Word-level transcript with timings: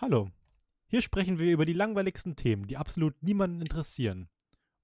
Hallo. 0.00 0.30
Hier 0.88 1.02
sprechen 1.02 1.38
wir 1.38 1.52
über 1.52 1.64
die 1.64 1.72
langweiligsten 1.72 2.34
Themen, 2.34 2.66
die 2.66 2.76
absolut 2.76 3.22
niemanden 3.22 3.60
interessieren. 3.60 4.28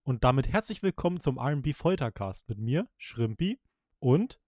Und 0.05 0.23
damit 0.23 0.49
herzlich 0.49 0.83
willkommen 0.85 1.21
zum 1.21 1.39
RB 1.39 1.75
Foltercast 1.75 2.49
mit 2.49 2.59
mir, 2.59 2.89
Schrimpi 2.97 3.61
und 3.99 4.41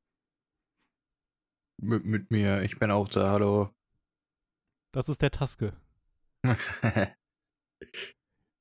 Mit, 1.78 2.04
mit 2.04 2.30
mir, 2.30 2.62
ich 2.62 2.78
bin 2.78 2.92
auch 2.92 3.08
da, 3.08 3.32
hallo. 3.32 3.70
das 4.92 5.08
ist 5.08 5.20
der 5.20 5.32
Taske. 5.32 5.76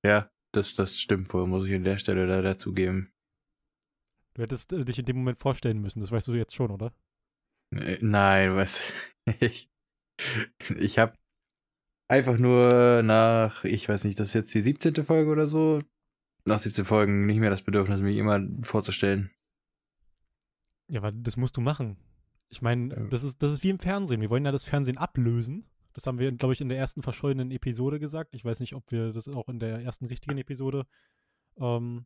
ja, 0.03 0.29
das, 0.53 0.73
das 0.73 0.99
stimmt 0.99 1.31
wohl, 1.33 1.45
muss 1.45 1.67
ich 1.67 1.75
an 1.75 1.83
der 1.83 1.99
Stelle 1.99 2.25
da 2.25 2.41
dazugeben. 2.41 3.13
Du 4.33 4.41
hättest 4.41 4.73
äh, 4.73 4.83
dich 4.85 4.97
in 4.97 5.05
dem 5.05 5.17
Moment 5.17 5.37
vorstellen 5.37 5.81
müssen, 5.81 6.01
das 6.01 6.11
weißt 6.11 6.27
du 6.27 6.33
jetzt 6.33 6.55
schon, 6.55 6.71
oder? 6.71 6.93
Äh, 7.75 7.99
Nein, 8.01 8.55
was? 8.55 8.81
Ich, 9.39 9.69
ich 10.79 10.97
habe 10.97 11.15
einfach 12.11 12.37
nur 12.37 13.01
nach, 13.03 13.63
ich 13.63 13.87
weiß 13.87 14.03
nicht, 14.03 14.19
das 14.19 14.27
ist 14.27 14.33
jetzt 14.33 14.53
die 14.53 14.59
17. 14.59 14.95
Folge 14.95 15.31
oder 15.31 15.47
so, 15.47 15.79
nach 16.43 16.59
17 16.59 16.83
Folgen 16.83 17.25
nicht 17.25 17.39
mehr 17.39 17.49
das 17.49 17.61
Bedürfnis, 17.61 18.01
mich 18.01 18.17
immer 18.17 18.45
vorzustellen. 18.63 19.31
Ja, 20.89 20.99
aber 20.99 21.13
das 21.13 21.37
musst 21.37 21.55
du 21.55 21.61
machen. 21.61 21.95
Ich 22.49 22.61
meine, 22.61 23.07
das 23.09 23.23
ist, 23.23 23.41
das 23.41 23.53
ist 23.53 23.63
wie 23.63 23.69
im 23.69 23.79
Fernsehen. 23.79 24.19
Wir 24.19 24.29
wollen 24.29 24.43
ja 24.43 24.51
das 24.51 24.65
Fernsehen 24.65 24.97
ablösen. 24.97 25.69
Das 25.93 26.05
haben 26.05 26.19
wir, 26.19 26.33
glaube 26.33 26.53
ich, 26.53 26.59
in 26.59 26.67
der 26.67 26.77
ersten 26.77 27.01
verschollenen 27.01 27.49
Episode 27.49 27.97
gesagt. 27.97 28.35
Ich 28.35 28.43
weiß 28.43 28.59
nicht, 28.59 28.75
ob 28.75 28.91
wir 28.91 29.13
das 29.13 29.29
auch 29.29 29.47
in 29.47 29.59
der 29.59 29.79
ersten 29.79 30.05
richtigen 30.05 30.37
Episode 30.37 30.85
ähm, 31.61 32.05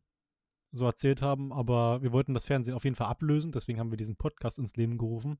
so 0.70 0.86
erzählt 0.86 1.20
haben, 1.20 1.52
aber 1.52 2.00
wir 2.02 2.12
wollten 2.12 2.32
das 2.32 2.44
Fernsehen 2.44 2.74
auf 2.74 2.84
jeden 2.84 2.94
Fall 2.94 3.08
ablösen. 3.08 3.50
Deswegen 3.50 3.80
haben 3.80 3.90
wir 3.90 3.98
diesen 3.98 4.14
Podcast 4.14 4.60
ins 4.60 4.76
Leben 4.76 4.98
gerufen. 4.98 5.38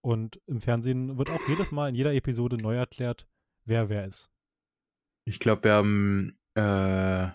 Und 0.00 0.40
im 0.46 0.62
Fernsehen 0.62 1.18
wird 1.18 1.28
auch 1.28 1.46
jedes 1.46 1.72
Mal 1.72 1.90
in 1.90 1.94
jeder 1.94 2.14
Episode 2.14 2.56
neu 2.56 2.74
erklärt, 2.74 3.26
wer 3.68 3.88
wer 3.88 4.06
ist. 4.06 4.30
Ich 5.26 5.38
glaube, 5.38 5.64
wir 5.64 5.72
haben 5.72 6.38
äh, 6.54 7.28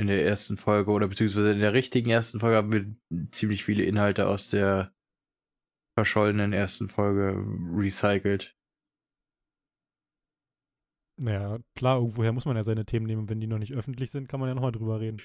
in 0.00 0.06
der 0.06 0.24
ersten 0.24 0.56
Folge 0.56 0.90
oder 0.90 1.08
beziehungsweise 1.08 1.52
in 1.52 1.60
der 1.60 1.72
richtigen 1.72 2.10
ersten 2.10 2.40
Folge 2.40 2.56
haben 2.56 2.72
wir 2.72 3.30
ziemlich 3.30 3.64
viele 3.64 3.84
Inhalte 3.84 4.26
aus 4.26 4.50
der 4.50 4.92
verschollenen 5.96 6.52
ersten 6.52 6.88
Folge 6.88 7.36
recycelt. 7.76 8.56
Naja, 11.18 11.58
klar, 11.74 11.98
irgendwoher 11.98 12.32
muss 12.32 12.46
man 12.46 12.56
ja 12.56 12.64
seine 12.64 12.86
Themen 12.86 13.06
nehmen. 13.06 13.28
Wenn 13.28 13.40
die 13.40 13.46
noch 13.46 13.58
nicht 13.58 13.74
öffentlich 13.74 14.10
sind, 14.10 14.28
kann 14.28 14.40
man 14.40 14.48
ja 14.48 14.54
nochmal 14.54 14.72
drüber 14.72 15.00
reden. 15.00 15.20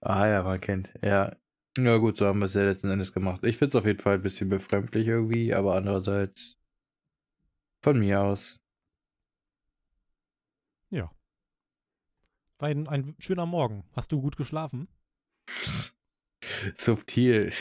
Ah 0.00 0.28
ja, 0.28 0.42
man 0.44 0.60
kennt. 0.60 0.94
Ja. 1.02 1.36
Na 1.76 1.96
gut, 1.96 2.16
so 2.16 2.26
haben 2.26 2.38
wir 2.38 2.46
es 2.46 2.54
ja 2.54 2.62
letzten 2.62 2.90
Endes 2.90 3.12
gemacht. 3.12 3.42
Ich 3.44 3.56
finde 3.56 3.70
es 3.70 3.74
auf 3.74 3.84
jeden 3.84 3.98
Fall 3.98 4.14
ein 4.14 4.22
bisschen 4.22 4.48
befremdlich 4.48 5.08
irgendwie, 5.08 5.52
aber 5.52 5.74
andererseits 5.74 6.60
von 7.82 7.98
mir 7.98 8.22
aus. 8.22 8.63
Ein, 12.64 12.88
ein 12.88 13.14
schöner 13.18 13.44
Morgen. 13.44 13.84
Hast 13.92 14.10
du 14.10 14.22
gut 14.22 14.38
geschlafen? 14.38 14.88
Subtil. 16.78 17.52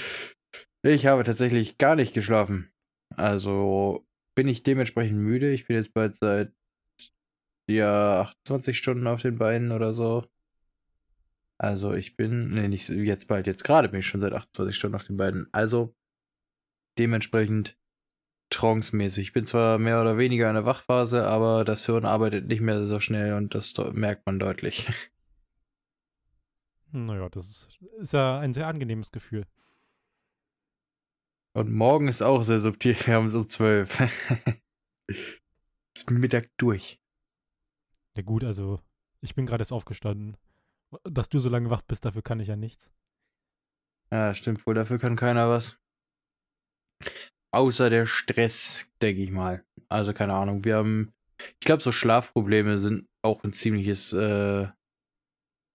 ich 0.82 1.04
habe 1.04 1.22
tatsächlich 1.24 1.76
gar 1.76 1.96
nicht 1.96 2.14
geschlafen. 2.14 2.72
Also 3.14 4.06
bin 4.34 4.48
ich 4.48 4.62
dementsprechend 4.62 5.18
müde. 5.18 5.52
Ich 5.52 5.66
bin 5.66 5.76
jetzt 5.76 5.92
bald 5.92 6.16
seit 6.16 6.50
ja 7.68 8.22
28 8.22 8.78
Stunden 8.78 9.06
auf 9.06 9.20
den 9.20 9.36
Beinen 9.36 9.70
oder 9.70 9.92
so. 9.92 10.24
Also 11.58 11.92
ich 11.92 12.16
bin, 12.16 12.54
nee, 12.54 12.68
nicht 12.68 12.88
jetzt 12.88 13.28
bald, 13.28 13.46
jetzt 13.46 13.64
gerade 13.64 13.90
bin 13.90 14.00
ich 14.00 14.06
schon 14.06 14.22
seit 14.22 14.32
28 14.32 14.74
Stunden 14.74 14.96
auf 14.96 15.04
den 15.04 15.18
Beinen. 15.18 15.46
Also 15.52 15.94
dementsprechend 16.98 17.78
trancemäßig. 18.52 19.28
Ich 19.28 19.32
bin 19.32 19.44
zwar 19.46 19.78
mehr 19.78 20.00
oder 20.00 20.18
weniger 20.18 20.48
in 20.48 20.54
der 20.54 20.64
Wachphase, 20.64 21.26
aber 21.26 21.64
das 21.64 21.86
Hirn 21.86 22.04
arbeitet 22.04 22.46
nicht 22.46 22.60
mehr 22.60 22.86
so 22.86 23.00
schnell 23.00 23.34
und 23.34 23.54
das 23.54 23.74
merkt 23.92 24.26
man 24.26 24.38
deutlich. 24.38 24.88
Naja, 26.94 27.30
das 27.30 27.48
ist, 27.48 27.68
ist 28.00 28.12
ja 28.12 28.38
ein 28.38 28.52
sehr 28.52 28.66
angenehmes 28.66 29.12
Gefühl. 29.12 29.46
Und 31.54 31.72
morgen 31.72 32.06
ist 32.06 32.20
auch 32.20 32.42
sehr 32.42 32.58
subtil. 32.58 32.94
Wir 33.06 33.14
haben 33.14 33.24
es 33.24 33.34
um 33.34 33.48
12. 33.48 33.98
ist 35.96 36.10
Mittag 36.10 36.50
durch. 36.58 37.00
Ja 38.14 38.22
gut, 38.22 38.44
also 38.44 38.78
ich 39.22 39.34
bin 39.34 39.46
gerade 39.46 39.62
erst 39.62 39.72
aufgestanden. 39.72 40.36
Dass 41.04 41.30
du 41.30 41.38
so 41.38 41.48
lange 41.48 41.70
wach 41.70 41.80
bist, 41.80 42.04
dafür 42.04 42.20
kann 42.20 42.40
ich 42.40 42.48
ja 42.48 42.56
nichts. 42.56 42.90
Ja, 44.10 44.34
stimmt 44.34 44.66
wohl. 44.66 44.74
Dafür 44.74 44.98
kann 44.98 45.16
keiner 45.16 45.48
was. 45.48 45.78
Außer 47.52 47.90
der 47.90 48.06
Stress, 48.06 48.90
denke 49.00 49.22
ich 49.22 49.30
mal. 49.30 49.64
Also 49.88 50.12
keine 50.12 50.34
Ahnung. 50.34 50.64
Wir 50.64 50.76
haben, 50.76 51.12
ich 51.38 51.66
glaube, 51.66 51.82
so 51.82 51.92
Schlafprobleme 51.92 52.78
sind 52.78 53.06
auch 53.22 53.44
ein 53.44 53.52
ziemliches, 53.52 54.12
äh, 54.14 54.68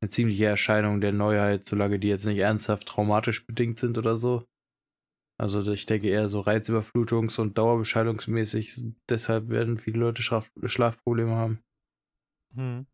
eine 0.01 0.09
ziemliche 0.09 0.45
Erscheinung 0.45 1.01
der 1.01 1.13
Neuheit, 1.13 1.67
solange 1.67 1.99
die 1.99 2.07
jetzt 2.07 2.25
nicht 2.25 2.39
ernsthaft 2.39 2.87
traumatisch 2.87 3.45
bedingt 3.45 3.79
sind 3.79 3.97
oder 3.97 4.15
so. 4.15 4.43
Also 5.39 5.71
ich 5.71 5.85
denke 5.85 6.09
eher 6.09 6.29
so 6.29 6.41
Reizüberflutungs- 6.41 7.39
und 7.39 7.59
Dauerbeschallungsmäßig. 7.59 8.85
Deshalb 9.07 9.49
werden 9.49 9.77
viele 9.77 9.99
Leute 9.99 10.23
Schlaf 10.23 10.51
Schlafprobleme 10.65 11.35
haben. 11.35 11.59
Hm. 12.55 12.87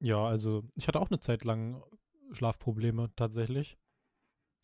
Ja, 0.00 0.26
also 0.26 0.64
ich 0.74 0.88
hatte 0.88 1.00
auch 1.00 1.10
eine 1.10 1.20
Zeit 1.20 1.44
lang 1.44 1.82
Schlafprobleme 2.32 3.12
tatsächlich. 3.14 3.78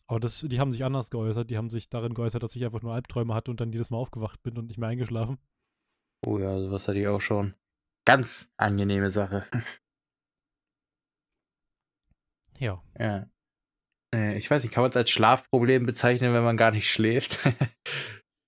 Aber 0.07 0.19
das, 0.19 0.39
die 0.41 0.59
haben 0.59 0.71
sich 0.71 0.83
anders 0.83 1.09
geäußert. 1.09 1.49
Die 1.49 1.57
haben 1.57 1.69
sich 1.69 1.89
darin 1.89 2.13
geäußert, 2.13 2.43
dass 2.43 2.55
ich 2.55 2.63
einfach 2.63 2.81
nur 2.81 2.93
Albträume 2.93 3.33
hatte 3.33 3.49
und 3.51 3.59
dann 3.59 3.71
jedes 3.71 3.89
Mal 3.89 3.97
aufgewacht 3.97 4.41
bin 4.43 4.57
und 4.57 4.67
nicht 4.67 4.77
mehr 4.77 4.89
eingeschlafen. 4.89 5.39
Oh 6.25 6.37
ja, 6.39 6.59
sowas 6.59 6.87
hatte 6.87 6.99
ich 6.99 7.07
auch 7.07 7.21
schon. 7.21 7.55
Ganz 8.05 8.51
angenehme 8.57 9.09
Sache. 9.09 9.45
Ja. 12.57 12.81
Ja. 12.97 13.29
Äh, 14.13 14.37
Ich 14.37 14.49
weiß 14.49 14.63
nicht, 14.63 14.71
kann 14.73 14.81
man 14.83 14.89
es 14.89 14.95
als 14.97 15.09
Schlafproblem 15.09 15.85
bezeichnen, 15.85 16.33
wenn 16.33 16.43
man 16.43 16.55
gar 16.57 16.71
nicht 16.71 16.89
schläft? 16.89 17.45
äh, 17.45 17.55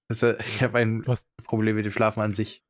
ich 0.39 0.63
habe 0.63 0.77
ein 0.77 1.03
hast, 1.05 1.27
Problem 1.43 1.75
mit 1.75 1.85
dem 1.85 1.91
Schlafen 1.91 2.21
an 2.21 2.33
sich. 2.33 2.63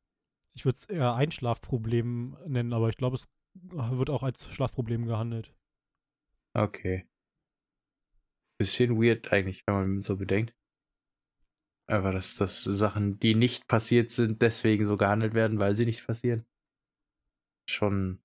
ich 0.56 0.66
würde 0.66 0.78
es 0.78 0.86
eher 0.86 1.14
Einschlafproblem 1.14 2.38
nennen, 2.48 2.74
aber 2.74 2.90
ich 2.90 2.98
glaube, 2.98 3.18
es 3.18 3.30
wird 3.54 4.10
auch 4.10 4.24
als 4.24 4.52
Schlafproblem 4.52 5.06
gehandelt. 5.06 5.54
Okay. 6.56 7.08
Bisschen 8.58 9.02
weird 9.02 9.32
eigentlich, 9.32 9.66
wenn 9.68 9.76
man 9.76 10.02
so 10.02 10.18
bedenkt. 10.18 10.54
Aber 11.90 12.12
dass 12.12 12.36
das 12.36 12.64
Sachen, 12.64 13.20
die 13.20 13.34
nicht 13.34 13.68
passiert 13.68 14.10
sind, 14.10 14.42
deswegen 14.42 14.86
so 14.86 14.98
gehandelt 14.98 15.34
werden, 15.34 15.60
weil 15.60 15.74
sie 15.74 15.86
nicht 15.86 16.06
passieren. 16.06 16.46
Schon 17.70 18.22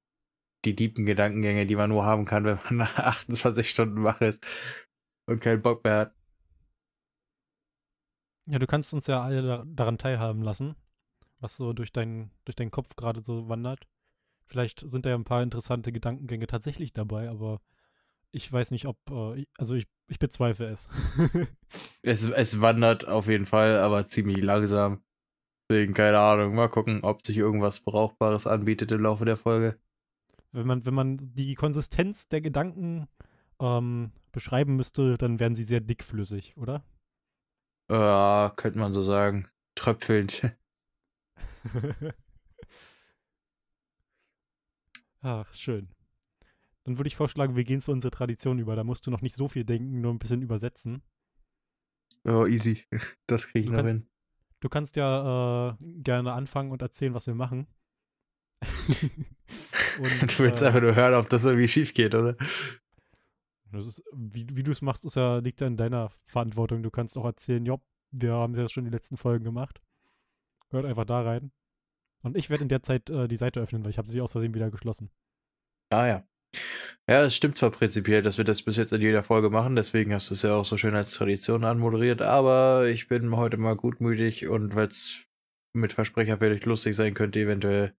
die 0.64 0.74
tiefen 0.74 1.06
Gedankengänge, 1.06 1.66
die 1.66 1.76
man 1.76 1.90
nur 1.90 2.04
haben 2.04 2.24
kann, 2.24 2.44
wenn 2.46 2.58
man 2.64 2.76
nach 2.76 2.98
28 2.98 3.68
Stunden 3.68 4.04
wach 4.04 4.20
ist 4.20 4.46
und 5.26 5.40
keinen 5.40 5.62
Bock 5.62 5.84
mehr 5.84 5.98
hat. 5.98 6.14
Ja, 8.46 8.58
du 8.58 8.66
kannst 8.66 8.92
uns 8.92 9.06
ja 9.06 9.22
alle 9.22 9.42
da, 9.42 9.64
daran 9.66 9.98
teilhaben 9.98 10.42
lassen, 10.42 10.74
was 11.38 11.56
so 11.56 11.72
durch, 11.72 11.92
dein, 11.92 12.32
durch 12.44 12.56
deinen 12.56 12.72
Kopf 12.72 12.96
gerade 12.96 13.22
so 13.22 13.48
wandert. 13.48 13.86
Vielleicht 14.46 14.80
sind 14.80 15.06
da 15.06 15.10
ja 15.10 15.16
ein 15.16 15.24
paar 15.24 15.42
interessante 15.42 15.92
Gedankengänge 15.92 16.48
tatsächlich 16.48 16.92
dabei, 16.92 17.30
aber 17.30 17.60
ich 18.32 18.52
weiß 18.52 18.70
nicht, 18.72 18.86
ob, 18.86 18.98
äh, 19.10 19.40
ich- 19.40 19.48
also 19.58 19.74
ich, 19.74 19.86
ich 20.08 20.18
bezweifle 20.18 20.66
es. 20.68 20.88
Es, 22.02 22.28
es 22.28 22.60
wandert 22.60 23.06
auf 23.08 23.26
jeden 23.28 23.46
Fall, 23.46 23.76
aber 23.78 24.06
ziemlich 24.06 24.38
langsam. 24.42 25.02
Deswegen, 25.70 25.94
keine 25.94 26.18
Ahnung. 26.20 26.54
Mal 26.54 26.68
gucken, 26.68 27.02
ob 27.04 27.24
sich 27.26 27.36
irgendwas 27.38 27.80
Brauchbares 27.80 28.46
anbietet 28.46 28.92
im 28.92 29.02
Laufe 29.02 29.24
der 29.24 29.36
Folge. 29.38 29.80
wenn, 30.52 30.66
man, 30.66 30.84
wenn 30.84 30.94
man 30.94 31.18
die 31.34 31.54
Konsistenz 31.54 32.28
der 32.28 32.40
Gedanken 32.40 33.08
ähm, 33.60 34.12
beschreiben 34.32 34.76
müsste, 34.76 35.16
dann 35.18 35.40
wären 35.40 35.54
sie 35.54 35.64
sehr 35.64 35.80
dickflüssig, 35.80 36.56
oder? 36.56 36.84
Ja, 37.88 38.52
könnte 38.56 38.78
man 38.80 38.92
so 38.94 39.02
sagen. 39.04 39.48
Tröpfelnd. 39.76 40.52
Ach, 45.22 45.52
schön. 45.54 45.88
Dann 46.84 46.98
würde 46.98 47.08
ich 47.08 47.16
vorschlagen, 47.16 47.54
wir 47.56 47.64
gehen 47.64 47.80
zu 47.80 47.92
unserer 47.92 48.10
Tradition 48.10 48.58
über. 48.58 48.74
Da 48.76 48.84
musst 48.84 49.06
du 49.06 49.10
noch 49.10 49.20
nicht 49.20 49.36
so 49.36 49.48
viel 49.48 49.64
denken, 49.64 50.00
nur 50.00 50.12
ein 50.12 50.18
bisschen 50.18 50.42
übersetzen. 50.42 51.02
Oh, 52.24 52.46
easy. 52.46 52.84
Das 53.26 53.46
kriege 53.48 53.60
ich 53.60 53.66
Du 53.66 53.72
noch 53.72 53.78
kannst- 53.78 53.92
hin. 53.92 54.06
Du 54.60 54.68
kannst 54.68 54.94
ja 54.96 55.70
äh, 55.70 55.74
gerne 55.80 56.32
anfangen 56.32 56.70
und 56.70 56.82
erzählen, 56.82 57.14
was 57.14 57.26
wir 57.26 57.34
machen. 57.34 57.66
Und, 59.98 60.22
du 60.22 60.38
willst 60.38 60.62
äh, 60.62 60.66
einfach 60.66 60.80
nur 60.80 60.94
hören, 60.94 61.14
ob 61.14 61.28
das 61.28 61.44
irgendwie 61.44 61.68
schief 61.68 61.92
geht, 61.94 62.14
oder? 62.14 62.36
Das 63.72 63.86
ist, 63.86 64.02
wie 64.12 64.46
wie 64.54 64.62
du 64.62 64.70
es 64.70 64.82
machst, 64.82 65.04
ist 65.04 65.16
ja, 65.16 65.38
liegt 65.38 65.60
ja 65.60 65.66
in 65.66 65.76
deiner 65.76 66.10
Verantwortung. 66.26 66.82
Du 66.82 66.90
kannst 66.90 67.16
auch 67.18 67.24
erzählen, 67.24 67.64
jopp, 67.66 67.82
wir 68.10 68.32
haben 68.34 68.54
das 68.54 68.72
schon 68.72 68.84
die 68.84 68.90
letzten 68.90 69.16
Folgen 69.16 69.44
gemacht. 69.44 69.82
Gehört 70.70 70.86
einfach 70.86 71.04
da 71.04 71.22
rein. 71.22 71.50
Und 72.22 72.36
ich 72.36 72.48
werde 72.50 72.62
in 72.62 72.68
der 72.68 72.82
Zeit 72.82 73.10
äh, 73.10 73.28
die 73.28 73.36
Seite 73.36 73.60
öffnen, 73.60 73.84
weil 73.84 73.90
ich 73.90 73.98
habe 73.98 74.08
sie 74.08 74.20
aus 74.20 74.32
Versehen 74.32 74.54
wieder 74.54 74.70
geschlossen. 74.70 75.10
Ah 75.90 76.06
ja. 76.06 76.24
Ja, 77.08 77.24
es 77.24 77.34
stimmt 77.34 77.56
zwar 77.58 77.70
prinzipiell, 77.70 78.22
dass 78.22 78.38
wir 78.38 78.44
das 78.44 78.62
bis 78.62 78.76
jetzt 78.76 78.92
in 78.92 79.02
jeder 79.02 79.22
Folge 79.22 79.50
machen, 79.50 79.74
deswegen 79.74 80.14
hast 80.14 80.30
du 80.30 80.34
es 80.34 80.42
ja 80.42 80.54
auch 80.54 80.64
so 80.64 80.76
schön 80.78 80.94
als 80.94 81.12
Tradition 81.12 81.64
anmoderiert, 81.64 82.22
aber 82.22 82.86
ich 82.86 83.08
bin 83.08 83.34
heute 83.36 83.56
mal 83.56 83.74
gutmütig 83.74 84.46
und 84.46 84.76
weil 84.76 84.86
es 84.86 85.26
mit 85.74 85.92
Versprecher 85.92 86.38
vielleicht 86.38 86.64
lustig 86.64 86.94
sein 86.94 87.14
könnte, 87.14 87.40
eventuell. 87.40 87.94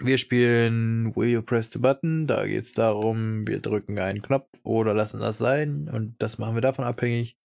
Wir 0.00 0.18
spielen 0.18 1.16
Will 1.16 1.30
You 1.30 1.42
Press 1.42 1.72
the 1.72 1.80
Button? 1.80 2.28
Da 2.28 2.46
geht 2.46 2.64
es 2.64 2.74
darum, 2.74 3.48
wir 3.48 3.60
drücken 3.60 3.98
einen 3.98 4.22
Knopf 4.22 4.48
oder 4.62 4.94
lassen 4.94 5.20
das 5.20 5.38
sein 5.38 5.88
und 5.88 6.14
das 6.22 6.38
machen 6.38 6.54
wir 6.54 6.60
davon 6.60 6.84
abhängig, 6.84 7.36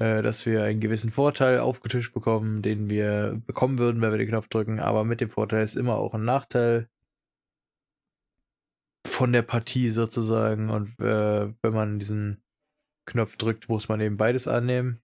äh, 0.00 0.22
dass 0.22 0.46
wir 0.46 0.64
einen 0.64 0.80
gewissen 0.80 1.10
Vorteil 1.10 1.60
aufgetischt 1.60 2.12
bekommen, 2.12 2.62
den 2.62 2.90
wir 2.90 3.40
bekommen 3.46 3.78
würden, 3.78 4.02
wenn 4.02 4.10
wir 4.10 4.18
den 4.18 4.28
Knopf 4.28 4.48
drücken, 4.48 4.80
aber 4.80 5.04
mit 5.04 5.20
dem 5.20 5.30
Vorteil 5.30 5.62
ist 5.62 5.76
immer 5.76 5.98
auch 5.98 6.14
ein 6.14 6.24
Nachteil 6.24 6.88
von 9.06 9.32
der 9.32 9.42
Partie 9.42 9.90
sozusagen 9.90 10.70
und 10.70 10.98
äh, 11.00 11.52
wenn 11.62 11.72
man 11.72 11.98
diesen 11.98 12.42
Knopf 13.06 13.36
drückt, 13.36 13.68
muss 13.68 13.88
man 13.88 14.00
eben 14.00 14.16
beides 14.16 14.48
annehmen. 14.48 15.00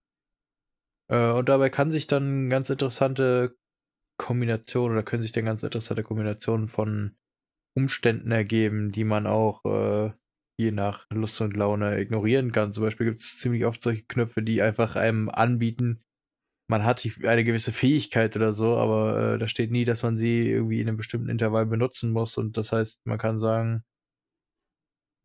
Äh, 1.11 1.31
und 1.31 1.49
dabei 1.49 1.71
kann 1.71 1.91
sich 1.91 2.07
dann 2.07 2.51
ganz 2.51 2.71
interessante 2.71 3.57
Kombination 4.19 4.93
oder 4.93 5.03
können 5.03 5.23
sich 5.23 5.33
dann 5.33 5.45
ganz 5.45 5.63
interessante 5.63 6.03
Kombinationen 6.03 6.69
von 6.69 7.17
Umständen 7.77 8.31
ergeben, 8.31 8.93
die 8.93 9.05
man 9.05 9.27
auch 9.27 9.65
äh, 9.65 10.13
je 10.61 10.71
nach 10.71 11.07
Lust 11.13 11.41
und 11.41 11.57
Laune 11.57 12.01
ignorieren 12.01 12.53
kann. 12.53 12.73
Zum 12.73 12.85
Beispiel 12.85 13.07
gibt 13.07 13.19
es 13.19 13.39
ziemlich 13.39 13.65
oft 13.65 13.83
solche 13.83 14.05
Knöpfe, 14.05 14.43
die 14.43 14.63
einfach 14.63 14.97
einem 14.97 15.29
anbieten, 15.29 16.03
man 16.69 16.85
hat 16.85 17.07
eine 17.25 17.45
gewisse 17.45 17.73
Fähigkeit 17.73 18.37
oder 18.37 18.53
so, 18.53 18.77
aber 18.77 19.35
äh, 19.35 19.39
da 19.39 19.49
steht 19.49 19.71
nie, 19.71 19.85
dass 19.85 20.03
man 20.03 20.17
sie 20.17 20.49
irgendwie 20.49 20.81
in 20.81 20.89
einem 20.89 20.97
bestimmten 20.97 21.29
Intervall 21.29 21.67
benutzen 21.67 22.11
muss. 22.11 22.39
Und 22.39 22.57
das 22.57 22.73
heißt, 22.73 23.07
man 23.07 23.19
kann 23.19 23.39
sagen, 23.39 23.85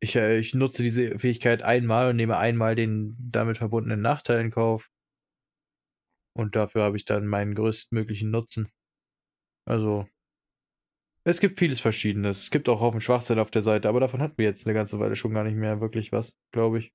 ich, 0.02 0.16
äh, 0.16 0.38
ich 0.40 0.54
nutze 0.54 0.84
diese 0.84 1.18
Fähigkeit 1.20 1.62
einmal 1.64 2.10
und 2.10 2.18
nehme 2.18 2.38
einmal 2.38 2.76
den 2.76 3.16
damit 3.20 3.58
verbundenen 3.58 4.02
Nachteil 4.02 4.42
in 4.42 4.52
Kauf. 4.52 4.90
Und 6.36 6.56
dafür 6.56 6.84
habe 6.84 6.98
ich 6.98 7.06
dann 7.06 7.28
meinen 7.28 7.56
größtmöglichen 7.56 8.32
Nutzen. 8.32 8.70
Also, 9.66 10.08
es 11.26 11.40
gibt 11.40 11.60
vieles 11.60 11.82
Verschiedenes. 11.82 12.44
Es 12.44 12.52
gibt 12.52 12.70
auch 12.70 12.82
Haufen 12.82 13.02
Schwachsinn 13.02 13.40
auf 13.40 13.52
der 13.52 13.62
Seite, 13.62 13.90
aber 13.90 14.00
davon 14.00 14.22
hatten 14.22 14.38
wir 14.38 14.46
jetzt 14.46 14.66
eine 14.68 14.74
ganze 14.74 15.00
Weile 15.00 15.16
schon 15.16 15.34
gar 15.34 15.44
nicht 15.44 15.56
mehr 15.56 15.82
wirklich 15.82 16.12
was, 16.12 16.38
glaube 16.52 16.80
ich. 16.80 16.94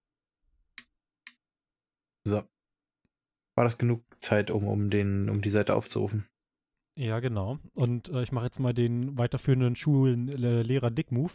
So. 2.27 2.43
War 3.57 3.65
das 3.65 3.79
genug 3.79 4.03
Zeit, 4.21 4.51
um, 4.51 4.67
um, 4.67 4.91
den, 4.91 5.29
um 5.29 5.41
die 5.41 5.51
Seite 5.51 5.75
aufzurufen? 5.75 6.27
Ja, 6.97 7.21
genau. 7.21 7.59
Und 7.75 8.09
äh, 8.09 8.23
ich 8.23 8.33
mache 8.33 8.47
jetzt 8.47 8.61
mal 8.61 8.75
den 8.75 9.19
weiterführenden 9.19 9.77
Schullehrer 9.77 10.91
Dick-Move. 10.91 11.33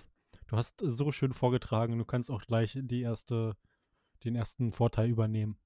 Du 0.48 0.58
hast 0.58 0.82
äh, 0.82 0.90
so 0.90 1.12
schön 1.12 1.34
vorgetragen, 1.34 1.98
du 1.98 2.06
kannst 2.06 2.32
auch 2.32 2.42
gleich 2.42 2.78
die 2.82 3.02
erste, 3.02 3.56
den 4.24 4.36
ersten 4.36 4.72
Vorteil 4.72 5.10
übernehmen. 5.10 5.58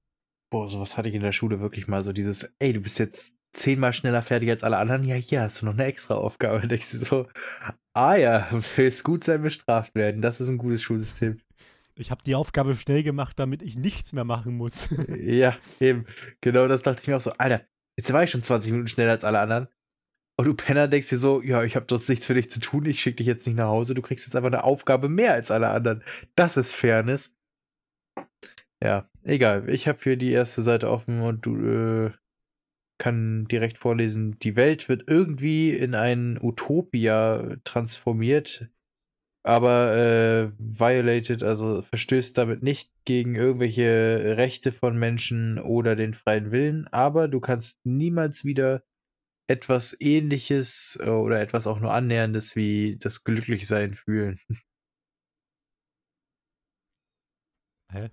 Boah, 0.50 0.68
sowas 0.68 0.96
hatte 0.96 1.08
ich 1.08 1.14
in 1.14 1.20
der 1.20 1.32
Schule 1.32 1.60
wirklich 1.60 1.88
mal 1.88 2.02
so 2.02 2.12
dieses, 2.12 2.54
ey, 2.58 2.72
du 2.72 2.80
bist 2.80 2.98
jetzt 2.98 3.36
zehnmal 3.52 3.92
schneller 3.92 4.22
fertig 4.22 4.50
als 4.50 4.64
alle 4.64 4.78
anderen. 4.78 5.04
Ja, 5.04 5.14
hier 5.14 5.42
hast 5.42 5.62
du 5.62 5.66
noch 5.66 5.74
eine 5.74 5.84
extra 5.84 6.14
Aufgabe. 6.14 6.60
Da 6.62 6.66
denkst 6.66 6.92
du 6.92 6.98
so, 6.98 7.28
ah 7.94 8.16
ja, 8.16 8.48
willst 8.76 9.04
gut 9.04 9.24
sein, 9.24 9.42
bestraft 9.42 9.94
werden. 9.94 10.22
Das 10.22 10.40
ist 10.40 10.48
ein 10.48 10.58
gutes 10.58 10.82
Schulsystem. 10.82 11.40
Ich 11.96 12.10
habe 12.10 12.22
die 12.24 12.34
Aufgabe 12.34 12.74
schnell 12.74 13.02
gemacht, 13.02 13.38
damit 13.38 13.62
ich 13.62 13.76
nichts 13.76 14.12
mehr 14.12 14.24
machen 14.24 14.56
muss. 14.56 14.88
ja, 15.08 15.56
eben. 15.80 16.06
Genau 16.40 16.66
das 16.66 16.82
dachte 16.82 17.02
ich 17.02 17.08
mir 17.08 17.16
auch 17.16 17.20
so. 17.20 17.32
Alter, 17.32 17.64
jetzt 17.96 18.12
war 18.12 18.22
ich 18.22 18.30
schon 18.30 18.42
20 18.42 18.72
Minuten 18.72 18.88
schneller 18.88 19.12
als 19.12 19.24
alle 19.24 19.38
anderen. 19.38 19.68
Und 20.36 20.46
du 20.46 20.54
Penner 20.54 20.88
denkst 20.88 21.10
dir 21.10 21.18
so, 21.18 21.40
ja, 21.42 21.62
ich 21.62 21.76
habe 21.76 21.86
sonst 21.88 22.08
nichts 22.08 22.26
für 22.26 22.34
dich 22.34 22.50
zu 22.50 22.58
tun, 22.58 22.86
ich 22.86 23.00
schicke 23.00 23.18
dich 23.18 23.26
jetzt 23.26 23.46
nicht 23.46 23.56
nach 23.56 23.68
Hause, 23.68 23.94
du 23.94 24.02
kriegst 24.02 24.26
jetzt 24.26 24.34
einfach 24.34 24.48
eine 24.48 24.64
Aufgabe 24.64 25.08
mehr 25.08 25.32
als 25.32 25.52
alle 25.52 25.68
anderen. 25.68 26.02
Das 26.34 26.56
ist 26.56 26.72
Fairness. 26.72 27.36
Ja, 28.82 29.08
egal. 29.22 29.68
Ich 29.70 29.86
habe 29.86 30.00
hier 30.02 30.16
die 30.16 30.32
erste 30.32 30.62
Seite 30.62 30.90
offen 30.90 31.20
und 31.20 31.46
du 31.46 31.56
äh, 31.56 32.10
kann 32.98 33.46
direkt 33.46 33.78
vorlesen. 33.78 34.38
Die 34.40 34.56
Welt 34.56 34.88
wird 34.88 35.04
irgendwie 35.08 35.70
in 35.70 35.94
ein 35.94 36.38
Utopia 36.42 37.56
transformiert, 37.64 38.68
aber 39.44 39.96
äh, 39.96 40.52
violated, 40.58 41.42
also 41.42 41.82
verstößt 41.82 42.36
damit 42.38 42.62
nicht 42.62 42.90
gegen 43.04 43.34
irgendwelche 43.34 44.36
Rechte 44.38 44.72
von 44.72 44.98
Menschen 44.98 45.58
oder 45.58 45.96
den 45.96 46.14
freien 46.14 46.50
Willen, 46.50 46.88
aber 46.92 47.28
du 47.28 47.40
kannst 47.40 47.84
niemals 47.84 48.44
wieder 48.44 48.82
etwas 49.46 49.96
ähnliches 50.00 50.98
äh, 51.02 51.10
oder 51.10 51.40
etwas 51.40 51.66
auch 51.66 51.80
nur 51.80 51.92
annäherndes 51.92 52.56
wie 52.56 52.96
das 52.98 53.24
Glücklichsein 53.24 53.94
fühlen. 53.94 54.40
Hä? 57.92 58.10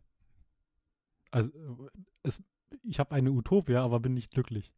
Also, 1.32 1.50
äh, 1.88 1.90
es, 2.24 2.44
ich 2.84 3.00
habe 3.00 3.16
eine 3.16 3.32
Utopia, 3.32 3.84
aber 3.84 4.00
bin 4.00 4.14
nicht 4.14 4.32
glücklich. 4.32 4.74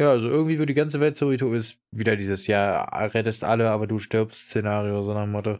Ja, 0.00 0.12
also 0.12 0.30
irgendwie 0.30 0.58
wird 0.58 0.70
die 0.70 0.74
ganze 0.74 0.98
Welt 0.98 1.18
so 1.18 1.28
Utopia 1.28 1.58
ist 1.58 1.78
wieder 1.90 2.16
dieses 2.16 2.46
Jahr, 2.46 2.90
rettest 3.12 3.44
alle, 3.44 3.68
aber 3.68 3.86
du 3.86 3.98
stirbst 3.98 4.46
Szenario, 4.46 5.02
so 5.02 5.12
nach 5.12 5.24
dem 5.24 5.32
Motto. 5.32 5.58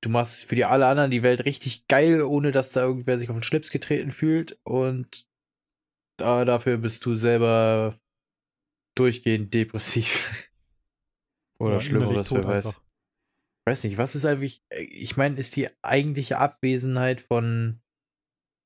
Du 0.00 0.08
machst 0.08 0.46
für 0.46 0.54
die 0.54 0.64
alle 0.64 0.86
anderen 0.86 1.10
die 1.10 1.22
Welt 1.22 1.44
richtig 1.44 1.88
geil, 1.88 2.22
ohne 2.22 2.50
dass 2.50 2.72
da 2.72 2.84
irgendwer 2.84 3.18
sich 3.18 3.28
auf 3.28 3.36
den 3.36 3.42
Schlips 3.42 3.70
getreten 3.70 4.12
fühlt 4.12 4.58
und 4.64 5.28
aber 6.22 6.46
dafür 6.46 6.78
bist 6.78 7.04
du 7.04 7.16
selber 7.16 8.00
durchgehend 8.96 9.52
depressiv. 9.52 10.32
Oder 11.60 11.74
ja, 11.74 11.80
Schlimmeres, 11.80 12.32
wer 12.32 12.44
weiß. 12.44 12.66
Einfach. 12.66 12.80
Ich 12.80 13.66
weiß 13.66 13.84
nicht, 13.84 13.98
was 13.98 14.14
ist 14.14 14.24
eigentlich, 14.24 14.62
ich 14.70 15.18
meine, 15.18 15.36
ist 15.36 15.54
die 15.54 15.68
eigentliche 15.82 16.38
Abwesenheit 16.38 17.20
von 17.20 17.82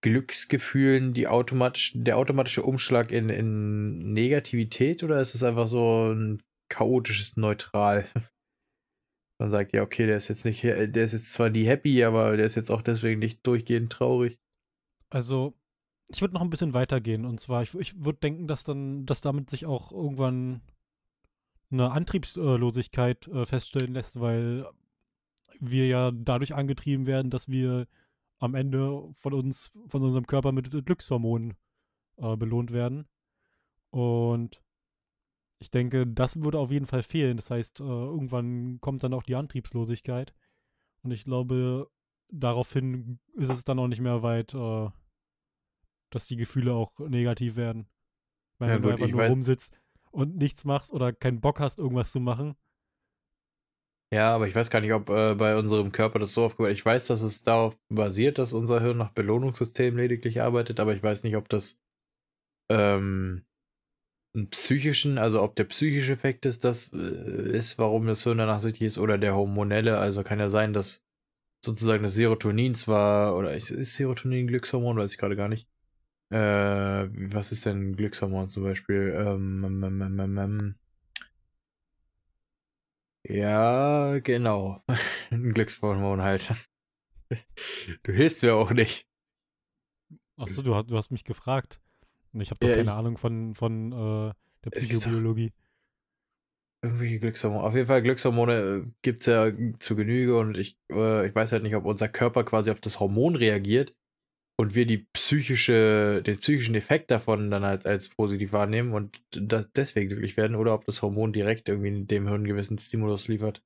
Glücksgefühlen 0.03 1.15
die 1.15 1.29
automatisch, 1.29 1.93
der 1.95 2.19
automatische 2.19 2.63
Umschlag 2.63 3.11
in, 3.11 3.29
in 3.29 4.13
Negativität 4.13 5.03
oder 5.03 5.21
ist 5.21 5.35
es 5.35 5.43
einfach 5.43 5.67
so 5.67 6.13
ein 6.13 6.43
chaotisches 6.69 7.37
Neutral? 7.37 8.07
Man 9.39 9.51
sagt, 9.51 9.73
ja, 9.73 9.83
okay, 9.83 10.07
der 10.07 10.17
ist 10.17 10.29
jetzt 10.29 10.45
nicht, 10.45 10.63
der 10.63 10.95
ist 10.97 11.13
jetzt 11.13 11.33
zwar 11.33 11.51
nie 11.51 11.65
happy, 11.65 12.05
aber 12.05 12.37
der 12.37 12.47
ist 12.47 12.55
jetzt 12.55 12.71
auch 12.71 12.83
deswegen 12.83 13.19
nicht 13.19 13.45
durchgehend 13.47 13.91
traurig. 13.91 14.39
Also, 15.11 15.55
ich 16.09 16.21
würde 16.21 16.35
noch 16.35 16.43
ein 16.43 16.51
bisschen 16.51 16.75
weitergehen. 16.75 17.25
Und 17.25 17.41
zwar, 17.41 17.63
ich, 17.63 17.75
ich 17.75 18.05
würde 18.05 18.21
denken, 18.21 18.47
dass 18.47 18.65
dann, 18.65 19.07
dass 19.07 19.21
damit 19.21 19.51
sich 19.51 19.67
auch 19.67 19.91
irgendwann 19.91 20.61
eine 21.71 21.91
Antriebslosigkeit 21.91 23.27
äh, 23.29 23.47
feststellen 23.47 23.95
lässt, 23.95 24.21
weil 24.21 24.67
wir 25.59 25.87
ja 25.87 26.11
dadurch 26.13 26.55
angetrieben 26.55 27.07
werden, 27.07 27.31
dass 27.31 27.49
wir 27.49 27.87
am 28.43 28.57
Ende 28.57 29.09
von 29.13 29.35
uns, 29.35 29.71
von 29.87 30.03
unserem 30.03 30.27
Körper 30.27 30.51
mit 30.51 30.69
Glückshormonen 30.85 31.55
äh, 32.17 32.37
belohnt 32.37 32.73
werden. 32.73 33.07
Und 33.91 34.61
ich 35.61 35.71
denke, 35.71 36.09
das 36.09 36.43
würde 36.43 36.59
auf 36.59 36.73
jeden 36.73 36.87
Fall 36.87 37.05
fehlen. 37.05 37.37
Das 37.37 37.51
heißt, 37.51 37.79
äh, 37.81 37.85
irgendwann 37.85 38.81
kommt 38.81 39.05
dann 39.05 39.15
auch 39.15 39.23
die 39.23 39.37
Antriebslosigkeit. 39.37 40.35
Und 41.03 41.13
ich 41.13 41.23
glaube, 41.25 41.89
daraufhin 42.33 43.21
ist 43.35 43.51
es 43.51 43.63
dann 43.63 43.79
auch 43.79 43.87
nicht 43.87 44.01
mehr 44.01 44.25
weit, 44.25 44.55
äh, 44.55 44.91
dass 46.11 46.27
die 46.27 46.37
Gefühle 46.37 46.75
auch 46.75 46.99
negativ 46.99 47.55
werden. 47.55 47.87
Weil 48.59 48.71
ja, 48.71 48.75
wenn 48.75 48.83
du 48.83 48.91
einfach 48.91 49.09
nur 49.09 49.25
rumsitzt 49.25 49.81
und 50.11 50.37
nichts 50.37 50.65
machst 50.65 50.93
oder 50.93 51.13
keinen 51.13 51.41
Bock 51.41 51.61
hast, 51.61 51.79
irgendwas 51.79 52.11
zu 52.11 52.19
machen. 52.19 52.57
Ja, 54.13 54.35
aber 54.35 54.47
ich 54.47 54.55
weiß 54.55 54.69
gar 54.69 54.83
nicht, 54.83 54.93
ob 54.93 55.09
äh, 55.09 55.35
bei 55.35 55.57
unserem 55.57 55.91
Körper 55.91 56.19
das 56.19 56.35
so 56.35 56.45
aufgebaut 56.45 56.71
ist. 56.71 56.79
Ich 56.79 56.85
weiß, 56.85 57.07
dass 57.07 57.23
es 57.23 57.45
darauf 57.45 57.79
basiert, 57.89 58.37
dass 58.39 58.53
unser 58.53 58.79
Hirn 58.81 58.99
nach 58.99 59.13
Belohnungssystem 59.13 59.97
lediglich 59.97 60.43
arbeitet, 60.43 60.81
aber 60.81 60.95
ich 60.95 61.03
weiß 61.03 61.25
nicht, 61.25 61.35
ob 61.37 61.49
das 61.49 61.81
ähm, 62.71 63.47
einen 64.35 64.51
psychischen, 64.51 65.19
also 65.19 65.43
ob 65.43 65.57
der 65.57 65.65
psychische 65.65 66.13
Effekt 66.13 66.47
ist, 66.47 66.65
das 66.65 66.93
äh, 66.93 67.57
ist, 67.57 67.79
warum 67.79 68.07
das 68.07 68.25
Hirn 68.25 68.39
danach 68.39 68.61
süchtig 68.61 68.83
ist, 68.83 68.99
oder 68.99 69.19
der 69.19 69.35
hormonelle. 69.35 69.99
Also 69.99 70.25
kann 70.25 70.41
ja 70.41 70.51
sein, 70.51 70.75
dass 70.75 71.07
sozusagen 71.65 72.03
das 72.03 72.15
Serotonin 72.15 72.75
zwar, 72.75 73.37
oder 73.37 73.55
ist, 73.57 73.71
ist 73.71 73.95
Serotonin 73.95 74.47
Glückshormon, 74.47 74.99
weiß 74.99 75.13
ich 75.13 75.19
gerade 75.19 75.37
gar 75.37 75.49
nicht, 75.49 75.69
äh, 76.31 76.37
was 76.37 77.53
ist 77.53 77.67
denn 77.67 77.97
Glückshormon 77.97 78.51
zum 78.51 78.65
Beispiel? 78.65 79.15
Ähm, 79.17 79.65
ähm, 79.65 80.03
ähm, 80.03 80.39
ähm 80.39 80.75
ja, 83.25 84.19
genau. 84.19 84.83
Ein 85.31 85.53
Glückshormon 85.53 86.23
halt. 86.23 86.55
Du 88.03 88.13
hilfst 88.13 88.43
mir 88.43 88.55
auch 88.55 88.73
nicht. 88.73 89.07
Achso, 90.37 90.63
du, 90.63 90.83
du 90.83 90.97
hast 90.97 91.11
mich 91.11 91.25
gefragt. 91.25 91.81
Und 92.33 92.41
ich 92.41 92.51
habe 92.51 92.59
doch 92.61 92.69
ja, 92.69 92.77
keine 92.77 92.91
ich, 92.91 92.97
Ahnung 92.97 93.19
von, 93.19 93.55
von 93.55 93.93
äh, 93.93 94.33
der 94.65 94.71
Psychobiologie. 94.71 95.53
Irgendwelche 96.83 97.21
Glückshormone. 97.21 97.63
Auf 97.63 97.75
jeden 97.75 97.87
Fall 97.87 98.03
Glückshormone 98.03 98.53
äh, 98.53 98.91
gibt 99.03 99.21
es 99.21 99.27
ja 99.27 99.53
zu 99.79 99.95
Genüge 99.95 100.37
und 100.39 100.59
ich, 100.59 100.79
äh, 100.91 101.27
ich 101.27 101.35
weiß 101.35 101.53
halt 101.53 101.63
nicht, 101.63 101.77
ob 101.77 101.85
unser 101.85 102.09
Körper 102.09 102.45
quasi 102.45 102.71
auf 102.71 102.81
das 102.81 102.99
Hormon 102.99 103.37
reagiert 103.37 103.95
und 104.57 104.75
wir 104.75 104.87
die 104.87 105.07
psychische, 105.13 106.23
den 106.23 106.39
psychischen 106.39 106.75
Effekt 106.75 107.11
davon 107.11 107.51
dann 107.51 107.65
halt 107.65 107.87
als 107.87 108.11
positiv 108.11 108.53
wahrnehmen 108.53 108.93
und 108.93 109.23
das 109.31 109.73
deswegen 109.73 110.09
glücklich 110.09 110.37
werden 110.37 110.57
oder 110.57 110.75
ob 110.75 110.85
das 110.85 111.03
Hormon 111.03 111.33
direkt 111.33 111.69
irgendwie 111.69 112.05
dem 112.05 112.27
Hirn 112.27 112.41
einen 112.41 112.47
gewissen 112.47 112.79
Stimulus 112.79 113.29
liefert. 113.29 113.63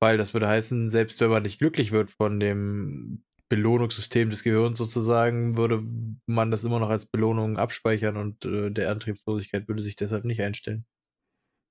Weil 0.00 0.18
das 0.18 0.34
würde 0.34 0.48
heißen, 0.48 0.90
selbst 0.90 1.20
wenn 1.20 1.30
man 1.30 1.42
nicht 1.42 1.58
glücklich 1.58 1.92
wird 1.92 2.10
von 2.10 2.38
dem 2.40 3.24
Belohnungssystem 3.48 4.28
des 4.28 4.42
Gehirns 4.42 4.76
sozusagen, 4.76 5.56
würde 5.56 5.82
man 6.26 6.50
das 6.50 6.64
immer 6.64 6.80
noch 6.80 6.90
als 6.90 7.06
Belohnung 7.06 7.56
abspeichern 7.56 8.16
und 8.16 8.44
äh, 8.44 8.70
der 8.70 8.90
Antriebslosigkeit 8.90 9.68
würde 9.68 9.82
sich 9.82 9.96
deshalb 9.96 10.24
nicht 10.24 10.42
einstellen. 10.42 10.84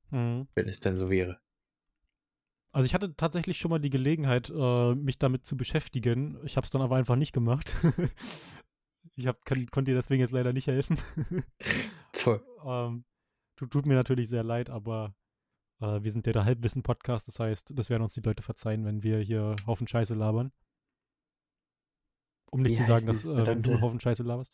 Mhm. 0.10 0.48
Wenn 0.56 0.70
es 0.70 0.80
denn 0.80 0.96
so 0.96 1.10
wäre. 1.10 1.40
Also 2.76 2.88
ich 2.88 2.94
hatte 2.94 3.16
tatsächlich 3.16 3.58
schon 3.58 3.72
mal 3.72 3.80
die 3.80 3.90
Gelegenheit, 3.90 4.50
äh, 4.50 4.96
mich 4.96 5.18
damit 5.18 5.46
zu 5.46 5.56
beschäftigen. 5.56 6.38
Ich 6.44 6.58
habe 6.58 6.66
es 6.66 6.72
dann 6.72 6.82
aber 6.82 6.98
einfach 6.98 7.16
nicht 7.16 7.32
gemacht. 7.32 7.74
ich 9.16 9.28
hab, 9.28 9.46
kann, 9.46 9.66
konnte 9.68 9.92
dir 9.92 9.96
deswegen 9.96 10.20
jetzt 10.20 10.34
leider 10.34 10.52
nicht 10.52 10.68
helfen. 10.68 10.98
Toll. 12.12 12.46
ähm, 12.66 13.06
tut, 13.56 13.72
tut, 13.72 13.86
mir 13.86 13.94
natürlich 13.94 14.28
sehr 14.28 14.44
leid, 14.44 14.70
aber 14.70 15.16
äh, 15.80 16.04
wir 16.04 16.12
sind 16.12 16.28
ja 16.28 16.34
der 16.34 16.44
Halbwissen-Podcast. 16.44 17.30
Das 17.30 17.40
heißt, 17.40 17.72
das 17.74 17.90
werden 17.90 18.04
uns 18.04 18.14
die 18.14 18.20
Leute 18.20 18.44
verzeihen, 18.44 18.84
wenn 18.84 19.04
wir 19.04 19.20
hier 19.20 19.56
Haufen 19.66 19.88
Scheiße 19.88 20.14
labern. 20.14 20.52
Um 22.52 22.62
nicht 22.62 22.72
Wie 22.72 22.76
zu 22.76 22.86
sagen, 22.86 23.06
dass 23.06 23.24
äh, 23.24 23.48
wenn 23.48 23.64
du 23.64 23.80
Haufen 23.80 24.02
Scheiße 24.02 24.24
laberst. 24.24 24.54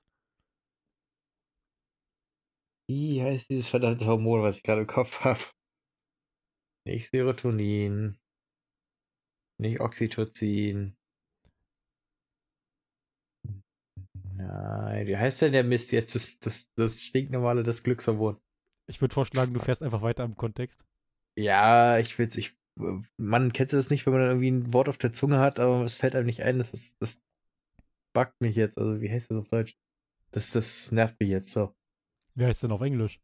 Wie 2.88 3.20
heißt 3.20 3.50
dieses 3.50 3.68
verdammte 3.68 4.06
Hormon, 4.06 4.44
was 4.44 4.58
ich 4.58 4.64
gerade 4.64 4.82
im 4.82 4.88
Kopf 4.88 5.22
habe? 5.22 5.40
Nicht 6.86 7.12
Serotonin. 7.12 8.18
Nicht 9.60 9.80
Oxytocin. 9.80 10.96
Nein, 14.36 15.08
wie 15.08 15.18
heißt 15.18 15.42
denn 15.44 15.52
der 15.52 15.64
Mist 15.64 15.92
jetzt? 15.92 16.16
Das, 16.16 16.40
das, 16.40 16.72
das 16.76 17.02
stinknormale, 17.04 17.64
das 17.64 17.84
Glückshormon. 17.84 18.42
Ich 18.88 19.00
würde 19.02 19.14
vorschlagen, 19.14 19.54
du 19.54 19.60
fährst 19.60 19.84
einfach 19.84 20.02
weiter 20.02 20.24
im 20.24 20.36
Kontext. 20.36 20.84
Ja, 21.38 22.00
ich 22.00 22.18
will's, 22.18 22.36
ich, 22.36 22.58
man 23.18 23.54
kennt 23.54 23.72
das 23.72 23.90
nicht, 23.90 24.06
wenn 24.06 24.14
man 24.14 24.24
irgendwie 24.24 24.52
ein 24.52 24.74
Wort 24.74 24.90
auf 24.90 24.98
der 24.98 25.14
Zunge 25.14 25.40
hat, 25.40 25.60
aber 25.60 25.84
es 25.84 25.96
fällt 25.96 26.16
einem 26.16 26.26
nicht 26.26 26.42
ein, 26.42 26.58
das 26.58 26.72
ist, 26.72 27.00
das 27.00 27.22
buggt 28.14 28.42
mich 28.42 28.56
jetzt. 28.56 28.78
Also, 28.78 29.00
wie 29.00 29.10
heißt 29.12 29.30
das 29.30 29.38
auf 29.38 29.48
Deutsch? 29.48 29.78
Das, 30.32 30.52
das 30.52 30.92
nervt 30.92 31.20
mich 31.20 31.30
jetzt 31.30 31.52
so. 31.52 31.76
Wie 32.36 32.46
heißt 32.46 32.64
denn 32.64 32.72
auf 32.72 32.82
Englisch? 32.82 33.22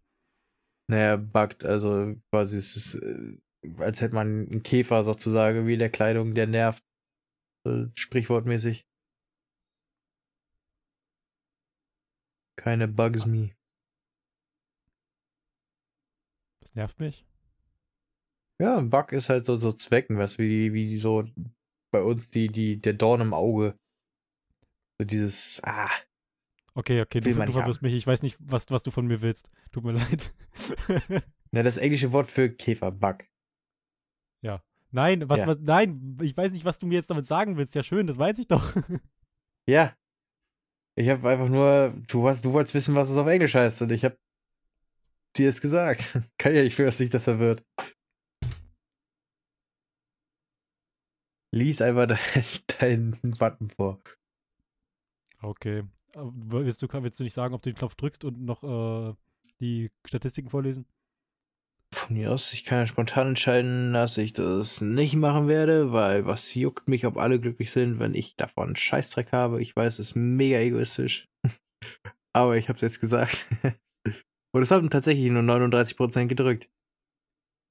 Naja, 0.89 1.17
buggt, 1.17 1.65
also 1.65 2.15
quasi 2.31 2.57
es 2.57 2.75
ist, 2.75 2.95
äh, 2.95 3.37
als 3.77 4.01
hätte 4.01 4.15
man 4.15 4.47
einen 4.47 4.63
Käfer 4.63 5.03
sozusagen 5.03 5.67
wie 5.67 5.73
in 5.73 5.79
der 5.79 5.89
Kleidung, 5.89 6.33
der 6.33 6.47
nervt. 6.47 6.83
So 7.65 7.87
sprichwortmäßig. 7.95 8.87
Keine 12.57 12.87
bugs 12.87 13.25
me. 13.25 13.55
Das 16.61 16.73
nervt 16.75 16.99
mich. 16.99 17.25
Ja, 18.59 18.77
ein 18.77 18.89
Bug 18.89 19.11
ist 19.11 19.29
halt 19.29 19.45
so, 19.45 19.57
so 19.57 19.71
Zwecken, 19.71 20.17
was 20.17 20.39
wie, 20.39 20.73
wie 20.73 20.97
so 20.97 21.25
bei 21.91 22.01
uns 22.01 22.29
die, 22.29 22.47
die, 22.47 22.81
der 22.81 22.93
Dorn 22.93 23.21
im 23.21 23.33
Auge. 23.33 23.77
So 24.99 25.05
dieses, 25.05 25.61
ah, 25.63 25.89
Okay, 26.77 27.01
okay, 27.01 27.21
du, 27.21 27.33
du 27.33 27.51
verwirrst 27.51 27.81
mich. 27.81 27.95
Ich 27.95 28.05
weiß 28.05 28.21
nicht, 28.21 28.37
was, 28.39 28.69
was 28.69 28.83
du 28.83 28.91
von 28.91 29.07
mir 29.07 29.21
willst. 29.21 29.49
Tut 29.71 29.83
mir 29.83 29.91
leid. 29.93 30.31
na, 31.51 31.63
das 31.63 31.77
englische 31.77 32.11
Wort 32.11 32.29
für 32.29 32.51
Käfer, 32.51 32.91
Bug. 32.91 33.25
Nein, 34.91 35.27
was, 35.29 35.39
Ja. 35.41 35.47
was, 35.47 35.57
nein, 35.59 36.17
ich 36.21 36.35
weiß 36.35 36.51
nicht, 36.53 36.63
was 36.65 36.79
du 36.79 36.87
mir 36.87 36.95
jetzt 36.95 37.09
damit 37.09 37.25
sagen 37.27 37.57
willst. 37.57 37.75
Ja, 37.75 37.83
schön, 37.83 38.07
das 38.07 38.17
weiß 38.17 38.37
ich 38.39 38.47
doch. 38.47 38.73
Ja. 39.69 39.95
Ich 40.95 41.09
habe 41.09 41.27
einfach 41.29 41.49
nur, 41.49 41.93
du, 42.07 42.25
hast, 42.27 42.45
du 42.45 42.53
wolltest 42.53 42.73
wissen, 42.73 42.95
was 42.95 43.09
es 43.09 43.17
auf 43.17 43.27
Englisch 43.27 43.53
heißt 43.53 43.81
und 43.81 43.91
ich 43.91 44.05
habe 44.05 44.17
dir 45.35 45.49
es 45.49 45.59
gesagt. 45.61 46.17
Kann 46.39 46.55
ja 46.55 46.63
nicht 46.63 46.75
für, 46.75 46.85
dass 46.85 46.97
sich 46.97 47.09
das 47.09 47.25
verwirrt. 47.25 47.63
Lies 51.53 51.81
einfach 51.81 52.07
dein- 52.79 53.11
deinen 53.19 53.31
Button 53.37 53.69
vor. 53.71 53.99
Okay. 55.41 55.83
Aber 56.15 56.31
Willst 56.33 56.81
du, 56.81 56.87
willst 56.91 57.19
du 57.19 57.23
nicht 57.23 57.33
sagen, 57.33 57.53
ob 57.53 57.61
du 57.61 57.69
den 57.71 57.77
Knopf 57.77 57.95
drückst 57.95 58.23
und 58.25 58.41
noch 58.41 58.63
äh, 58.63 59.13
die 59.59 59.91
Statistiken 60.05 60.49
vorlesen? 60.49 60.85
Von 61.93 62.17
mir 62.17 62.31
aus, 62.31 62.51
ich 62.53 62.65
kann 62.65 62.79
ja 62.79 62.87
spontan 62.87 63.29
entscheiden, 63.29 63.93
dass 63.93 64.17
ich 64.17 64.33
das 64.33 64.81
nicht 64.81 65.15
machen 65.15 65.47
werde, 65.47 65.93
weil 65.93 66.25
was 66.25 66.53
juckt 66.53 66.89
mich, 66.89 67.05
ob 67.05 67.17
alle 67.17 67.39
glücklich 67.39 67.71
sind, 67.71 67.99
wenn 67.99 68.13
ich 68.13 68.35
davon 68.35 68.67
einen 68.67 68.75
Scheißdreck 68.75 69.31
habe. 69.31 69.61
Ich 69.61 69.75
weiß, 69.75 69.99
es 69.99 70.09
ist 70.09 70.15
mega 70.15 70.57
egoistisch. 70.59 71.27
Aber 72.35 72.57
ich 72.57 72.67
habe 72.67 72.75
es 72.75 72.81
jetzt 72.81 72.99
gesagt. 72.99 73.47
Und 74.53 74.61
es 74.61 74.71
haben 74.71 74.89
tatsächlich 74.89 75.29
nur 75.31 75.43
39% 75.43 76.27
gedrückt. 76.27 76.69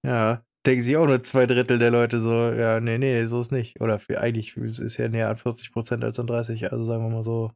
Ja, 0.04 0.44
denken 0.66 0.82
sich 0.82 0.96
auch 0.96 1.06
nur 1.06 1.22
zwei 1.22 1.46
Drittel 1.46 1.78
der 1.78 1.90
Leute 1.90 2.20
so, 2.20 2.50
ja, 2.50 2.80
nee, 2.80 2.98
nee, 2.98 3.24
so 3.26 3.40
ist 3.40 3.52
nicht. 3.52 3.80
Oder 3.80 3.98
für, 3.98 4.20
eigentlich 4.20 4.56
es 4.56 4.78
ist 4.78 4.96
ja 4.96 5.08
näher 5.08 5.28
an 5.28 5.36
40% 5.36 6.04
als 6.04 6.18
an 6.18 6.26
30, 6.26 6.72
also 6.72 6.84
sagen 6.84 7.04
wir 7.04 7.10
mal 7.10 7.22
so. 7.22 7.52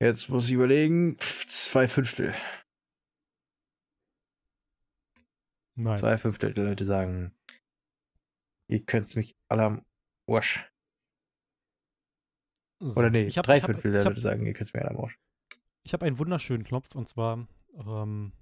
Jetzt 0.00 0.28
muss 0.28 0.46
ich 0.46 0.52
überlegen, 0.52 1.16
zwei 1.18 1.88
Fünftel. 1.88 2.34
Nein. 5.76 5.96
Zwei 5.96 6.16
Fünftel 6.16 6.54
der 6.54 6.64
Leute 6.64 6.84
sagen, 6.84 7.34
ihr 8.68 8.84
könnt 8.84 9.14
mich 9.16 9.36
alle 9.48 9.64
am 9.64 9.86
Arsch. 10.28 10.70
So, 12.80 13.00
Oder 13.00 13.10
nee, 13.10 13.24
ich 13.24 13.38
hab, 13.38 13.46
drei 13.46 13.60
hab, 13.60 13.70
Fünftel 13.70 13.92
der 13.92 14.04
Leute 14.04 14.20
sagen, 14.20 14.46
ihr 14.46 14.52
könnt 14.52 14.72
mich 14.72 14.82
alle 14.82 14.94
am 14.96 15.02
Arsch. 15.02 15.18
ich 15.82 15.92
hab 15.92 16.02
einen 16.02 16.18
wunderschönen 16.18 16.64
Knopf 16.64 16.94
und 16.94 17.08
zwar, 17.08 17.46
ähm, 17.74 18.32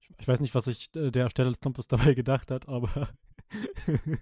ich, 0.00 0.10
ich 0.18 0.28
weiß 0.28 0.40
nicht, 0.40 0.54
was 0.54 0.66
sich 0.66 0.94
äh, 0.94 1.10
der 1.10 1.24
Ersteller 1.24 1.50
des 1.50 1.60
Knopfes 1.60 1.88
dabei 1.88 2.14
gedacht 2.14 2.50
hat, 2.50 2.68
aber 2.68 3.08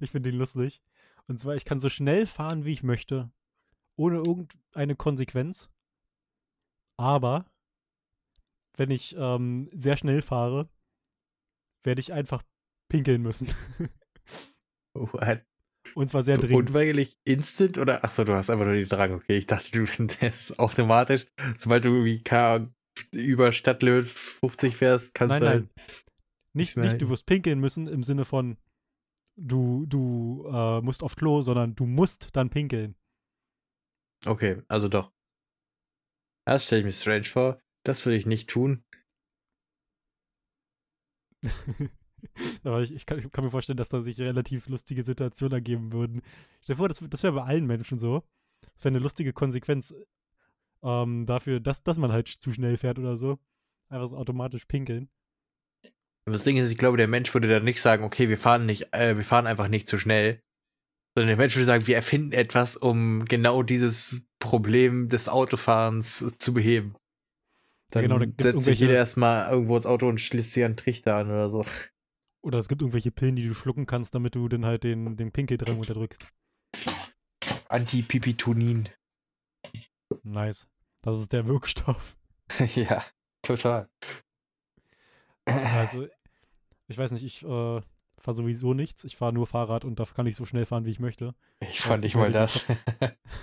ich 0.00 0.10
finde 0.10 0.30
ihn 0.30 0.36
lustig. 0.36 0.82
Und 1.28 1.38
zwar, 1.38 1.54
ich 1.54 1.64
kann 1.64 1.80
so 1.80 1.88
schnell 1.88 2.26
fahren, 2.26 2.64
wie 2.64 2.72
ich 2.72 2.82
möchte, 2.82 3.30
ohne 3.96 4.16
irgendeine 4.16 4.96
Konsequenz. 4.96 5.70
Aber 6.98 7.46
wenn 8.76 8.90
ich 8.90 9.14
ähm, 9.16 9.70
sehr 9.72 9.96
schnell 9.96 10.22
fahre, 10.22 10.68
werde 11.84 12.00
ich 12.00 12.12
einfach 12.12 12.42
pinkeln 12.88 13.22
müssen. 13.22 13.48
What? 14.94 15.44
Und 15.94 16.08
zwar 16.08 16.22
sehr 16.22 16.38
dringend. 16.38 16.70
unweigerlich 16.70 17.18
instant 17.24 17.76
oder? 17.76 18.04
Achso, 18.04 18.24
du 18.24 18.34
hast 18.34 18.50
einfach 18.50 18.64
nur 18.64 18.74
den 18.74 18.88
Drang. 18.88 19.12
Okay, 19.12 19.36
ich 19.36 19.46
dachte, 19.46 19.70
du, 19.72 19.84
das 20.20 20.50
ist 20.50 20.58
automatisch. 20.58 21.26
Sobald 21.58 21.84
du 21.84 21.88
irgendwie 21.88 22.22
über 23.14 23.52
Stadtlimit 23.52 24.06
50 24.06 24.76
fährst, 24.76 25.14
kannst 25.14 25.40
Nein, 25.40 25.40
du 25.40 25.46
nein. 25.46 25.70
halt. 25.76 25.98
Nicht, 26.54 26.76
nicht, 26.76 27.00
du 27.00 27.08
wirst 27.08 27.24
pinkeln 27.26 27.60
müssen 27.60 27.88
im 27.88 28.04
Sinne 28.04 28.26
von, 28.26 28.58
du, 29.36 29.86
du 29.86 30.46
äh, 30.52 30.82
musst 30.82 31.02
auf 31.02 31.16
Klo, 31.16 31.40
sondern 31.40 31.74
du 31.74 31.86
musst 31.86 32.28
dann 32.34 32.50
pinkeln. 32.50 32.94
Okay, 34.26 34.62
also 34.68 34.88
doch. 34.88 35.12
Das 36.46 36.66
stelle 36.66 36.80
ich 36.80 36.84
mir 36.84 36.92
strange 36.92 37.24
vor. 37.24 37.60
Das 37.84 38.04
würde 38.04 38.16
ich 38.16 38.26
nicht 38.26 38.50
tun. 38.50 38.84
Aber 42.64 42.82
ich, 42.82 42.94
ich, 42.94 43.06
kann, 43.06 43.18
ich 43.18 43.30
kann 43.30 43.44
mir 43.44 43.50
vorstellen, 43.50 43.76
dass 43.76 43.88
da 43.88 44.00
sich 44.00 44.20
relativ 44.20 44.68
lustige 44.68 45.02
Situationen 45.02 45.54
ergeben 45.54 45.92
würden. 45.92 46.22
Stell 46.60 46.74
dir 46.74 46.78
vor, 46.78 46.88
das, 46.88 47.02
das 47.08 47.22
wäre 47.22 47.32
bei 47.32 47.42
allen 47.42 47.66
Menschen 47.66 47.98
so. 47.98 48.22
Das 48.74 48.84
wäre 48.84 48.94
eine 48.94 49.02
lustige 49.02 49.32
Konsequenz 49.32 49.94
ähm, 50.82 51.26
dafür, 51.26 51.60
dass, 51.60 51.82
dass 51.82 51.98
man 51.98 52.12
halt 52.12 52.28
zu 52.28 52.52
schnell 52.52 52.76
fährt 52.76 52.98
oder 52.98 53.16
so. 53.16 53.38
Einfach 53.88 54.10
so 54.10 54.16
automatisch 54.16 54.64
pinkeln. 54.66 55.08
Das 56.24 56.44
Ding 56.44 56.56
ist, 56.56 56.70
ich 56.70 56.78
glaube, 56.78 56.96
der 56.96 57.08
Mensch 57.08 57.32
würde 57.34 57.48
dann 57.48 57.64
nicht 57.64 57.80
sagen, 57.80 58.04
okay, 58.04 58.28
wir 58.28 58.38
fahren 58.38 58.64
nicht, 58.66 58.92
äh, 58.94 59.16
wir 59.16 59.24
fahren 59.24 59.46
einfach 59.46 59.68
nicht 59.68 59.88
zu 59.88 59.98
schnell. 59.98 60.40
Sondern 61.14 61.28
der 61.28 61.36
Mensch 61.36 61.56
würde 61.56 61.64
sagen, 61.64 61.86
wir 61.86 61.96
erfinden 61.96 62.32
etwas, 62.32 62.76
um 62.76 63.24
genau 63.26 63.62
dieses 63.62 64.26
Problem 64.38 65.08
des 65.08 65.28
Autofahrens 65.28 66.38
zu 66.38 66.54
beheben. 66.54 66.94
Dann 67.92 68.02
genau, 68.02 68.18
da 68.18 68.24
gibt's 68.24 68.42
setzt 68.42 68.64
sich 68.64 68.80
jeder 68.80 68.94
erstmal 68.94 69.50
irgendwo 69.50 69.76
ins 69.76 69.84
Auto 69.84 70.08
und 70.08 70.18
schließt 70.18 70.52
sich 70.52 70.64
einen 70.64 70.76
Trichter 70.76 71.16
an 71.16 71.30
oder 71.30 71.48
so. 71.48 71.64
Oder 72.42 72.58
es 72.58 72.68
gibt 72.68 72.80
irgendwelche 72.80 73.10
Pillen, 73.10 73.36
die 73.36 73.46
du 73.46 73.54
schlucken 73.54 73.86
kannst, 73.86 74.14
damit 74.14 74.34
du 74.34 74.48
dann 74.48 74.64
halt 74.64 74.82
den, 74.82 75.16
den 75.16 75.30
Pinkeldrang 75.30 75.78
unterdrückst. 75.78 76.26
Antipipitonin. 77.68 78.88
Nice. 80.22 80.66
Das 81.02 81.18
ist 81.18 81.32
der 81.32 81.46
Wirkstoff. 81.46 82.16
ja, 82.74 83.04
total. 83.42 83.88
Also, 85.44 86.08
ich 86.88 86.96
weiß 86.96 87.12
nicht, 87.12 87.24
ich 87.24 87.42
äh, 87.42 87.80
fahre 88.18 88.36
sowieso 88.36 88.72
nichts. 88.72 89.04
Ich 89.04 89.16
fahre 89.16 89.34
nur 89.34 89.46
Fahrrad 89.46 89.84
und 89.84 90.00
da 90.00 90.04
kann 90.06 90.26
ich 90.26 90.36
so 90.36 90.46
schnell 90.46 90.64
fahren, 90.64 90.86
wie 90.86 90.90
ich 90.90 91.00
möchte. 91.00 91.34
Ich 91.60 91.80
fand 91.80 92.02
nicht 92.02 92.12
ich 92.12 92.16
mal 92.16 92.32
das. 92.32 92.64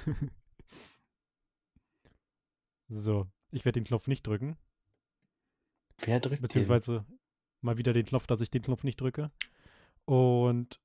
So, 2.92 3.28
ich 3.52 3.66
werde 3.66 3.80
den 3.80 3.86
Knopf 3.86 4.08
nicht 4.08 4.26
drücken. 4.26 4.58
Wer 6.00 6.20
drückt 6.20 6.38
den? 6.38 6.42
Beziehungsweise 6.42 7.06
mal 7.62 7.78
wieder 7.78 7.94
den 7.94 8.06
Knopf, 8.06 8.28
dass 8.28 8.42
ich 8.42 8.52
den 8.52 8.62
Knopf 8.62 8.84
nicht 8.84 9.00
drücke. 9.02 9.32
Und 10.06 10.80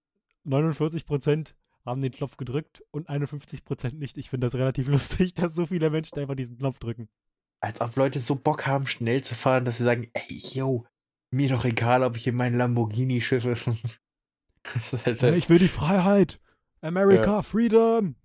49% 0.46 1.54
haben 1.84 2.02
den 2.02 2.12
Knopf 2.12 2.36
gedrückt 2.36 2.82
und 2.90 3.08
51% 3.08 3.94
nicht. 3.94 4.18
Ich 4.18 4.30
finde 4.30 4.46
das 4.46 4.54
relativ 4.54 4.88
lustig, 4.88 5.34
dass 5.34 5.54
so 5.54 5.66
viele 5.66 5.90
Menschen 5.90 6.18
einfach 6.18 6.34
diesen 6.34 6.58
Knopf 6.58 6.78
drücken. 6.78 7.08
Als 7.60 7.80
ob 7.80 7.96
Leute 7.96 8.20
so 8.20 8.34
Bock 8.34 8.66
haben, 8.66 8.86
schnell 8.86 9.22
zu 9.22 9.34
fahren, 9.34 9.64
dass 9.64 9.78
sie 9.78 9.84
sagen, 9.84 10.10
ey, 10.12 10.42
yo, 10.52 10.86
mir 11.30 11.48
doch 11.48 11.64
egal, 11.64 12.02
ob 12.02 12.16
ich 12.16 12.26
in 12.26 12.34
meinen 12.36 12.58
Lamborghini 12.58 13.20
schiffe. 13.20 13.56
Halt 15.04 15.22
Ja, 15.22 15.34
ich 15.34 15.48
will 15.48 15.58
die 15.58 15.68
Freiheit. 15.68 16.40
America, 16.80 17.42
Freedom. 17.42 18.16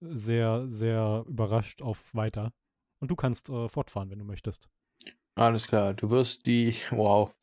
sehr, 0.00 0.66
sehr 0.68 1.24
überrascht 1.28 1.82
auf 1.82 2.14
weiter. 2.14 2.52
Und 3.00 3.10
du 3.10 3.16
kannst 3.16 3.48
äh, 3.48 3.68
fortfahren, 3.68 4.10
wenn 4.10 4.18
du 4.18 4.24
möchtest. 4.24 4.68
Alles 5.34 5.68
klar, 5.68 5.94
du 5.94 6.10
wirst 6.10 6.46
die, 6.46 6.74
wow, 6.90 7.34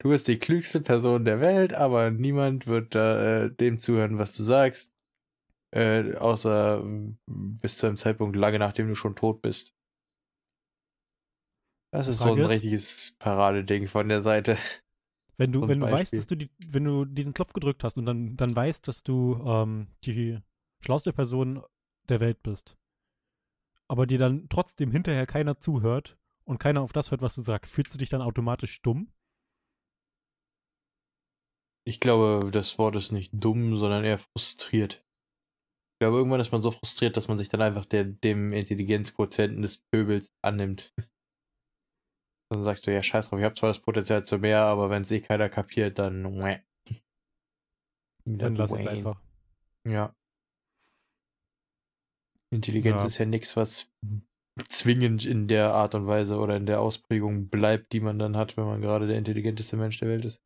du 0.00 0.10
wirst 0.10 0.28
die 0.28 0.38
klügste 0.38 0.80
Person 0.80 1.24
der 1.24 1.40
Welt, 1.40 1.74
aber 1.74 2.10
niemand 2.10 2.66
wird 2.66 2.94
äh, 2.94 3.50
dem 3.50 3.78
zuhören, 3.78 4.18
was 4.18 4.36
du 4.36 4.42
sagst. 4.42 4.94
Äh, 5.74 6.14
außer 6.14 6.84
bis 7.26 7.78
zu 7.78 7.88
einem 7.88 7.96
Zeitpunkt 7.96 8.36
lange 8.36 8.60
nachdem 8.60 8.86
du 8.86 8.94
schon 8.94 9.16
tot 9.16 9.42
bist. 9.42 9.74
Das 11.92 12.08
ist 12.08 12.22
Frage 12.22 12.30
so 12.30 12.34
ein 12.36 12.44
ist, 12.44 12.50
richtiges 12.50 13.16
Paradeding 13.18 13.88
von 13.88 14.08
der 14.08 14.20
Seite. 14.20 14.56
Wenn 15.36 15.52
du, 15.52 15.62
wenn 15.68 15.80
du 15.80 15.90
weißt, 15.90 16.12
dass 16.12 16.28
du 16.28 16.36
die, 16.36 16.50
wenn 16.66 16.84
du 16.84 17.04
diesen 17.04 17.34
Knopf 17.34 17.52
gedrückt 17.52 17.82
hast 17.82 17.98
und 17.98 18.06
dann, 18.06 18.36
dann 18.36 18.54
weißt, 18.54 18.86
dass 18.86 19.02
du 19.02 19.42
ähm, 19.46 19.88
die 20.04 20.38
schlauste 20.80 21.12
Person 21.12 21.62
der 22.08 22.20
Welt 22.20 22.42
bist, 22.42 22.76
aber 23.88 24.06
dir 24.06 24.18
dann 24.18 24.48
trotzdem 24.48 24.90
hinterher 24.90 25.26
keiner 25.26 25.58
zuhört 25.58 26.16
und 26.44 26.58
keiner 26.58 26.82
auf 26.82 26.92
das 26.92 27.10
hört, 27.10 27.22
was 27.22 27.34
du 27.34 27.42
sagst, 27.42 27.72
fühlst 27.72 27.94
du 27.94 27.98
dich 27.98 28.10
dann 28.10 28.22
automatisch 28.22 28.82
dumm? 28.82 29.12
Ich 31.86 32.00
glaube, 32.00 32.50
das 32.50 32.78
Wort 32.78 32.96
ist 32.96 33.12
nicht 33.12 33.30
dumm, 33.34 33.76
sondern 33.76 34.04
eher 34.04 34.18
frustriert. 34.18 35.04
Ich 35.94 35.98
glaube, 36.00 36.16
irgendwann 36.16 36.40
ist 36.40 36.50
man 36.50 36.62
so 36.62 36.70
frustriert, 36.70 37.16
dass 37.16 37.28
man 37.28 37.36
sich 37.36 37.50
dann 37.50 37.62
einfach 37.62 37.84
der, 37.84 38.04
dem 38.04 38.52
Intelligenzquotienten 38.52 39.62
des 39.62 39.78
Pöbels 39.78 40.34
annimmt. 40.42 40.92
Dann 42.50 42.62
sagst 42.62 42.86
du, 42.86 42.92
ja, 42.92 43.02
scheiß 43.02 43.30
drauf, 43.30 43.38
ich 43.38 43.44
habe 43.44 43.54
zwar 43.54 43.70
das 43.70 43.80
Potenzial 43.80 44.24
zu 44.24 44.38
mehr, 44.38 44.60
aber 44.60 44.90
wenn 44.90 45.02
es 45.02 45.10
eh 45.10 45.20
keiner 45.20 45.48
kapiert, 45.48 45.98
dann. 45.98 46.22
Dann 48.26 48.54
lass 48.54 48.70
es 48.70 48.86
einfach. 48.86 49.20
Ja. 49.86 50.14
Intelligenz 52.54 53.02
ja. 53.02 53.06
ist 53.06 53.18
ja 53.18 53.26
nichts, 53.26 53.56
was 53.56 53.92
zwingend 54.68 55.24
in 55.24 55.48
der 55.48 55.74
Art 55.74 55.94
und 55.94 56.06
Weise 56.06 56.38
oder 56.38 56.56
in 56.56 56.66
der 56.66 56.80
Ausprägung 56.80 57.48
bleibt, 57.48 57.92
die 57.92 58.00
man 58.00 58.18
dann 58.18 58.36
hat, 58.36 58.56
wenn 58.56 58.66
man 58.66 58.80
gerade 58.80 59.06
der 59.06 59.18
intelligenteste 59.18 59.76
Mensch 59.76 59.98
der 59.98 60.08
Welt 60.08 60.24
ist. 60.24 60.40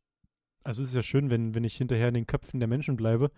Also 0.64 0.82
es 0.82 0.90
ist 0.90 0.94
ja 0.94 1.02
schön, 1.02 1.30
wenn, 1.30 1.54
wenn 1.54 1.64
ich 1.64 1.76
hinterher 1.76 2.08
in 2.08 2.14
den 2.14 2.26
Köpfen 2.26 2.60
der 2.60 2.68
Menschen 2.68 2.96
bleibe, 2.96 3.30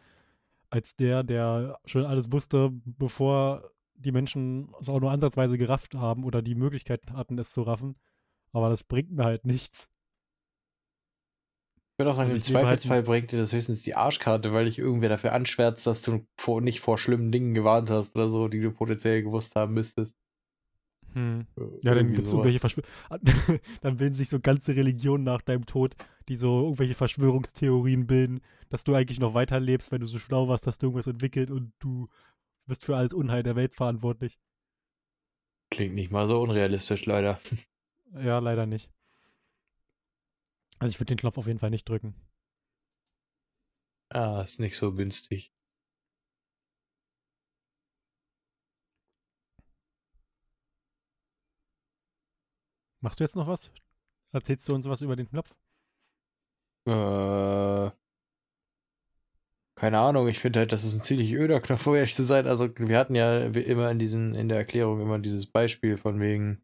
als 0.70 0.94
der, 0.96 1.22
der 1.22 1.78
schon 1.85 2.04
alles 2.04 2.33
wusste, 2.33 2.70
bevor 2.85 3.70
die 3.94 4.12
Menschen 4.12 4.72
es 4.80 4.88
auch 4.88 5.00
nur 5.00 5.11
ansatzweise 5.11 5.59
gerafft 5.59 5.94
haben 5.94 6.24
oder 6.24 6.42
die 6.42 6.54
Möglichkeit 6.54 7.02
hatten, 7.12 7.38
es 7.38 7.52
zu 7.52 7.62
raffen. 7.62 7.96
Aber 8.52 8.70
das 8.70 8.83
bringt 8.83 9.12
mir 9.12 9.24
halt 9.24 9.44
nichts. 9.44 9.88
Ich 12.00 12.02
würde 12.02 12.12
auch 12.12 12.16
sagen, 12.16 12.30
im 12.30 12.36
halt 12.36 12.44
Zweifelsfall 12.44 13.02
bringt 13.02 13.30
dir 13.30 13.36
das 13.36 13.52
höchstens 13.52 13.82
die 13.82 13.94
Arschkarte, 13.94 14.54
weil 14.54 14.64
dich 14.64 14.78
irgendwer 14.78 15.10
dafür 15.10 15.34
anschwärzt, 15.34 15.86
dass 15.86 16.00
du 16.00 16.26
vor, 16.38 16.62
nicht 16.62 16.80
vor 16.80 16.96
schlimmen 16.96 17.30
Dingen 17.30 17.52
gewarnt 17.52 17.90
hast 17.90 18.16
oder 18.16 18.26
so, 18.26 18.48
die 18.48 18.62
du 18.62 18.70
potenziell 18.70 19.22
gewusst 19.22 19.54
haben 19.54 19.74
müsstest. 19.74 20.16
Hm. 21.12 21.46
Äh, 21.58 21.62
ja, 21.82 21.94
dann 21.94 22.14
gibt 22.14 22.26
es 22.26 22.32
irgendwelche 22.32 22.58
Verschwörungen. 22.58 22.90
dann 23.82 23.98
bilden 23.98 24.14
sich 24.14 24.30
so 24.30 24.40
ganze 24.40 24.74
Religionen 24.74 25.24
nach 25.24 25.42
deinem 25.42 25.66
Tod, 25.66 25.94
die 26.30 26.36
so 26.36 26.62
irgendwelche 26.62 26.94
Verschwörungstheorien 26.94 28.06
bilden, 28.06 28.40
dass 28.70 28.84
du 28.84 28.94
eigentlich 28.94 29.20
noch 29.20 29.34
weiterlebst, 29.34 29.92
wenn 29.92 30.00
du 30.00 30.06
so 30.06 30.18
schlau 30.18 30.48
warst, 30.48 30.66
dass 30.66 30.78
du 30.78 30.86
irgendwas 30.86 31.06
entwickelt 31.06 31.50
und 31.50 31.74
du 31.80 32.08
bist 32.66 32.82
für 32.82 32.96
alles 32.96 33.12
Unheil 33.12 33.42
der 33.42 33.56
Welt 33.56 33.74
verantwortlich. 33.74 34.38
Klingt 35.70 35.96
nicht 35.96 36.10
mal 36.10 36.26
so 36.26 36.40
unrealistisch, 36.40 37.04
leider. 37.04 37.38
Ja, 38.12 38.40
leider 38.40 38.66
nicht. 38.66 38.90
Also 40.80 40.90
ich 40.90 40.98
würde 40.98 41.14
den 41.14 41.18
Knopf 41.18 41.38
auf 41.38 41.46
jeden 41.46 41.60
Fall 41.60 41.70
nicht 41.70 41.88
drücken. 41.88 42.14
Ah, 44.10 44.42
ist 44.42 44.60
nicht 44.60 44.76
so 44.76 44.94
günstig. 44.94 45.52
Machst 53.02 53.20
du 53.20 53.24
jetzt 53.24 53.36
noch 53.36 53.46
was? 53.46 53.70
Erzählst 54.32 54.68
du 54.68 54.74
uns 54.74 54.88
was 54.88 55.02
über 55.02 55.16
den 55.16 55.28
Knopf? 55.28 55.54
Äh, 56.86 57.90
keine 59.74 59.98
Ahnung, 59.98 60.28
ich 60.28 60.38
finde 60.38 60.60
halt, 60.60 60.72
das 60.72 60.84
ist 60.84 60.94
ein 60.96 61.02
ziemlich 61.02 61.32
öder 61.32 61.60
Knopf, 61.60 61.86
um 61.86 61.94
ehrlich 61.94 62.14
zu 62.14 62.22
sein. 62.22 62.46
Also, 62.46 62.68
wir 62.76 62.98
hatten 62.98 63.14
ja 63.14 63.46
immer 63.46 63.90
in 63.90 63.98
diesem, 63.98 64.34
in 64.34 64.48
der 64.48 64.58
Erklärung 64.58 65.00
immer 65.00 65.18
dieses 65.18 65.46
Beispiel 65.46 65.96
von 65.96 66.20
wegen, 66.20 66.62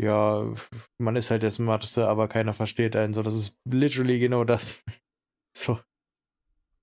ja, 0.00 0.52
man 0.98 1.16
ist 1.16 1.30
halt 1.30 1.42
der 1.42 1.50
Smarteste, 1.50 2.08
aber 2.08 2.28
keiner 2.28 2.52
versteht 2.52 2.96
einen. 2.96 3.14
So, 3.14 3.22
das 3.22 3.34
ist 3.34 3.58
literally 3.64 4.18
genau 4.18 4.44
das. 4.44 4.82
so. 5.56 5.78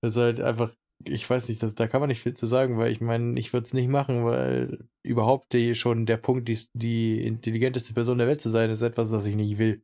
Das 0.00 0.14
ist 0.14 0.20
halt 0.20 0.40
einfach, 0.40 0.74
ich 1.04 1.28
weiß 1.28 1.48
nicht, 1.48 1.62
das, 1.62 1.74
da 1.74 1.86
kann 1.86 2.00
man 2.00 2.08
nicht 2.08 2.22
viel 2.22 2.34
zu 2.34 2.46
sagen, 2.46 2.76
weil 2.76 2.92
ich 2.92 3.00
meine, 3.00 3.38
ich 3.38 3.52
würde 3.52 3.64
es 3.64 3.72
nicht 3.72 3.88
machen, 3.88 4.24
weil 4.24 4.86
überhaupt 5.02 5.52
die, 5.52 5.74
schon 5.74 6.06
der 6.06 6.16
Punkt, 6.16 6.48
die, 6.48 6.58
die 6.74 7.24
intelligenteste 7.24 7.94
Person 7.94 8.18
der 8.18 8.26
Welt 8.26 8.42
zu 8.42 8.50
sein, 8.50 8.70
ist 8.70 8.82
etwas, 8.82 9.10
das 9.10 9.26
ich 9.26 9.36
nicht 9.36 9.58
will. 9.58 9.82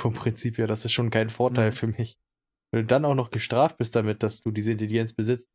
Vom 0.00 0.14
Prinzip 0.14 0.58
her, 0.58 0.68
das 0.68 0.84
ist 0.84 0.92
schon 0.92 1.10
kein 1.10 1.28
Vorteil 1.28 1.70
mhm. 1.70 1.74
für 1.74 1.86
mich. 1.88 2.18
Wenn 2.70 2.82
du 2.82 2.86
dann 2.86 3.04
auch 3.04 3.14
noch 3.14 3.30
gestraft 3.30 3.78
bist 3.78 3.96
damit, 3.96 4.22
dass 4.22 4.40
du 4.40 4.50
diese 4.50 4.72
Intelligenz 4.72 5.12
besitzt, 5.12 5.50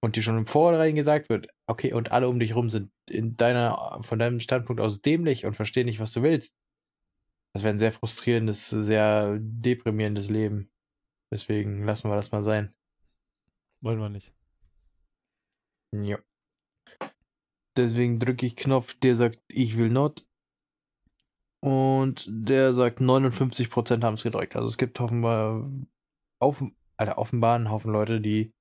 und 0.00 0.16
dir 0.16 0.22
schon 0.22 0.38
im 0.38 0.46
Vorhinein 0.46 0.94
gesagt 0.94 1.28
wird, 1.28 1.48
okay, 1.66 1.92
und 1.92 2.12
alle 2.12 2.28
um 2.28 2.38
dich 2.38 2.54
rum 2.54 2.70
sind 2.70 2.90
in 3.08 3.36
deiner, 3.36 4.00
von 4.02 4.18
deinem 4.18 4.38
Standpunkt 4.38 4.80
aus 4.80 5.00
dämlich 5.00 5.44
und 5.44 5.54
verstehen 5.54 5.86
nicht, 5.86 6.00
was 6.00 6.12
du 6.12 6.22
willst. 6.22 6.54
Das 7.52 7.64
wäre 7.64 7.74
ein 7.74 7.78
sehr 7.78 7.92
frustrierendes, 7.92 8.70
sehr 8.70 9.38
deprimierendes 9.40 10.28
Leben. 10.28 10.70
Deswegen 11.32 11.84
lassen 11.84 12.08
wir 12.08 12.16
das 12.16 12.30
mal 12.30 12.42
sein. 12.42 12.74
Wollen 13.82 13.98
wir 13.98 14.08
nicht. 14.08 14.32
Ja. 15.92 16.18
Deswegen 17.76 18.18
drücke 18.18 18.46
ich 18.46 18.56
Knopf, 18.56 18.94
der 18.94 19.14
sagt, 19.14 19.40
ich 19.48 19.78
will 19.78 19.90
not. 19.90 20.26
Und 21.60 22.26
der 22.28 22.72
sagt, 22.72 23.00
59% 23.00 24.02
haben 24.02 24.14
es 24.14 24.22
gedrückt. 24.22 24.54
Also 24.54 24.68
es 24.68 24.78
gibt 24.78 25.00
offenbar, 25.00 25.68
auf, 26.40 26.62
Alter, 26.96 27.18
offenbar 27.18 27.56
einen 27.56 27.70
Haufen 27.70 27.92
Leute, 27.92 28.20
die 28.20 28.52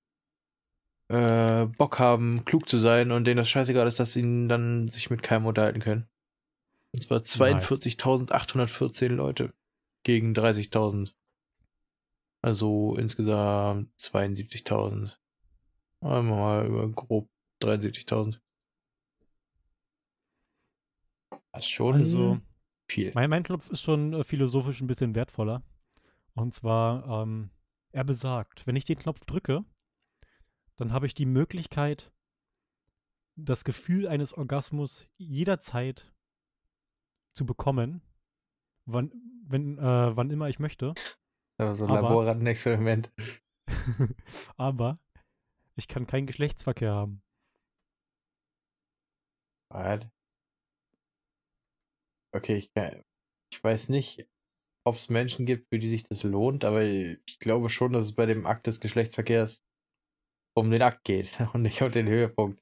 äh, 1.10 1.66
Bock 1.66 2.00
haben, 2.00 2.44
klug 2.46 2.68
zu 2.68 2.78
sein 2.78 3.12
und 3.12 3.26
denen 3.26 3.38
das 3.38 3.50
scheißegal 3.50 3.88
ist, 3.88 4.00
dass 4.00 4.14
sie 4.14 4.48
dann 4.48 4.88
sich 4.88 5.10
mit 5.10 5.24
keinem 5.24 5.46
unterhalten 5.46 5.80
können. 5.80 6.08
Und 6.94 7.04
zwar 7.04 7.20
42.814 7.20 9.10
Leute 9.10 9.54
gegen 10.04 10.34
30.000. 10.34 11.12
Also 12.42 12.96
insgesamt 12.98 13.92
72.000. 14.00 15.16
Mal 16.02 16.66
über 16.66 16.88
grob 16.90 17.30
73.000. 17.62 18.40
Das 21.52 21.66
ist 21.66 21.70
schon. 21.70 21.96
Also, 21.96 22.40
viel. 22.88 23.12
Mein, 23.16 23.30
mein 23.30 23.44
Knopf 23.44 23.70
ist 23.72 23.82
schon 23.82 24.14
äh, 24.14 24.24
philosophisch 24.24 24.80
ein 24.82 24.88
bisschen 24.88 25.16
wertvoller. 25.16 25.64
Und 26.34 26.54
zwar, 26.54 27.24
ähm, 27.24 27.50
er 27.92 28.04
besagt, 28.04 28.68
wenn 28.68 28.76
ich 28.76 28.86
den 28.86 29.00
Knopf 29.00 29.26
drücke, 29.26 29.66
dann 30.78 30.92
habe 30.94 31.06
ich 31.06 31.14
die 31.14 31.26
Möglichkeit, 31.26 32.12
das 33.36 33.64
Gefühl 33.64 34.08
eines 34.08 34.34
Orgasmus 34.34 35.08
jederzeit 35.18 36.12
zu 37.36 37.46
bekommen, 37.46 38.02
wann, 38.86 39.12
wenn, 39.48 39.78
äh, 39.78 40.16
wann 40.16 40.32
immer 40.32 40.50
ich 40.50 40.60
möchte. 40.60 40.94
Also 41.60 41.86
so 41.86 41.92
ein 41.92 41.98
Aber- 41.98 42.10
Laborrattenexperiment. 42.10 43.12
Aber 44.58 44.96
ich 45.76 45.88
kann 45.88 46.08
keinen 46.08 46.26
Geschlechtsverkehr 46.28 46.94
haben. 46.94 47.22
What? 49.70 50.10
Okay, 52.34 52.58
ich, 52.58 52.74
kann- 52.74 53.04
ich 53.52 53.64
weiß 53.64 53.90
nicht, 53.90 54.28
ob 54.86 54.96
es 54.96 55.10
Menschen 55.10 55.46
gibt, 55.46 55.68
für 55.70 55.80
die 55.80 55.90
sich 55.90 56.04
das 56.04 56.24
lohnt, 56.24 56.64
aber 56.64 56.84
ich 56.84 57.40
glaube 57.40 57.70
schon, 57.70 57.92
dass 57.94 58.06
es 58.06 58.16
bei 58.16 58.26
dem 58.26 58.46
Akt 58.46 58.68
des 58.68 58.80
Geschlechtsverkehrs 58.80 59.66
um 60.58 60.70
den 60.72 60.82
Akt 60.82 61.04
geht 61.04 61.38
und 61.54 61.62
nicht 61.64 61.82
um 61.82 61.92
den 61.92 62.08
Höhepunkt. 62.08 62.62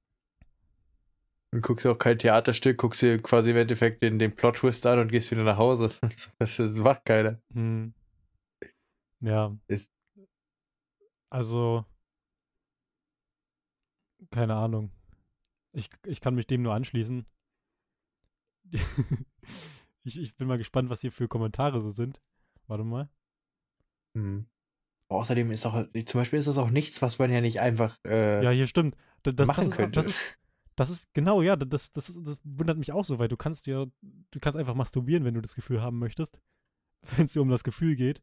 Du 1.51 1.61
guckst 1.61 1.85
auch 1.87 1.97
kein 1.97 2.19
Theaterstück, 2.19 2.77
guckst 2.77 3.01
dir 3.01 3.21
quasi 3.21 3.51
im 3.51 3.57
Endeffekt 3.57 4.03
den, 4.03 4.19
den 4.19 4.35
Plot-Twist 4.35 4.85
an 4.87 4.99
und 4.99 5.07
gehst 5.11 5.31
wieder 5.31 5.43
nach 5.43 5.57
Hause. 5.57 5.93
Das, 6.39 6.57
das 6.57 6.77
macht 6.77 7.05
keiner. 7.05 7.41
Hm. 7.53 7.93
Ja. 9.21 9.57
Ist- 9.67 9.89
Also, 11.29 11.85
keine 14.31 14.55
Ahnung. 14.55 14.91
Ich, 15.71 15.89
ich 16.05 16.21
kann 16.21 16.35
mich 16.35 16.47
dem 16.47 16.61
nur 16.61 16.73
anschließen. 16.73 17.25
ich, 20.03 20.17
ich 20.17 20.35
bin 20.35 20.47
mal 20.47 20.57
gespannt, 20.57 20.89
was 20.89 21.01
hier 21.01 21.11
für 21.11 21.27
Kommentare 21.27 21.81
so 21.81 21.91
sind. 21.91 22.21
Warte 22.67 22.83
mal. 22.83 23.09
Hm. 24.15 24.47
Außerdem 25.09 25.51
ist 25.51 25.65
auch, 25.65 25.85
zum 26.05 26.19
Beispiel 26.21 26.39
ist 26.39 26.47
das 26.47 26.57
auch 26.57 26.69
nichts, 26.71 27.01
was 27.01 27.19
man 27.19 27.31
ja 27.31 27.41
nicht 27.41 27.59
einfach 27.61 27.97
äh, 28.05 28.43
Ja, 28.43 28.49
hier 28.51 28.67
stimmt. 28.67 28.95
Da- 29.23 29.31
Das, 29.31 29.47
machen 29.47 29.61
das 29.61 29.69
ist, 29.69 29.75
könnte. 29.77 29.99
Das 29.99 30.05
ist, 30.07 30.19
das 30.75 30.89
ist 30.89 31.13
genau, 31.13 31.41
ja, 31.41 31.55
das, 31.55 31.91
das, 31.91 32.09
ist- 32.09 32.19
das 32.25 32.37
wundert 32.43 32.77
mich 32.77 32.91
auch 32.91 33.05
so, 33.05 33.19
weil 33.19 33.27
du 33.27 33.37
kannst 33.37 33.67
ja, 33.67 33.85
du 34.01 34.39
kannst 34.41 34.57
einfach 34.57 34.73
masturbieren, 34.75 35.23
wenn 35.23 35.33
du 35.35 35.41
das 35.41 35.55
Gefühl 35.55 35.81
haben 35.81 35.99
möchtest, 35.99 36.39
wenn 37.17 37.27
es 37.27 37.33
dir 37.33 37.41
um 37.41 37.49
das 37.49 37.63
Gefühl 37.63 37.95
geht. 37.95 38.21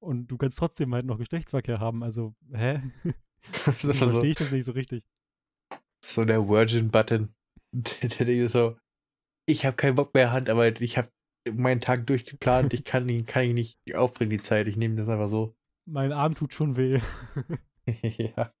Und 0.00 0.26
du 0.28 0.36
kannst 0.36 0.58
trotzdem 0.58 0.92
halt 0.94 1.06
noch 1.06 1.18
Geschlechtsverkehr 1.18 1.78
haben. 1.78 2.02
Also, 2.02 2.34
hä? 2.52 2.80
Das 3.66 3.82
ist 3.82 3.82
so 3.82 3.92
so, 3.92 3.96
verstehe 4.12 4.30
ich 4.30 4.38
das 4.38 4.50
nicht 4.52 4.64
so 4.64 4.72
richtig. 4.72 5.04
so 6.04 6.24
der 6.24 6.48
Virgin-Button. 6.48 7.34
Der, 7.72 8.08
der 8.08 8.26
denkt 8.26 8.50
so, 8.52 8.76
ich 9.46 9.64
habe 9.66 9.76
keinen 9.76 9.96
Bock 9.96 10.14
mehr 10.14 10.30
Hand, 10.30 10.48
aber 10.48 10.68
ich 10.80 10.96
habe 10.96 11.10
meinen 11.52 11.80
Tag 11.80 12.06
durchgeplant, 12.06 12.72
ich 12.72 12.84
kann 12.84 13.08
ihn, 13.08 13.26
kann 13.26 13.44
ihn 13.44 13.54
nicht 13.54 13.78
aufbringen, 13.94 14.30
die 14.30 14.40
Zeit. 14.40 14.68
Ich 14.68 14.76
nehme 14.76 14.94
das 14.96 15.08
einfach 15.08 15.26
so. 15.28 15.56
Mein 15.86 16.12
Arm 16.12 16.34
tut 16.34 16.54
schon 16.54 16.76
weh. 16.76 17.00
ja. 18.18 18.52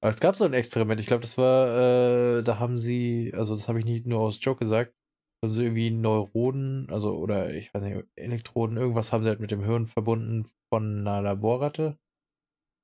Aber 0.00 0.10
es 0.10 0.20
gab 0.20 0.36
so 0.36 0.44
ein 0.44 0.54
Experiment, 0.54 1.00
ich 1.00 1.06
glaube, 1.06 1.22
das 1.22 1.36
war, 1.36 2.38
äh, 2.38 2.42
da 2.42 2.58
haben 2.58 2.78
sie, 2.78 3.32
also 3.34 3.54
das 3.54 3.68
habe 3.68 3.78
ich 3.78 3.84
nicht 3.84 4.06
nur 4.06 4.20
aus 4.20 4.38
Joke 4.40 4.60
gesagt, 4.60 4.94
also 5.42 5.62
irgendwie 5.62 5.90
Neuronen, 5.90 6.88
also 6.90 7.16
oder 7.16 7.54
ich 7.54 7.72
weiß 7.74 7.82
nicht, 7.82 8.06
Elektroden, 8.16 8.76
irgendwas 8.76 9.12
haben 9.12 9.22
sie 9.22 9.28
halt 9.28 9.40
mit 9.40 9.50
dem 9.50 9.62
Hirn 9.64 9.86
verbunden 9.86 10.46
von 10.70 11.00
einer 11.06 11.22
Laborratte. 11.22 11.98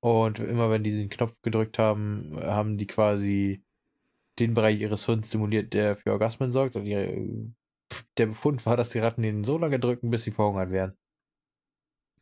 Und 0.03 0.39
immer 0.39 0.69
wenn 0.69 0.83
die 0.83 0.91
den 0.91 1.09
Knopf 1.09 1.41
gedrückt 1.41 1.79
haben, 1.79 2.37
haben 2.39 2.77
die 2.77 2.87
quasi 2.87 3.63
den 4.39 4.53
Bereich 4.53 4.79
ihres 4.79 5.05
Hirns 5.05 5.27
stimuliert, 5.27 5.73
der 5.73 5.95
für 5.95 6.11
Orgasmen 6.11 6.51
sorgt. 6.51 6.75
Und 6.75 6.85
ihre, 6.85 7.25
der 8.17 8.27
Befund 8.27 8.65
war, 8.65 8.77
dass 8.77 8.89
die 8.89 8.99
Ratten 8.99 9.23
den 9.23 9.43
so 9.43 9.57
lange 9.57 9.79
drücken, 9.79 10.11
bis 10.11 10.23
sie 10.23 10.31
verhungert 10.31 10.71
werden. 10.71 10.95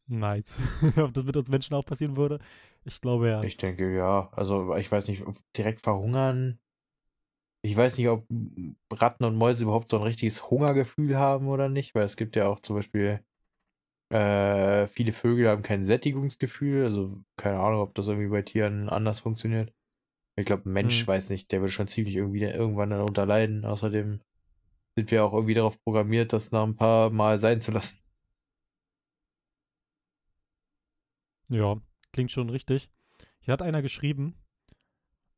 Nice. 0.08 0.60
Ob 0.98 1.13
das 1.13 1.24
mit 1.24 1.36
uns 1.36 1.50
Menschen 1.50 1.74
auch 1.74 1.86
passieren 1.86 2.15
würde? 2.15 2.39
Ich 2.84 3.02
glaube 3.02 3.30
ja. 3.30 3.44
Ich 3.44 3.58
denke, 3.58 3.96
ja. 3.96 4.30
Also, 4.34 4.76
ich 4.76 4.91
weiß 4.91 5.08
nicht, 5.08 5.26
ob 5.26 5.36
direkt 5.58 5.82
verhungern. 5.82 6.60
Ich 7.63 7.76
weiß 7.76 7.98
nicht, 7.98 8.08
ob 8.10 8.28
Ratten 8.94 9.24
und 9.24 9.36
Mäuse 9.36 9.63
überhaupt 9.63 9.89
so 9.89 9.98
ein 9.98 10.04
richtiges 10.04 10.52
Hungergefühl 10.52 11.18
haben 11.18 11.48
oder 11.48 11.68
nicht, 11.68 11.96
weil 11.96 12.04
es 12.04 12.15
gibt 12.15 12.36
ja 12.36 12.48
auch 12.48 12.60
zum 12.60 12.76
Beispiel 12.76 13.22
äh, 14.13 14.86
viele 14.86 15.13
Vögel 15.13 15.50
haben 15.50 15.63
kein 15.63 15.84
Sättigungsgefühl. 15.84 16.84
Also, 16.84 17.24
keine 17.38 17.60
Ahnung, 17.60 17.82
ob 17.82 17.96
das 17.96 18.08
irgendwie 18.08 18.30
bei 18.30 18.44
Tieren 18.44 18.88
anders 18.88 19.22
funktioniert. 19.22 19.74
Ich 20.38 20.46
glaube, 20.46 20.70
ein 20.70 20.74
Mensch, 20.74 21.02
Hm. 21.02 21.08
weiß 21.08 21.32
nicht, 21.32 21.52
der 21.52 21.62
würde 21.62 21.72
schon 21.72 21.88
ziemlich 21.88 22.15
irgendwie 22.15 22.44
irgendwann 22.44 22.91
darunter 22.91 23.26
leiden. 23.26 23.65
Außerdem 23.65 24.22
sind 24.96 25.12
wir 25.12 25.26
auch 25.26 25.34
irgendwie 25.34 25.56
darauf 25.56 25.82
programmiert, 25.84 26.34
das 26.34 26.52
nach 26.52 26.63
ein 26.63 26.76
paar 26.76 27.10
Mal 27.10 27.39
sein 27.39 27.62
zu 27.62 27.72
lassen. 27.72 28.05
Ja, 31.50 31.80
klingt 32.12 32.32
schon 32.32 32.50
richtig. 32.50 32.90
Hier 33.40 33.54
hat 33.54 33.62
einer 33.62 33.82
geschrieben, 33.82 34.36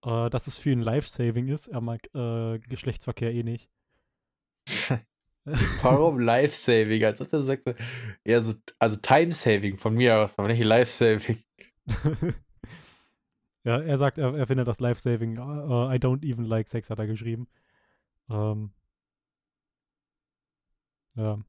äh, 0.04 0.30
dass 0.30 0.48
es 0.48 0.58
für 0.58 0.72
ihn 0.72 0.82
Life-Saving 0.82 1.48
ist. 1.48 1.68
Er 1.68 1.82
mag 1.82 2.08
äh, 2.16 2.60
Geschlechtsverkehr 2.60 3.34
eh 3.34 3.44
nicht. 3.44 3.70
Warum 5.82 6.20
Life-Saving? 6.20 7.04
Als 7.04 7.22
ob 7.22 7.32
er 7.32 7.42
sagt, 7.42 7.64
so, 7.64 7.74
eher 8.24 8.42
so, 8.42 8.54
also 8.80 8.98
Time-Saving 8.98 9.78
von 9.78 9.94
mir 9.94 10.18
aus, 10.20 10.38
aber 10.38 10.50
nicht 10.50 10.64
Life-Saving. 10.64 11.44
ja, 13.64 13.80
er 13.80 13.98
sagt, 13.98 14.18
er, 14.18 14.36
er 14.36 14.48
findet 14.48 14.68
das 14.68 14.80
Life-Saving. 14.80 15.38
äh, 15.38 15.96
I 15.96 16.00
don't 16.00 16.24
even 16.26 16.46
like 16.46 16.68
sex, 16.68 16.90
hat 16.90 17.00
er 17.00 17.08
geschrieben. 17.08 17.48
Ähm, 18.30 18.72
ja, 21.16 21.40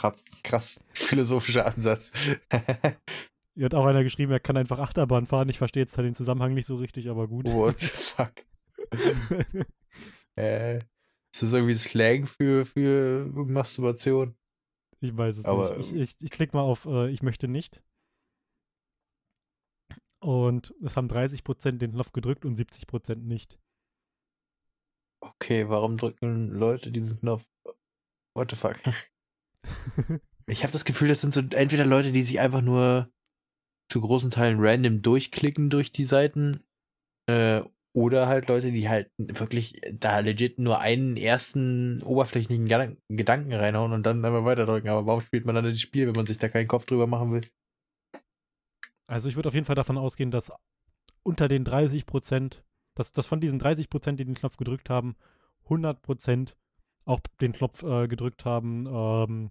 Krass, 0.00 0.24
krass 0.42 0.84
philosophischer 0.92 1.66
Ansatz. 1.66 2.10
hier 3.54 3.66
hat 3.66 3.74
auch 3.74 3.84
einer 3.84 4.02
geschrieben, 4.02 4.32
er 4.32 4.40
kann 4.40 4.56
einfach 4.56 4.78
Achterbahn 4.78 5.26
fahren. 5.26 5.50
Ich 5.50 5.58
verstehe 5.58 5.82
jetzt 5.82 5.96
den 5.98 6.14
Zusammenhang 6.14 6.54
nicht 6.54 6.64
so 6.64 6.76
richtig, 6.76 7.10
aber 7.10 7.28
gut. 7.28 7.44
What 7.44 7.80
the 7.80 7.88
fuck? 7.92 8.32
Äh, 10.36 10.78
ist 10.78 11.42
das 11.42 11.52
irgendwie 11.52 11.74
Slang 11.74 12.24
für, 12.26 12.64
für 12.64 13.26
Masturbation? 13.26 14.34
ich 15.00 15.14
weiß 15.14 15.36
es 15.36 15.44
Aber, 15.44 15.76
nicht. 15.76 15.92
Ich, 15.92 16.00
ich, 16.00 16.16
ich 16.22 16.30
klicke 16.30 16.56
mal 16.56 16.62
auf 16.62 16.86
äh, 16.86 17.10
Ich 17.10 17.22
möchte 17.22 17.46
nicht. 17.46 17.82
Und 20.22 20.74
es 20.82 20.96
haben 20.96 21.08
30% 21.08 21.72
den 21.78 21.92
Knopf 21.92 22.12
gedrückt 22.12 22.46
und 22.46 22.56
70% 22.56 23.16
nicht. 23.16 23.58
Okay, 25.22 25.68
warum 25.68 25.98
drücken 25.98 26.48
Leute 26.48 26.90
diesen 26.90 27.20
Knopf? 27.20 27.46
What 28.34 28.50
the 28.50 28.56
fuck? 28.56 28.80
Ich 30.46 30.62
habe 30.62 30.72
das 30.72 30.84
Gefühl, 30.84 31.08
das 31.08 31.20
sind 31.20 31.32
so 31.32 31.40
entweder 31.40 31.84
Leute, 31.86 32.12
die 32.12 32.22
sich 32.22 32.40
einfach 32.40 32.60
nur 32.62 33.10
zu 33.88 34.00
großen 34.00 34.30
Teilen 34.30 34.58
random 34.60 35.02
durchklicken 35.02 35.70
durch 35.70 35.92
die 35.92 36.04
Seiten, 36.04 36.64
äh, 37.26 37.62
oder 37.92 38.28
halt 38.28 38.48
Leute, 38.48 38.70
die 38.70 38.88
halt 38.88 39.10
wirklich 39.18 39.80
da 39.92 40.20
legit 40.20 40.58
nur 40.58 40.78
einen 40.78 41.16
ersten 41.16 42.02
oberflächlichen 42.02 42.66
Gedan- 42.66 42.98
Gedanken 43.08 43.52
reinhauen 43.52 43.92
und 43.92 44.04
dann 44.04 44.24
einfach 44.24 44.44
weiterdrücken. 44.44 44.90
Aber 44.90 45.06
warum 45.06 45.20
spielt 45.20 45.44
man 45.44 45.56
dann 45.56 45.64
das 45.64 45.80
Spiel, 45.80 46.06
wenn 46.06 46.14
man 46.14 46.26
sich 46.26 46.38
da 46.38 46.48
keinen 46.48 46.68
Kopf 46.68 46.86
drüber 46.86 47.06
machen 47.06 47.32
will? 47.32 47.48
Also 49.08 49.28
ich 49.28 49.34
würde 49.34 49.48
auf 49.48 49.54
jeden 49.54 49.66
Fall 49.66 49.74
davon 49.74 49.98
ausgehen, 49.98 50.30
dass 50.30 50.52
unter 51.24 51.48
den 51.48 51.64
30 51.64 52.06
Prozent, 52.06 52.62
dass, 52.94 53.12
dass 53.12 53.26
von 53.26 53.40
diesen 53.40 53.58
30 53.58 53.90
Prozent, 53.90 54.20
die 54.20 54.24
den 54.24 54.34
Knopf 54.34 54.56
gedrückt 54.56 54.88
haben, 54.88 55.16
100 55.64 56.00
Prozent 56.00 56.56
auch 57.04 57.20
den 57.40 57.52
Knopf 57.52 57.82
äh, 57.82 58.08
gedrückt 58.08 58.44
haben, 58.44 58.86
ähm, 58.86 59.50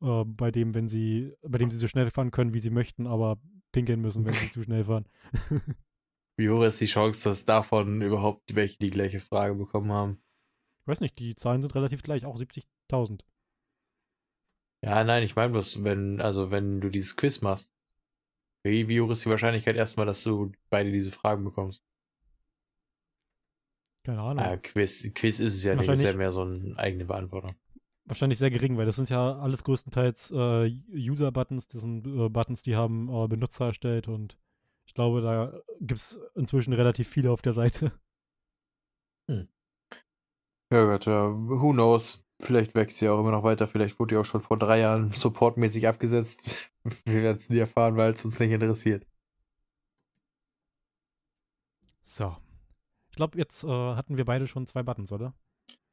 äh, 0.00 0.24
bei 0.24 0.50
dem, 0.50 0.74
wenn 0.74 0.88
sie, 0.88 1.34
bei 1.42 1.58
dem 1.58 1.70
sie 1.70 1.78
so 1.78 1.88
schnell 1.88 2.10
fahren 2.10 2.30
können, 2.30 2.54
wie 2.54 2.60
sie 2.60 2.70
möchten, 2.70 3.06
aber 3.06 3.38
pinkeln 3.72 4.00
müssen, 4.00 4.24
wenn 4.24 4.32
sie 4.32 4.50
zu 4.50 4.62
schnell 4.62 4.84
fahren. 4.84 5.06
Wie 6.36 6.50
hoch 6.50 6.62
ist 6.62 6.80
die 6.80 6.86
Chance, 6.86 7.28
dass 7.28 7.44
davon 7.44 8.00
überhaupt 8.00 8.54
welche 8.54 8.78
die 8.78 8.90
gleiche 8.90 9.20
Frage 9.20 9.54
bekommen 9.54 9.90
haben? 9.90 10.22
Ich 10.82 10.86
weiß 10.86 11.00
nicht, 11.00 11.18
die 11.18 11.34
Zahlen 11.34 11.62
sind 11.62 11.74
relativ 11.74 12.02
gleich, 12.02 12.24
auch 12.24 12.36
70.000. 12.36 13.20
Ja, 14.82 15.02
nein, 15.02 15.24
ich 15.24 15.34
meine 15.34 15.50
bloß, 15.50 15.82
wenn, 15.82 16.20
also 16.20 16.52
wenn 16.52 16.80
du 16.80 16.88
dieses 16.90 17.16
Quiz 17.16 17.40
machst, 17.40 17.74
wie, 18.62 18.88
wie 18.88 19.00
hoch 19.00 19.10
ist 19.10 19.24
die 19.24 19.30
Wahrscheinlichkeit 19.30 19.76
erstmal, 19.76 20.06
dass 20.06 20.22
du 20.22 20.52
beide 20.70 20.92
diese 20.92 21.10
Fragen 21.10 21.44
bekommst? 21.44 21.84
Keine 24.04 24.20
Ahnung. 24.20 24.44
Ah, 24.44 24.56
Quiz, 24.56 25.10
Quiz 25.14 25.38
ist 25.40 25.54
es 25.56 25.64
ja 25.64 25.74
nicht, 25.74 25.82
ist 25.82 25.86
ja 25.88 25.92
Wahrscheinlich- 26.08 26.16
mehr 26.16 26.32
so 26.32 26.42
eine 26.42 26.78
eigene 26.78 27.04
Beantwortung. 27.04 27.54
Wahrscheinlich 28.06 28.38
sehr 28.38 28.50
gering, 28.50 28.78
weil 28.78 28.86
das 28.86 28.96
sind 28.96 29.10
ja 29.10 29.38
alles 29.38 29.62
größtenteils 29.64 30.30
äh, 30.30 30.74
User-Buttons, 30.94 31.68
das 31.68 31.82
sind 31.82 32.06
äh, 32.06 32.30
Buttons, 32.30 32.62
die 32.62 32.74
haben 32.74 33.08
äh, 33.10 33.28
Benutzer 33.28 33.66
erstellt 33.66 34.08
und 34.08 34.38
ich 34.86 34.94
glaube, 34.94 35.20
da 35.20 35.52
gibt 35.80 36.00
es 36.00 36.18
inzwischen 36.34 36.72
relativ 36.72 37.06
viele 37.06 37.30
auf 37.30 37.42
der 37.42 37.52
Seite. 37.52 37.92
Ja 39.28 40.84
Gott, 40.84 41.04
ja, 41.04 41.28
who 41.30 41.72
knows? 41.72 42.24
Vielleicht 42.40 42.74
wächst 42.74 42.96
sie 42.98 43.08
auch 43.10 43.20
immer 43.20 43.30
noch 43.32 43.42
weiter, 43.42 43.68
vielleicht 43.68 43.98
wurde 43.98 44.14
die 44.14 44.18
auch 44.20 44.24
schon 44.24 44.40
vor 44.40 44.56
drei 44.58 44.80
Jahren 44.80 45.12
supportmäßig 45.12 45.86
abgesetzt. 45.86 46.70
Wir 47.04 47.22
werden 47.22 47.36
es 47.36 47.50
nie 47.50 47.58
erfahren, 47.58 47.96
weil 47.96 48.12
es 48.14 48.24
uns 48.24 48.38
nicht 48.40 48.52
interessiert. 48.52 49.06
So. 52.04 52.34
Ich 53.18 53.20
glaube, 53.20 53.36
jetzt 53.36 53.64
äh, 53.64 53.66
hatten 53.66 54.16
wir 54.16 54.24
beide 54.24 54.46
schon 54.46 54.64
zwei 54.68 54.84
Buttons, 54.84 55.10
oder? 55.10 55.34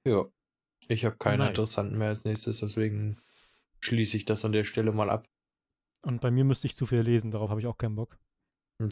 Ja. 0.06 0.26
Ich 0.88 1.06
habe 1.06 1.18
keine 1.18 1.40
Nice. 1.40 1.50
interessanten 1.50 1.98
mehr 1.98 2.10
als 2.10 2.24
nächstes, 2.24 2.60
deswegen 2.60 3.20
schließe 3.80 4.16
ich 4.16 4.26
das 4.26 4.46
an 4.46 4.52
der 4.52 4.64
Stelle 4.64 4.92
mal 4.92 5.10
ab. 5.10 5.28
Und 6.06 6.22
bei 6.22 6.30
mir 6.30 6.44
müsste 6.44 6.68
ich 6.68 6.76
zu 6.76 6.86
viel 6.86 7.02
lesen, 7.02 7.32
darauf 7.32 7.50
habe 7.50 7.60
ich 7.60 7.66
auch 7.66 7.80
keinen 7.80 7.96
Bock. 7.96 8.20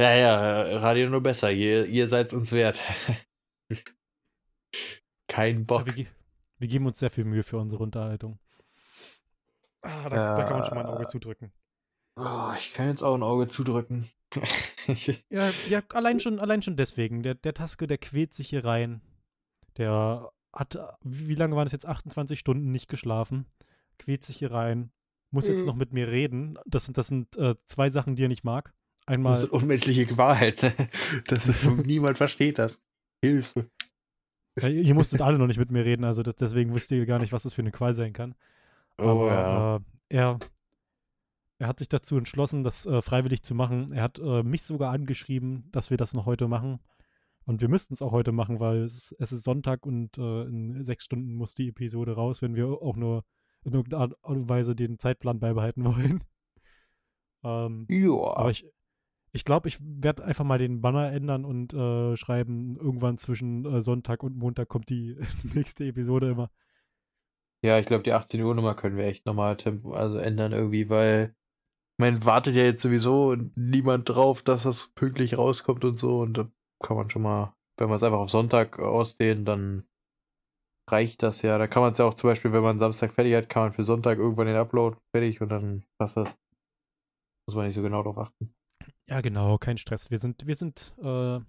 ja, 0.00 0.14
ja, 0.14 0.78
Radio 0.78 1.10
nur 1.10 1.20
besser. 1.20 1.50
Ihr, 1.50 1.86
ihr 1.86 2.06
seid 2.06 2.32
uns 2.32 2.52
wert. 2.52 2.80
Kein 5.28 5.66
Bock. 5.66 5.96
Wir, 5.96 6.06
wir 6.60 6.68
geben 6.68 6.86
uns 6.86 7.00
sehr 7.00 7.10
viel 7.10 7.24
Mühe 7.24 7.42
für 7.42 7.58
unsere 7.58 7.82
Unterhaltung. 7.82 8.38
Ah, 9.84 10.08
da, 10.08 10.36
da 10.36 10.44
kann 10.44 10.60
man 10.60 10.64
schon 10.64 10.74
mal 10.76 10.84
ein 10.84 10.94
Auge 10.94 11.02
Äh, 11.02 11.08
zudrücken. 11.08 11.52
Oh, 12.14 12.52
ich 12.56 12.72
kann 12.72 12.86
jetzt 12.86 13.02
auch 13.02 13.16
ein 13.16 13.24
Auge 13.24 13.48
zudrücken. 13.48 14.08
Ja, 15.30 15.50
ja 15.68 15.82
allein, 15.92 16.18
schon, 16.20 16.40
allein 16.40 16.62
schon 16.62 16.76
deswegen. 16.76 17.22
Der, 17.22 17.34
der 17.34 17.54
Taske, 17.54 17.86
der 17.86 17.98
quält 17.98 18.34
sich 18.34 18.48
hier 18.48 18.64
rein. 18.64 19.00
Der 19.78 20.30
hat, 20.52 20.78
wie 21.02 21.34
lange 21.34 21.56
waren 21.56 21.66
es 21.66 21.72
jetzt? 21.72 21.86
28 21.86 22.38
Stunden 22.38 22.72
nicht 22.72 22.88
geschlafen. 22.88 23.46
Quält 23.98 24.24
sich 24.24 24.36
hier 24.36 24.50
rein. 24.50 24.90
Muss 25.30 25.46
jetzt 25.46 25.60
Mhm. 25.60 25.66
noch 25.66 25.76
mit 25.76 25.92
mir 25.92 26.08
reden. 26.08 26.58
Das 26.66 26.84
sind, 26.84 26.98
das 26.98 27.08
sind 27.08 27.36
äh, 27.36 27.54
zwei 27.66 27.90
Sachen, 27.90 28.16
die 28.16 28.24
er 28.24 28.28
nicht 28.28 28.44
mag. 28.44 28.74
Einmal, 29.06 29.32
Das 29.32 29.40
sind 29.42 29.52
unmenschliche 29.52 30.16
Wahrheit. 30.18 30.62
Ne? 30.62 30.74
Das, 31.28 31.50
niemand 31.86 32.18
versteht 32.18 32.58
das. 32.58 32.82
Hilfe. 33.24 33.70
ja, 34.60 34.68
ihr 34.68 34.94
musstet 34.94 35.22
alle 35.22 35.38
noch 35.38 35.46
nicht 35.46 35.58
mit 35.58 35.70
mir 35.70 35.84
reden, 35.84 36.04
also 36.04 36.22
das, 36.22 36.34
deswegen 36.36 36.72
wusst 36.72 36.90
ihr 36.90 37.06
gar 37.06 37.18
nicht, 37.20 37.32
was 37.32 37.44
das 37.44 37.54
für 37.54 37.62
eine 37.62 37.70
Qual 37.70 37.94
sein 37.94 38.12
kann. 38.12 38.34
Oh 38.98 39.04
Aber 39.04 39.26
ja. 39.28 39.76
äh, 39.76 39.80
er, 40.08 40.38
er 41.62 41.68
hat 41.68 41.78
sich 41.78 41.88
dazu 41.88 42.16
entschlossen, 42.18 42.64
das 42.64 42.86
äh, 42.86 43.00
freiwillig 43.02 43.44
zu 43.44 43.54
machen. 43.54 43.92
Er 43.92 44.02
hat 44.02 44.18
äh, 44.18 44.42
mich 44.42 44.62
sogar 44.64 44.90
angeschrieben, 44.90 45.68
dass 45.70 45.90
wir 45.90 45.96
das 45.96 46.12
noch 46.12 46.26
heute 46.26 46.48
machen. 46.48 46.80
Und 47.44 47.60
wir 47.60 47.68
müssten 47.68 47.94
es 47.94 48.02
auch 48.02 48.10
heute 48.10 48.32
machen, 48.32 48.58
weil 48.58 48.78
es, 48.78 49.14
es 49.20 49.30
ist 49.30 49.44
Sonntag 49.44 49.86
und 49.86 50.18
äh, 50.18 50.42
in 50.42 50.82
sechs 50.82 51.04
Stunden 51.04 51.34
muss 51.34 51.54
die 51.54 51.68
Episode 51.68 52.14
raus, 52.16 52.42
wenn 52.42 52.56
wir 52.56 52.66
auch 52.66 52.96
nur 52.96 53.24
in 53.62 53.74
irgendeiner 53.74 54.02
Art 54.02 54.14
und 54.22 54.48
Weise 54.48 54.74
den 54.74 54.98
Zeitplan 54.98 55.38
beibehalten 55.38 55.84
wollen. 55.84 56.24
ähm, 57.44 57.86
Ja. 57.88 58.10
aber 58.10 58.50
ich, 58.50 58.66
ich 59.30 59.44
glaube, 59.44 59.68
ich 59.68 59.78
werde 59.80 60.24
einfach 60.24 60.44
mal 60.44 60.58
den 60.58 60.80
Banner 60.80 61.12
ändern 61.12 61.44
und 61.44 61.72
äh, 61.74 62.16
schreiben, 62.16 62.76
irgendwann 62.76 63.18
zwischen 63.18 63.64
äh, 63.66 63.82
Sonntag 63.82 64.24
und 64.24 64.36
Montag 64.36 64.68
kommt 64.68 64.90
die 64.90 65.16
nächste 65.54 65.84
Episode 65.84 66.30
immer. 66.30 66.50
Ja, 67.62 67.78
ich 67.78 67.86
glaube, 67.86 68.02
die 68.02 68.12
18 68.12 68.42
Uhr 68.42 68.52
Nummer 68.56 68.74
können 68.74 68.96
wir 68.96 69.04
echt 69.04 69.26
nochmal 69.26 69.56
also 69.92 70.18
ändern 70.18 70.50
irgendwie, 70.50 70.90
weil 70.90 71.36
man 71.98 72.24
wartet 72.24 72.56
ja 72.56 72.62
jetzt 72.62 72.82
sowieso 72.82 73.36
niemand 73.54 74.08
drauf, 74.08 74.42
dass 74.42 74.64
das 74.64 74.88
pünktlich 74.88 75.38
rauskommt 75.38 75.84
und 75.84 75.94
so. 75.98 76.20
Und 76.20 76.38
da 76.38 76.50
kann 76.82 76.96
man 76.96 77.10
schon 77.10 77.22
mal, 77.22 77.54
wenn 77.76 77.88
wir 77.88 77.94
es 77.94 78.02
einfach 78.02 78.18
auf 78.18 78.30
Sonntag 78.30 78.78
ausdehnen, 78.78 79.44
dann 79.44 79.84
reicht 80.90 81.22
das 81.22 81.42
ja. 81.42 81.58
Da 81.58 81.66
kann 81.66 81.82
man 81.82 81.92
es 81.92 81.98
ja 81.98 82.04
auch 82.04 82.14
zum 82.14 82.28
Beispiel, 82.28 82.52
wenn 82.52 82.62
man 82.62 82.78
Samstag 82.78 83.12
fertig 83.12 83.34
hat, 83.34 83.48
kann 83.48 83.64
man 83.64 83.72
für 83.72 83.84
Sonntag 83.84 84.18
irgendwann 84.18 84.46
den 84.46 84.56
Upload 84.56 84.96
fertig 85.14 85.40
und 85.40 85.48
dann 85.48 85.84
passt 85.98 86.16
das. 86.16 86.34
Muss 87.46 87.56
man 87.56 87.66
nicht 87.66 87.74
so 87.74 87.82
genau 87.82 88.02
drauf 88.02 88.18
achten. 88.18 88.54
Ja, 89.08 89.20
genau, 89.20 89.58
kein 89.58 89.78
Stress. 89.78 90.10
Wir 90.10 90.18
sind, 90.18 90.46
wir 90.46 90.54
sind, 90.54 90.94
äh, 90.98 91.02
wir 91.02 91.44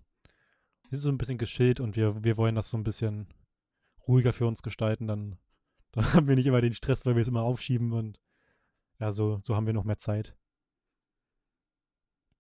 sind 0.92 1.02
so 1.02 1.10
ein 1.10 1.18
bisschen 1.18 1.38
geschillt 1.38 1.80
und 1.80 1.96
wir, 1.96 2.24
wir 2.24 2.38
wollen 2.38 2.56
das 2.56 2.70
so 2.70 2.78
ein 2.78 2.84
bisschen 2.84 3.28
ruhiger 4.08 4.34
für 4.34 4.48
uns 4.48 4.64
gestalten. 4.64 5.08
Dann, 5.08 5.38
dann 5.92 6.14
haben 6.14 6.28
wir 6.28 6.36
nicht 6.36 6.48
immer 6.48 6.62
den 6.62 6.74
Stress, 6.74 7.06
weil 7.06 7.16
wir 7.16 7.22
es 7.22 7.28
immer 7.28 7.44
aufschieben 7.44 7.94
und 7.94 8.20
ja, 9.04 9.12
so, 9.12 9.40
so 9.44 9.54
haben 9.56 9.66
wir 9.68 9.74
noch 9.74 9.84
mehr 9.84 9.98
Zeit. 9.98 10.34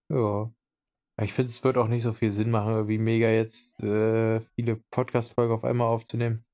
Ja. 0.10 0.49
Ich 1.21 1.34
finde, 1.34 1.49
es 1.49 1.62
wird 1.65 1.78
auch 1.78 1.89
nicht 1.89 2.04
so 2.04 2.13
viel 2.13 2.32
Sinn 2.32 2.49
machen, 2.52 2.71
irgendwie 2.73 2.97
mega 2.97 3.28
jetzt 3.30 3.84
äh, 3.84 4.39
viele 4.56 4.78
Podcast-Folgen 4.91 5.54
auf 5.54 5.65
einmal 5.65 5.88
aufzunehmen. 5.88 6.45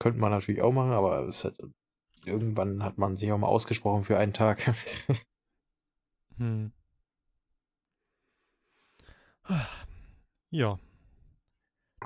Könnte 0.00 0.18
man 0.18 0.32
natürlich 0.32 0.60
auch 0.60 0.72
machen, 0.72 0.90
aber 0.90 1.20
es 1.28 1.44
hat, 1.44 1.56
irgendwann 2.24 2.82
hat 2.82 2.98
man 2.98 3.14
sich 3.14 3.30
auch 3.30 3.38
mal 3.38 3.46
ausgesprochen 3.46 4.02
für 4.02 4.18
einen 4.18 4.32
Tag. 4.32 4.58
Hm. 6.38 6.72
Ja, 10.50 10.78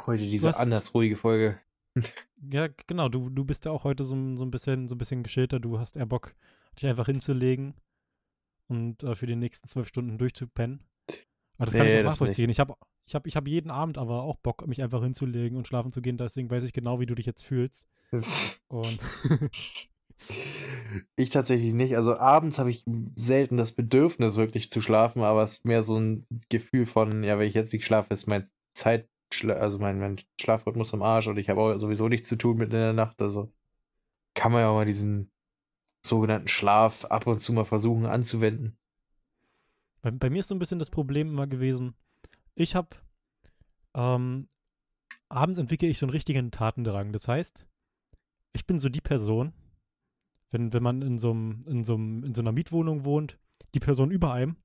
Heute 0.06 0.22
diese 0.22 0.48
hast- 0.48 0.58
anders 0.58 0.92
ruhige 0.92 1.14
Folge. 1.16 1.60
Ja, 2.50 2.68
genau. 2.87 3.09
Du, 3.09 3.30
du 3.30 3.44
bist 3.44 3.64
ja 3.64 3.70
auch 3.70 3.85
heute 3.85 4.04
so, 4.04 4.14
ein- 4.14 4.37
so 4.37 4.44
ein 4.44 4.50
bisschen, 4.50 4.88
so 4.88 4.94
ein 4.94 4.98
bisschen 4.98 5.22
geschilter. 5.22 5.61
Du 5.61 5.78
hast 5.78 5.96
eher 5.96 6.07
Bock, 6.07 6.35
dich 6.76 6.87
einfach 6.87 7.07
hinzulegen 7.07 7.74
und 8.68 9.02
äh, 9.02 9.14
für 9.14 9.26
die 9.26 9.37
nächsten 9.37 9.68
zwölf 9.68 9.88
Stunden 9.88 10.18
durchzupennen. 10.18 10.80
Aber 11.57 11.66
das 11.66 11.74
kann 11.74 11.87
Nee, 11.87 11.94
ich 12.00 12.00
auch 12.00 12.11
nachvollziehen. 12.11 12.50
Ich 12.50 12.59
habe 12.61 12.74
ich 13.07 13.14
hab, 13.14 13.26
ich 13.26 13.37
hab 13.37 13.46
jeden 13.46 13.70
Abend 13.70 13.98
aber 13.98 14.22
auch 14.22 14.37
Bock, 14.38 14.66
mich 14.66 14.83
einfach 14.83 15.02
hinzulegen 15.02 15.57
und 15.59 15.66
schlafen 15.68 15.92
zu 15.92 16.00
gehen. 16.02 16.16
Deswegen 16.16 16.50
weiß 16.50 16.64
ich 16.64 16.72
genau, 16.72 17.00
wie 17.00 17.07
du 17.07 17.14
dich 17.14 17.26
jetzt 17.26 17.44
fühlst. 17.44 17.87
Und 18.68 18.98
Ich 21.16 21.30
tatsächlich 21.30 21.72
nicht. 21.72 21.96
Also 21.96 22.16
abends 22.16 22.59
habe 22.59 22.70
ich 22.70 22.85
selten 23.16 23.57
das 23.57 23.72
Bedürfnis, 23.72 24.37
wirklich 24.37 24.70
zu 24.70 24.80
schlafen, 24.80 25.22
aber 25.22 25.42
es 25.42 25.54
ist 25.59 25.64
mehr 25.64 25.83
so 25.83 25.98
ein 25.98 26.26
Gefühl 26.48 26.87
von, 26.87 27.22
ja, 27.24 27.38
wenn 27.38 27.48
ich 27.48 27.54
jetzt 27.54 27.72
nicht 27.72 27.85
schlafe, 27.85 28.14
ist 28.14 28.26
mein 28.26 28.46
Zeit, 28.72 29.09
also 29.44 29.79
mein, 29.79 29.99
mein 29.99 30.20
Schlafrhythmus 30.40 30.94
am 30.94 31.03
Arsch 31.03 31.27
und 31.27 31.38
ich 31.38 31.49
habe 31.49 31.61
auch 31.61 31.79
sowieso 31.79 32.09
nichts 32.09 32.29
zu 32.29 32.37
tun 32.37 32.57
mitten 32.57 32.75
in 32.75 32.81
der 32.81 32.92
Nacht. 32.92 33.20
Also 33.20 33.53
kann 34.35 34.53
man 34.53 34.62
ja 34.62 34.68
auch 34.68 34.75
mal 34.75 34.85
diesen 34.85 35.31
sogenannten 36.05 36.49
Schlaf 36.49 37.05
ab 37.07 37.27
und 37.27 37.40
zu 37.40 37.53
mal 37.53 37.64
versuchen 37.64 38.07
anzuwenden. 38.07 38.77
bei, 40.03 40.11
bei 40.11 40.31
mir 40.31 40.40
ist 40.40 40.49
so 40.49 40.55
ein 40.55 40.59
bisschen 40.59 40.79
das 40.79 40.90
Problem 40.90 41.29
immer 41.29 41.47
gewesen, 41.47 41.94
ich 42.55 42.75
habe 42.75 42.97
ähm, 43.94 44.49
abends 45.29 45.59
entwickle 45.59 45.88
ich 45.88 45.99
so 45.99 46.07
einen 46.07 46.12
richtigen 46.12 46.51
Tatendrang. 46.51 47.12
Das 47.12 47.29
heißt, 47.29 47.66
ich 48.53 48.66
bin 48.66 48.79
so 48.79 48.88
die 48.88 49.01
Person, 49.01 49.53
wenn, 50.51 50.73
wenn 50.73 50.83
man 50.83 51.03
in 51.03 51.18
so, 51.18 51.31
einem, 51.31 51.64
in, 51.66 51.85
so 51.85 51.94
einem, 51.94 52.25
in 52.25 52.35
so 52.35 52.42
einer 52.42 52.53
Mietwohnung 52.53 53.05
wohnt, 53.05 53.38
die 53.75 53.81
Person 53.81 54.11
über 54.11 54.33
einem, 54.33 54.57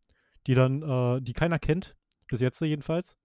die 0.48 0.54
dann, 0.54 0.82
äh, 0.82 1.22
die 1.22 1.34
keiner 1.34 1.60
kennt, 1.60 1.96
bis 2.28 2.42
jetzt 2.42 2.62
jedenfalls. 2.62 3.18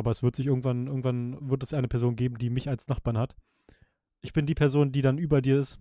Aber 0.00 0.12
es 0.12 0.22
wird 0.22 0.34
sich 0.34 0.46
irgendwann, 0.46 0.86
irgendwann 0.86 1.50
wird 1.50 1.62
es 1.62 1.74
eine 1.74 1.86
Person 1.86 2.16
geben, 2.16 2.38
die 2.38 2.48
mich 2.48 2.70
als 2.70 2.88
Nachbarn 2.88 3.18
hat. 3.18 3.36
Ich 4.22 4.32
bin 4.32 4.46
die 4.46 4.54
Person, 4.54 4.92
die 4.92 5.02
dann 5.02 5.18
über 5.18 5.42
dir 5.42 5.58
ist 5.58 5.78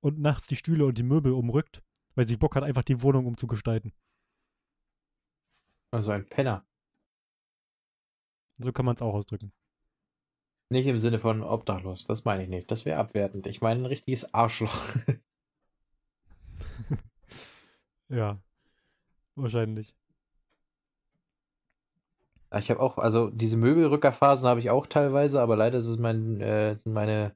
und 0.00 0.18
nachts 0.18 0.48
die 0.48 0.56
Stühle 0.56 0.84
und 0.84 0.98
die 0.98 1.04
Möbel 1.04 1.30
umrückt, 1.30 1.80
weil 2.16 2.26
sie 2.26 2.36
Bock 2.36 2.56
hat, 2.56 2.64
einfach 2.64 2.82
die 2.82 3.02
Wohnung 3.02 3.24
umzugestalten. 3.24 3.92
Also 5.92 6.10
ein 6.10 6.28
Penner. 6.28 6.66
So 8.58 8.72
kann 8.72 8.84
man 8.84 8.96
es 8.96 9.02
auch 9.02 9.14
ausdrücken. 9.14 9.52
Nicht 10.68 10.88
im 10.88 10.98
Sinne 10.98 11.20
von 11.20 11.44
obdachlos, 11.44 12.04
das 12.04 12.24
meine 12.24 12.42
ich 12.42 12.48
nicht. 12.48 12.68
Das 12.68 12.84
wäre 12.84 12.98
abwertend. 12.98 13.46
Ich 13.46 13.60
meine 13.60 13.82
ein 13.82 13.86
richtiges 13.86 14.34
Arschloch. 14.34 14.76
Ja, 18.08 18.42
wahrscheinlich. 19.36 19.96
Ich 22.58 22.70
habe 22.70 22.80
auch, 22.80 22.98
also 22.98 23.30
diese 23.30 23.56
Möbelrückerphasen 23.56 24.46
habe 24.46 24.60
ich 24.60 24.70
auch 24.70 24.86
teilweise, 24.86 25.40
aber 25.40 25.56
leider 25.56 25.78
es 25.78 25.98
mein, 25.98 26.40
äh, 26.40 26.76
sind 26.76 26.92
meine 26.92 27.34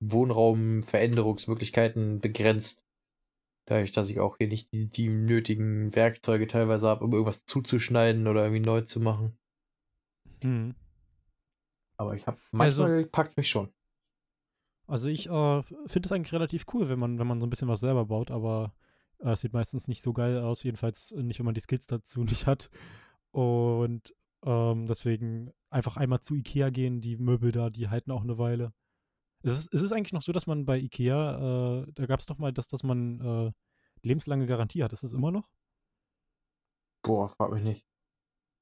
Wohnraumveränderungsmöglichkeiten 0.00 2.20
begrenzt. 2.20 2.84
Dadurch, 3.66 3.92
dass 3.92 4.10
ich 4.10 4.18
auch 4.18 4.38
hier 4.38 4.48
nicht 4.48 4.72
die, 4.74 4.88
die 4.88 5.08
nötigen 5.08 5.94
Werkzeuge 5.94 6.48
teilweise 6.48 6.88
habe, 6.88 7.04
um 7.04 7.12
irgendwas 7.12 7.44
zuzuschneiden 7.44 8.26
oder 8.26 8.42
irgendwie 8.44 8.66
neu 8.66 8.80
zu 8.80 9.00
machen. 9.00 9.38
Mhm. 10.42 10.74
Aber 11.96 12.14
ich 12.14 12.26
habe 12.26 12.38
Also- 12.58 12.82
manchmal 12.82 13.06
packt 13.06 13.36
mich 13.36 13.48
schon. 13.48 13.68
Also 14.86 15.08
ich 15.08 15.28
äh, 15.28 15.62
finde 15.62 16.06
es 16.06 16.12
eigentlich 16.12 16.32
relativ 16.32 16.64
cool, 16.74 16.88
wenn 16.88 16.98
man, 16.98 17.20
wenn 17.20 17.26
man 17.28 17.38
so 17.40 17.46
ein 17.46 17.50
bisschen 17.50 17.68
was 17.68 17.78
selber 17.78 18.06
baut, 18.06 18.32
aber 18.32 18.74
äh, 19.20 19.30
es 19.32 19.42
sieht 19.42 19.52
meistens 19.52 19.86
nicht 19.86 20.02
so 20.02 20.12
geil 20.12 20.40
aus, 20.40 20.64
jedenfalls 20.64 21.12
nicht, 21.12 21.38
wenn 21.38 21.46
man 21.46 21.54
die 21.54 21.60
Skills 21.60 21.86
dazu 21.86 22.24
nicht 22.24 22.48
hat. 22.48 22.70
Und 23.30 24.12
ähm, 24.44 24.86
deswegen 24.86 25.52
einfach 25.70 25.96
einmal 25.96 26.20
zu 26.20 26.34
Ikea 26.34 26.70
gehen, 26.70 27.00
die 27.00 27.16
Möbel 27.16 27.52
da, 27.52 27.70
die 27.70 27.88
halten 27.88 28.10
auch 28.10 28.22
eine 28.22 28.38
Weile. 28.38 28.72
Es 29.42 29.58
ist, 29.58 29.74
es 29.74 29.82
ist 29.82 29.92
eigentlich 29.92 30.12
noch 30.12 30.22
so, 30.22 30.32
dass 30.32 30.46
man 30.46 30.66
bei 30.66 30.78
Ikea, 30.78 31.82
äh, 31.82 31.92
da 31.94 32.06
gab 32.06 32.20
es 32.20 32.26
doch 32.26 32.38
mal, 32.38 32.52
dass, 32.52 32.68
dass 32.68 32.82
man 32.82 33.20
äh, 33.20 33.52
lebenslange 34.02 34.46
Garantie 34.46 34.82
hat. 34.82 34.92
Ist 34.92 35.04
das 35.04 35.12
immer 35.12 35.30
noch? 35.30 35.48
Boah, 37.02 37.28
frag 37.28 37.52
mich 37.52 37.62
nicht. 37.62 37.86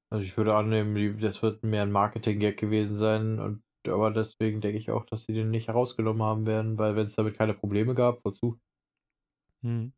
Also 0.09 0.23
ich 0.23 0.35
würde 0.37 0.55
annehmen, 0.55 1.19
das 1.19 1.43
wird 1.43 1.63
mehr 1.63 1.83
ein 1.83 1.91
Marketing-Gag 1.91 2.57
gewesen 2.57 2.95
sein 2.95 3.39
und 3.39 3.63
aber 3.87 4.11
deswegen 4.11 4.59
denke 4.61 4.77
ich 4.77 4.91
auch, 4.91 5.05
dass 5.05 5.23
sie 5.23 5.33
den 5.33 5.51
nicht 5.51 5.67
herausgenommen 5.67 6.21
haben 6.21 6.45
werden, 6.45 6.77
weil 6.77 6.95
wenn 6.95 7.05
es 7.05 7.15
damit 7.15 7.37
keine 7.37 7.53
Probleme 7.53 7.95
gab, 7.95 8.23
wozu? 8.25 8.59
Hm. 9.61 9.93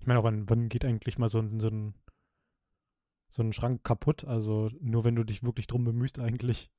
Ich 0.00 0.06
meine 0.06 0.20
auch, 0.20 0.24
wann, 0.24 0.48
wann 0.48 0.68
geht 0.68 0.84
eigentlich 0.84 1.18
mal 1.18 1.28
so 1.28 1.40
ein, 1.40 1.60
so, 1.60 1.68
ein, 1.68 1.94
so 3.28 3.42
ein 3.42 3.52
Schrank 3.52 3.84
kaputt? 3.84 4.24
Also 4.24 4.70
nur 4.80 5.04
wenn 5.04 5.16
du 5.16 5.24
dich 5.24 5.42
wirklich 5.42 5.66
drum 5.66 5.84
bemühst 5.84 6.18
eigentlich. 6.18 6.70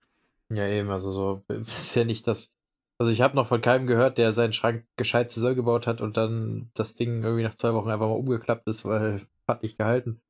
Ja, 0.49 0.67
eben, 0.67 0.89
also 0.89 1.11
so, 1.11 1.43
ist 1.49 1.95
ja 1.95 2.03
nicht 2.05 2.27
das. 2.27 2.55
Also 2.99 3.11
ich 3.11 3.21
habe 3.21 3.35
noch 3.35 3.47
von 3.47 3.61
keinem 3.61 3.87
gehört, 3.87 4.17
der 4.17 4.33
seinen 4.33 4.53
Schrank 4.53 4.85
gescheit 4.97 5.31
zusammengebaut 5.31 5.87
hat 5.87 6.01
und 6.01 6.17
dann 6.17 6.69
das 6.73 6.95
Ding 6.95 7.23
irgendwie 7.23 7.43
nach 7.43 7.55
zwei 7.55 7.73
Wochen 7.73 7.89
einfach 7.89 8.07
mal 8.07 8.13
umgeklappt 8.15 8.67
ist, 8.67 8.83
weil 8.85 9.25
hat 9.47 9.63
nicht 9.63 9.77
gehalten. 9.77 10.21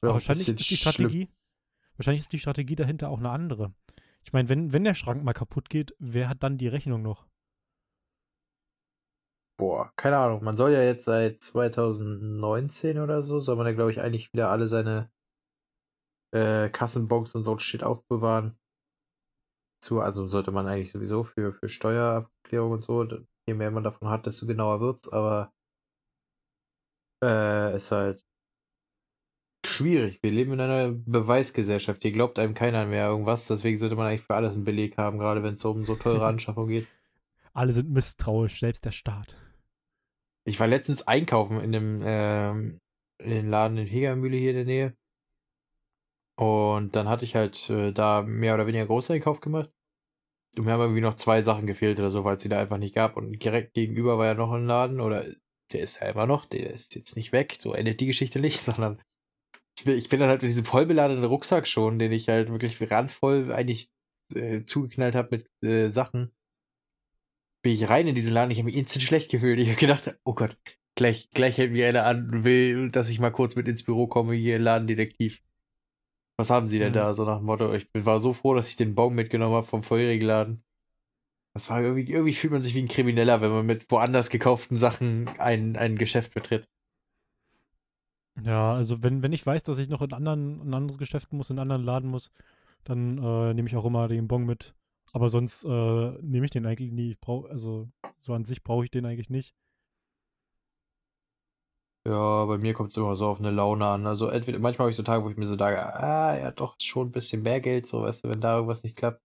Wahrscheinlich 0.00 0.48
ist 0.48 0.70
die 0.70 0.76
schlimm. 0.76 1.10
Strategie, 1.10 1.28
wahrscheinlich 1.96 2.22
ist 2.22 2.32
die 2.32 2.40
Strategie 2.40 2.74
dahinter 2.76 3.08
auch 3.10 3.18
eine 3.18 3.30
andere. 3.30 3.72
Ich 4.24 4.32
meine, 4.32 4.48
wenn, 4.48 4.72
wenn 4.72 4.84
der 4.84 4.94
Schrank 4.94 5.22
mal 5.22 5.32
kaputt 5.32 5.68
geht, 5.70 5.94
wer 5.98 6.28
hat 6.28 6.42
dann 6.42 6.58
die 6.58 6.68
Rechnung 6.68 7.02
noch? 7.02 7.26
Boah, 9.58 9.92
keine 9.96 10.18
Ahnung. 10.18 10.42
Man 10.42 10.56
soll 10.56 10.72
ja 10.72 10.82
jetzt 10.82 11.04
seit 11.04 11.38
2019 11.38 12.98
oder 12.98 13.22
so, 13.22 13.38
soll 13.40 13.56
man 13.56 13.66
ja, 13.66 13.72
glaube 13.72 13.90
ich, 13.92 14.00
eigentlich 14.00 14.32
wieder 14.32 14.50
alle 14.50 14.66
seine 14.66 15.10
äh, 16.32 16.68
Kassenbons 16.70 17.34
und 17.34 17.42
so 17.42 17.58
Shit 17.58 17.82
aufbewahren. 17.82 18.56
Zu, 19.80 20.00
also 20.00 20.26
sollte 20.26 20.52
man 20.52 20.66
eigentlich 20.66 20.92
sowieso 20.92 21.24
für, 21.24 21.52
für 21.52 21.68
Steuerabklärung 21.68 22.72
und 22.72 22.84
so, 22.84 23.04
je 23.46 23.54
mehr 23.54 23.70
man 23.70 23.84
davon 23.84 24.08
hat, 24.08 24.26
desto 24.26 24.46
genauer 24.46 24.80
wird's, 24.80 25.08
aber 25.12 25.52
äh, 27.22 27.76
ist 27.76 27.90
halt 27.90 28.24
schwierig. 29.66 30.22
Wir 30.22 30.30
leben 30.30 30.52
in 30.52 30.60
einer 30.60 30.92
Beweisgesellschaft. 30.92 32.02
Hier 32.02 32.12
glaubt 32.12 32.38
einem 32.38 32.54
keiner 32.54 32.84
mehr 32.86 33.06
irgendwas. 33.06 33.46
Deswegen 33.46 33.78
sollte 33.78 33.96
man 33.96 34.06
eigentlich 34.06 34.22
für 34.22 34.34
alles 34.34 34.54
einen 34.54 34.64
Beleg 34.64 34.98
haben, 34.98 35.18
gerade 35.18 35.42
wenn 35.42 35.54
es 35.54 35.64
um 35.64 35.84
so 35.84 35.96
teure 35.96 36.26
Anschaffung 36.32 36.68
geht. 36.68 36.86
Alle 37.52 37.72
sind 37.72 37.90
misstrauisch, 37.90 38.60
selbst 38.60 38.84
der 38.84 38.92
Staat. 38.92 39.36
Ich 40.44 40.58
war 40.58 40.66
letztens 40.66 41.06
einkaufen 41.06 41.60
in 41.60 41.72
dem, 41.72 42.02
ähm, 42.04 42.80
in 43.18 43.30
den 43.30 43.50
Laden 43.50 43.78
in 43.78 43.86
Hegermühle 43.86 44.36
hier 44.36 44.50
in 44.50 44.56
der 44.56 44.64
Nähe. 44.64 44.96
Und 46.36 46.96
dann 46.96 47.08
hatte 47.08 47.24
ich 47.24 47.34
halt 47.34 47.68
äh, 47.70 47.92
da 47.92 48.22
mehr 48.22 48.54
oder 48.54 48.66
weniger 48.66 48.86
Großeinkauf 48.86 49.40
gemacht. 49.40 49.70
Und 50.56 50.64
mir 50.64 50.72
haben 50.72 50.80
irgendwie 50.80 51.00
noch 51.00 51.14
zwei 51.14 51.42
Sachen 51.42 51.66
gefehlt 51.66 51.98
oder 51.98 52.10
so, 52.10 52.24
weil 52.24 52.36
es 52.36 52.42
die 52.42 52.48
da 52.48 52.58
einfach 52.58 52.78
nicht 52.78 52.94
gab. 52.94 53.16
Und 53.16 53.42
direkt 53.42 53.74
gegenüber 53.74 54.18
war 54.18 54.26
ja 54.26 54.34
noch 54.34 54.52
ein 54.52 54.66
Laden 54.66 55.00
oder 55.00 55.24
der 55.72 55.80
ist 55.80 56.00
ja 56.00 56.08
immer 56.08 56.26
noch, 56.26 56.44
der 56.44 56.70
ist 56.70 56.94
jetzt 56.94 57.16
nicht 57.16 57.32
weg, 57.32 57.56
so 57.58 57.72
endet 57.72 58.00
die 58.00 58.06
Geschichte 58.06 58.40
nicht, 58.40 58.62
sondern 58.62 59.00
ich 59.78 59.84
bin, 59.84 59.96
ich 59.96 60.08
bin 60.08 60.20
dann 60.20 60.28
halt 60.28 60.42
mit 60.42 60.50
diesem 60.50 60.64
vollbeladenen 60.64 61.24
Rucksack 61.24 61.66
schon, 61.66 61.98
den 61.98 62.12
ich 62.12 62.28
halt 62.28 62.50
wirklich 62.50 62.78
randvoll 62.90 63.52
eigentlich 63.52 63.90
äh, 64.34 64.64
zugeknallt 64.64 65.14
habe 65.14 65.28
mit 65.30 65.50
äh, 65.62 65.88
Sachen. 65.88 66.32
Bin 67.62 67.72
ich 67.72 67.88
rein 67.88 68.06
in 68.06 68.14
diesen 68.14 68.34
Laden, 68.34 68.50
ich 68.50 68.58
habe 68.58 68.66
mich 68.66 68.76
instant 68.76 69.02
schlecht 69.02 69.30
gefühlt. 69.30 69.58
Ich 69.58 69.68
habe 69.68 69.78
gedacht, 69.78 70.16
oh 70.24 70.34
Gott, 70.34 70.58
gleich, 70.96 71.30
gleich 71.30 71.58
hält 71.58 71.72
mir 71.72 71.88
einer 71.88 72.04
an 72.04 72.28
und 72.30 72.44
will, 72.44 72.90
dass 72.90 73.08
ich 73.08 73.20
mal 73.20 73.30
kurz 73.30 73.56
mit 73.56 73.68
ins 73.68 73.84
Büro 73.84 74.06
komme, 74.06 74.34
hier 74.34 74.58
Ladendetektiv. 74.58 75.40
Was 76.36 76.50
haben 76.50 76.66
Sie 76.66 76.78
denn 76.78 76.90
mhm. 76.90 76.96
da? 76.96 77.14
So 77.14 77.24
nach 77.24 77.38
dem 77.38 77.46
Motto, 77.46 77.72
ich 77.74 77.88
war 77.94 78.18
so 78.18 78.32
froh, 78.32 78.54
dass 78.54 78.68
ich 78.68 78.76
den 78.76 78.94
Baum 78.94 79.14
mitgenommen 79.14 79.54
habe 79.54 79.66
vom 79.66 79.82
vorherigen 79.82 80.26
Laden. 80.26 80.64
Das 81.54 81.68
war 81.68 81.82
irgendwie, 81.82 82.10
irgendwie 82.10 82.32
fühlt 82.32 82.52
man 82.52 82.62
sich 82.62 82.74
wie 82.74 82.82
ein 82.82 82.88
Krimineller, 82.88 83.40
wenn 83.42 83.50
man 83.50 83.66
mit 83.66 83.90
woanders 83.90 84.30
gekauften 84.30 84.76
Sachen 84.76 85.28
ein, 85.38 85.76
ein 85.76 85.98
Geschäft 85.98 86.32
betritt. 86.32 86.66
Ja, 88.40 88.72
also 88.72 89.02
wenn, 89.02 89.22
wenn 89.22 89.32
ich 89.32 89.44
weiß, 89.44 89.62
dass 89.62 89.78
ich 89.78 89.90
noch 89.90 90.00
in 90.00 90.14
anderen, 90.14 90.62
in 90.62 90.72
andere 90.72 90.96
Geschäften 90.96 91.36
muss, 91.36 91.50
in 91.50 91.58
anderen 91.58 91.84
Laden 91.84 92.08
muss, 92.08 92.30
dann 92.84 93.18
äh, 93.18 93.52
nehme 93.52 93.68
ich 93.68 93.76
auch 93.76 93.84
immer 93.84 94.08
den 94.08 94.28
Bon 94.28 94.44
mit. 94.44 94.74
Aber 95.12 95.28
sonst 95.28 95.64
äh, 95.64 96.12
nehme 96.22 96.46
ich 96.46 96.50
den 96.50 96.64
eigentlich 96.64 96.92
nie. 96.92 97.10
Ich 97.10 97.20
brauch, 97.20 97.44
also 97.50 97.90
so 98.20 98.32
an 98.32 98.46
sich 98.46 98.62
brauche 98.62 98.84
ich 98.84 98.90
den 98.90 99.04
eigentlich 99.04 99.28
nicht. 99.28 99.54
Ja, 102.06 102.44
bei 102.46 102.58
mir 102.58 102.74
kommt 102.74 102.90
es 102.90 102.96
immer 102.96 103.14
so 103.14 103.26
auf 103.28 103.38
eine 103.38 103.50
Laune 103.52 103.86
an. 103.86 104.06
Also 104.06 104.28
entweder 104.28 104.58
manchmal 104.58 104.86
habe 104.86 104.90
ich 104.90 104.96
so 104.96 105.02
Tage, 105.04 105.24
wo 105.24 105.30
ich 105.30 105.36
mir 105.36 105.46
so 105.46 105.56
sage, 105.56 105.78
ah, 105.80 106.36
ja 106.36 106.50
doch, 106.50 106.76
schon 106.80 107.08
ein 107.08 107.12
bisschen 107.12 107.42
mehr 107.42 107.60
Geld, 107.60 107.86
so 107.86 108.02
weißt 108.02 108.24
du, 108.24 108.28
wenn 108.28 108.40
da 108.40 108.54
irgendwas 108.56 108.82
nicht 108.82 108.96
klappt, 108.96 109.22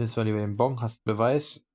nimmst 0.00 0.16
du 0.16 0.20
mal 0.20 0.26
lieber 0.26 0.38
den 0.40 0.56
Bon, 0.56 0.80
hast 0.82 1.02
einen 1.06 1.16
Beweis. 1.16 1.66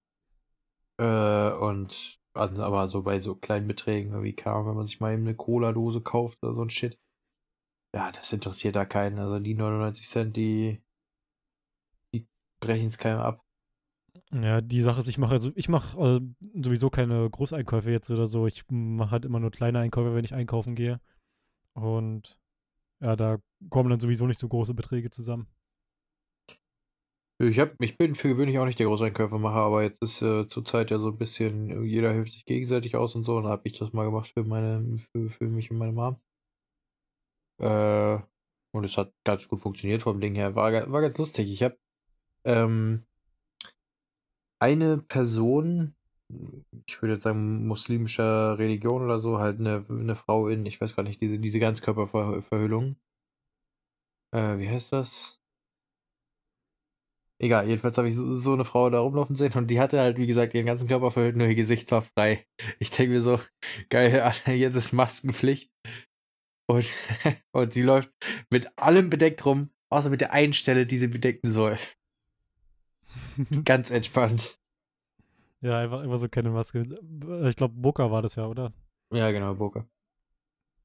Äh, 1.00 1.52
und 1.52 2.20
also, 2.34 2.64
aber 2.64 2.88
so 2.90 3.04
bei 3.04 3.20
so 3.20 3.36
kleinen 3.36 3.68
Beträgen, 3.68 4.22
wie 4.24 4.34
kam, 4.36 4.66
wenn 4.68 4.76
man 4.76 4.86
sich 4.86 5.00
mal 5.00 5.14
eben 5.14 5.24
eine 5.24 5.36
Cola-Dose 5.36 6.02
kauft 6.02 6.44
oder 6.44 6.54
so 6.54 6.62
ein 6.64 6.70
Shit. 6.70 7.00
Ja, 7.96 8.12
das 8.12 8.34
interessiert 8.34 8.76
da 8.76 8.86
keinen. 8.86 9.20
Also 9.20 9.40
die 9.40 9.56
99 9.56 10.08
Cent, 10.10 10.38
die, 10.38 10.82
die 12.14 12.28
brechen 12.60 12.88
es 12.88 12.98
keinem 12.98 13.20
ab. 13.20 13.45
Ja, 14.32 14.62
die 14.62 14.82
Sache 14.82 15.00
ist, 15.02 15.08
ich 15.08 15.18
mache 15.18 15.34
also 15.34 15.52
ich 15.56 15.70
mache 15.70 15.98
äh, 15.98 16.62
sowieso 16.62 16.90
keine 16.90 17.30
Großeinkäufe 17.30 17.92
jetzt 17.92 18.10
oder 18.10 18.28
so. 18.28 18.48
Ich 18.48 18.64
mache 18.70 19.12
halt 19.12 19.26
immer 19.26 19.40
nur 19.40 19.52
kleine 19.52 19.80
Einkäufe, 19.80 20.16
wenn 20.16 20.26
ich 20.26 20.34
einkaufen 20.34 20.76
gehe. 20.76 21.00
Und 21.74 22.40
ja, 23.02 23.16
da 23.16 23.38
kommen 23.70 23.90
dann 23.90 24.00
sowieso 24.00 24.26
nicht 24.28 24.40
so 24.40 24.48
große 24.48 24.74
Beträge 24.74 25.10
zusammen. 25.10 25.48
Ich, 27.38 27.60
hab, 27.60 27.76
ich 27.82 27.98
bin 27.98 28.16
für 28.16 28.30
gewöhnlich 28.30 28.58
auch 28.60 28.66
nicht 28.66 28.80
der 28.80 28.88
Großeinkäufermacher, 28.88 29.58
aber 29.58 29.84
jetzt 29.84 30.02
ist 30.02 30.22
äh, 30.22 30.48
zurzeit 30.48 30.90
ja 30.90 31.00
so 31.00 31.10
ein 31.10 31.18
bisschen, 31.18 31.84
jeder 31.84 32.14
hilft 32.14 32.32
sich 32.32 32.46
gegenseitig 32.46 32.96
aus 32.96 33.14
und 33.16 33.24
so. 33.24 33.36
Und 33.36 33.44
da 33.44 33.50
habe 33.50 33.64
ich 33.66 33.78
das 33.78 33.92
mal 33.92 34.06
gemacht 34.06 34.32
für 34.34 34.46
meine, 34.46 34.98
für, 35.12 35.28
für 35.28 35.48
mich 35.48 35.70
und 35.70 35.78
meine 35.78 35.92
Mom. 35.92 36.18
Äh, 37.60 38.20
und 38.72 38.84
es 38.86 38.98
hat 38.98 39.14
ganz 39.26 39.48
gut 39.48 39.62
funktioniert 39.62 40.02
vom 40.02 40.22
Ding 40.22 40.36
her. 40.36 40.56
War, 40.56 40.72
war 40.92 41.02
ganz 41.02 41.18
lustig. 41.18 41.52
Ich 41.52 41.64
habe 41.64 41.78
ähm, 42.46 43.06
eine 44.60 44.98
Person, 44.98 45.96
ich 46.88 47.02
würde 47.02 47.14
jetzt 47.16 47.24
sagen 47.24 47.68
muslimischer 47.68 48.58
Religion 48.58 49.04
oder 49.04 49.20
so, 49.20 49.40
halt 49.40 49.60
eine, 49.60 49.86
eine 49.90 50.16
Frau 50.16 50.48
in, 50.48 50.66
ich 50.66 50.80
weiß 50.82 50.96
gar 50.96 51.04
nicht, 51.04 51.22
diese, 51.22 51.40
diese 51.40 51.60
Ganzkörperverhüllung. 51.60 52.98
Äh, 54.34 54.58
wie 54.60 54.70
heißt 54.70 54.94
das? 54.94 55.42
Egal, 57.42 57.68
jedenfalls 57.68 57.98
habe 57.98 58.08
ich 58.08 58.16
so, 58.16 58.34
so, 58.38 58.54
eine 58.54 58.64
Frau 58.64 58.90
da 58.90 59.00
rumlaufen 59.00 59.36
sehen 59.36 59.54
und 59.54 59.68
die 59.68 59.80
hatte 59.82 60.00
halt, 60.00 60.18
wie 60.18 60.28
gesagt, 60.28 60.54
ihren 60.54 60.66
ganzen 60.66 60.88
Körper 60.88 61.12
verhüllt, 61.12 61.36
nur 61.36 61.48
ihr 61.48 61.56
Gesicht 61.56 61.92
war 61.92 62.02
frei. 62.02 62.46
Ich 62.80 62.92
denke 62.92 63.14
mir 63.14 63.22
so, 63.22 63.40
geil, 63.90 64.34
jetzt 64.48 64.76
ist 64.76 64.94
Maskenpflicht. 64.94 65.70
Und, 66.68 66.86
und 67.52 67.74
sie 67.74 67.84
läuft 67.84 68.14
mit 68.52 68.78
allem 68.78 69.10
bedeckt 69.10 69.46
rum, 69.46 69.70
außer 69.92 70.10
mit 70.10 70.22
der 70.22 70.32
einen 70.32 70.54
Stelle, 70.54 70.86
die 70.86 70.98
sie 70.98 71.08
bedecken 71.08 71.52
soll. 71.52 71.78
Ganz 73.66 73.92
entspannt. 73.92 74.58
Ja, 75.62 75.80
einfach, 75.80 76.02
einfach 76.02 76.18
so 76.18 76.30
keine 76.30 76.50
Maske. 76.52 76.86
Ich 77.48 77.56
glaube, 77.56 77.74
Boca 77.76 78.12
war 78.12 78.22
das 78.22 78.36
ja, 78.36 78.46
oder? 78.48 78.74
Ja, 79.12 79.32
genau, 79.32 79.56
Boca. 79.56 79.86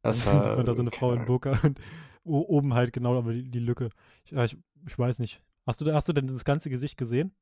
Das 0.03 0.25
war. 0.27 0.63
da 0.63 0.75
so 0.75 0.83
eine 0.83 0.91
Frau 0.91 1.13
in 1.13 1.27
Boca 1.27 1.59
und 1.63 1.79
oben 2.25 2.75
halt 2.75 2.93
genau 2.93 3.19
aber 3.19 3.33
die, 3.33 3.51
die 3.51 3.59
Lücke. 3.59 3.91
Ich, 4.25 4.33
ich, 4.33 4.57
ich 4.87 4.99
weiß 4.99 5.19
nicht. 5.19 5.43
Hast 5.67 5.81
du, 5.81 5.93
hast 5.93 6.09
du 6.09 6.13
denn 6.13 6.27
das 6.27 6.45
ganze 6.45 6.71
Gesicht 6.71 6.97
gesehen? 6.97 7.35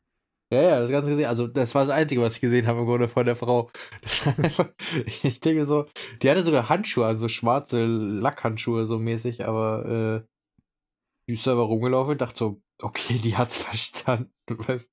Ja, 0.51 0.62
ja, 0.62 0.81
das 0.81 0.90
ganze 0.90 1.11
Gesicht. 1.11 1.29
Also, 1.29 1.46
das 1.46 1.74
war 1.74 1.85
das 1.85 1.94
Einzige, 1.94 2.22
was 2.22 2.37
ich 2.37 2.40
gesehen 2.40 2.66
habe 2.66 2.81
im 2.81 2.87
Grunde 2.87 3.07
von 3.07 3.27
der 3.27 3.37
Frau. 3.37 3.70
ich 5.22 5.40
denke 5.40 5.66
so, 5.66 5.87
die 6.22 6.31
hatte 6.31 6.42
sogar 6.42 6.68
Handschuhe 6.68 7.07
an, 7.07 7.18
so 7.18 7.29
schwarze 7.29 7.85
Lackhandschuhe 7.85 8.87
so 8.87 8.98
mäßig, 8.98 9.46
aber 9.46 10.24
äh, 10.24 10.27
die 11.29 11.35
ist 11.35 11.46
aber 11.46 11.62
rumgelaufen 11.62 12.12
und 12.12 12.20
dachte 12.20 12.38
so, 12.38 12.62
okay, 12.81 13.18
die 13.18 13.37
hat's 13.37 13.57
verstanden. 13.59 14.33
Du 14.56 14.58
weißt, 14.66 14.90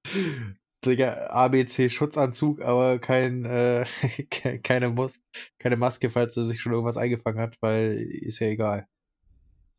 Digga, 0.86 1.28
ABC 1.28 1.90
Schutzanzug, 1.90 2.62
aber 2.62 3.00
kein, 3.00 3.46
äh, 3.46 3.86
keine, 4.64 4.90
Mus 4.90 5.26
keine 5.60 5.78
Maske, 5.78 6.10
falls 6.10 6.38
er 6.38 6.44
sich 6.44 6.62
schon 6.62 6.74
irgendwas 6.74 6.98
eingefangen 6.98 7.40
hat, 7.40 7.58
weil 7.62 7.94
ist 7.94 8.40
ja 8.40 8.48
egal. 8.48 8.88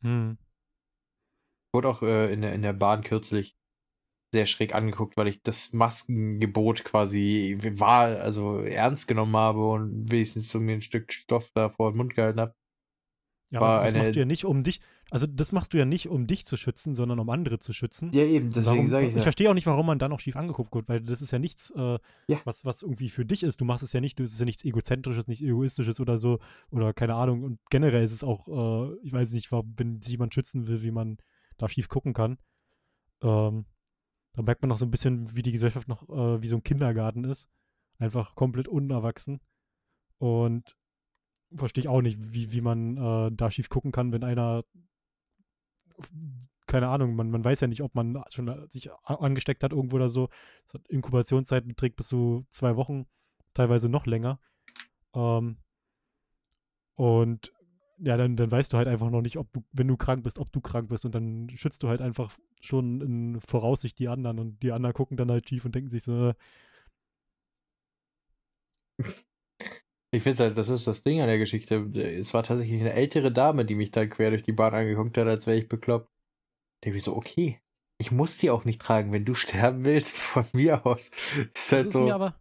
Hm. 0.02 0.38
Wurde 1.72 1.88
auch 1.88 2.02
äh, 2.02 2.32
in, 2.32 2.40
der, 2.40 2.54
in 2.54 2.62
der 2.62 2.72
Bahn 2.72 3.02
kürzlich 3.02 3.56
sehr 4.32 4.46
schräg 4.46 4.74
angeguckt, 4.74 5.16
weil 5.16 5.28
ich 5.28 5.42
das 5.42 5.72
Maskengebot 5.72 6.84
quasi 6.84 7.56
war, 7.60 8.20
also 8.20 8.60
ernst 8.60 9.06
genommen 9.06 9.36
habe 9.36 9.66
und 9.68 10.10
wenigstens 10.10 10.50
so 10.50 10.58
mir 10.60 10.74
ein 10.74 10.82
Stück 10.82 11.12
Stoff 11.12 11.50
da 11.54 11.70
vor 11.70 11.92
den 11.92 11.98
Mund 11.98 12.14
gehalten 12.14 12.40
habe. 12.40 12.54
Ja, 13.50 13.60
aber 13.60 13.76
das 13.76 13.88
eine... 13.88 13.98
machst 13.98 14.16
du 14.16 14.20
ja 14.20 14.26
nicht, 14.26 14.44
um 14.44 14.62
dich, 14.64 14.80
also 15.10 15.26
das 15.26 15.52
machst 15.52 15.72
du 15.72 15.78
ja 15.78 15.84
nicht, 15.84 16.08
um 16.08 16.26
dich 16.26 16.46
zu 16.46 16.56
schützen, 16.56 16.94
sondern 16.94 17.20
um 17.20 17.30
andere 17.30 17.58
zu 17.58 17.72
schützen. 17.72 18.10
Ja, 18.12 18.24
eben, 18.24 18.50
deswegen 18.50 18.86
sage 18.88 19.06
ich 19.06 19.16
Ich 19.16 19.22
verstehe 19.22 19.48
auch 19.48 19.54
nicht, 19.54 19.66
warum 19.66 19.86
man 19.86 19.98
dann 19.98 20.12
auch 20.12 20.18
schief 20.18 20.34
angeguckt 20.36 20.74
wird, 20.74 20.88
weil 20.88 21.00
das 21.00 21.22
ist 21.22 21.30
ja 21.30 21.38
nichts, 21.38 21.70
äh, 21.76 21.98
ja. 22.28 22.40
Was, 22.44 22.64
was 22.64 22.82
irgendwie 22.82 23.08
für 23.08 23.24
dich 23.24 23.44
ist. 23.44 23.60
Du 23.60 23.64
machst 23.64 23.84
es 23.84 23.92
ja 23.92 24.00
nicht, 24.00 24.18
das 24.18 24.32
ist 24.32 24.40
ja 24.40 24.44
nichts 24.44 24.64
Egozentrisches, 24.64 25.28
nichts 25.28 25.44
Egoistisches 25.44 26.00
oder 26.00 26.18
so, 26.18 26.40
oder 26.70 26.92
keine 26.92 27.14
Ahnung. 27.14 27.44
Und 27.44 27.60
generell 27.70 28.02
ist 28.02 28.12
es 28.12 28.24
auch, 28.24 28.48
äh, 28.48 28.96
ich 29.04 29.12
weiß 29.12 29.32
nicht, 29.32 29.52
wenn 29.52 30.00
sich 30.00 30.10
jemand 30.10 30.34
schützen 30.34 30.66
will, 30.66 30.82
wie 30.82 30.90
man 30.90 31.18
da 31.56 31.68
schief 31.68 31.88
gucken 31.88 32.12
kann. 32.12 32.38
Ähm, 33.22 33.64
da 34.32 34.42
merkt 34.42 34.62
man 34.62 34.68
noch 34.68 34.78
so 34.78 34.84
ein 34.84 34.90
bisschen, 34.90 35.34
wie 35.34 35.42
die 35.42 35.52
Gesellschaft 35.52 35.88
noch 35.88 36.09
äh, 36.09 36.42
wie 36.42 36.48
so 36.48 36.57
ein 36.57 36.62
Kindergarten 36.62 37.24
ist. 37.24 37.48
Einfach 37.98 38.34
komplett 38.34 38.68
unerwachsen. 38.68 39.40
Und 40.18 40.76
verstehe 41.54 41.82
ich 41.82 41.88
auch 41.88 42.02
nicht, 42.02 42.18
wie, 42.34 42.52
wie 42.52 42.61
man 42.61 42.96
äh, 42.96 43.30
da 43.32 43.50
schief 43.50 43.68
gucken 43.68 43.92
kann, 43.92 44.12
wenn 44.12 44.24
einer, 44.24 44.64
keine 46.66 46.88
Ahnung, 46.88 47.14
man, 47.14 47.30
man 47.30 47.44
weiß 47.44 47.61
ja 47.61 47.68
nicht, 47.68 47.82
ob 47.82 47.94
man 47.94 48.22
schon 48.30 48.49
äh, 48.49 48.66
sich 48.68 48.90
angesteckt 49.05 49.62
hat 49.62 49.72
irgendwo 49.72 49.97
oder 49.97 50.11
so. 50.11 50.28
Inkubationszeit 50.88 51.66
beträgt 51.66 51.97
bis 51.97 52.09
zu 52.09 52.44
zwei 52.51 52.76
Wochen, 52.76 53.07
teilweise 53.55 53.88
noch 53.88 54.07
länger. 54.07 54.40
Ähm, 55.14 55.59
und 56.97 57.53
ja, 57.99 58.16
dann, 58.16 58.36
dann 58.36 58.51
weißt 58.51 58.72
du 58.72 58.76
halt 58.76 58.88
einfach 58.88 59.11
noch 59.11 59.22
nicht, 59.22 59.38
ob 59.38 59.53
du, 59.53 59.64
wenn 59.72 59.88
du 59.88 59.97
krank 59.97 60.24
bist, 60.24 60.38
ob 60.38 60.53
du 60.53 60.61
krank 60.61 60.88
bist 60.88 61.05
und 61.05 61.14
dann 61.14 61.49
schützt 61.57 61.82
du 61.82 61.88
halt 61.88 62.03
einfach 62.03 62.36
schon 62.61 63.01
in 63.01 63.40
Voraussicht 63.40 63.99
die 63.99 64.09
anderen 64.09 64.38
und 64.38 64.62
die 64.62 64.72
anderen 64.72 64.94
gucken 64.94 65.16
dann 65.16 65.30
halt 65.30 65.49
schief 65.49 65.64
und 65.64 65.74
denken 65.74 65.90
sich 65.90 66.03
so, 66.05 66.30
äh, 66.30 66.34
ich 70.12 70.22
finde 70.22 70.44
halt, 70.44 70.59
das 70.59 70.68
ist 70.68 70.86
das 70.86 71.02
Ding 71.02 71.20
an 71.20 71.26
der 71.26 71.38
Geschichte. 71.38 71.76
Es 71.94 72.32
war 72.32 72.42
tatsächlich 72.42 72.80
eine 72.80 72.92
ältere 72.92 73.32
Dame, 73.32 73.64
die 73.64 73.74
mich 73.74 73.90
da 73.90 74.07
quer 74.07 74.30
durch 74.30 74.42
die 74.42 74.52
Bahn 74.52 74.74
angeguckt 74.74 75.18
hat, 75.18 75.26
als 75.26 75.46
wäre 75.46 75.59
ich 75.59 75.68
bekloppt. 75.68 76.07
Da 76.07 76.86
denke 76.86 76.98
ich 76.98 77.04
so, 77.04 77.16
okay, 77.16 77.61
ich 77.98 78.12
muss 78.12 78.36
die 78.36 78.50
auch 78.50 78.64
nicht 78.64 78.80
tragen, 78.80 79.12
wenn 79.12 79.24
du 79.24 79.34
sterben 79.34 79.84
willst, 79.84 80.18
von 80.18 80.46
mir 80.54 80.86
aus. 80.86 81.11
Ist 81.54 81.72
halt 81.72 81.80
das 81.80 81.86
ist 81.86 81.92
so. 81.92 82.04
Mir 82.04 82.14
aber, 82.14 82.34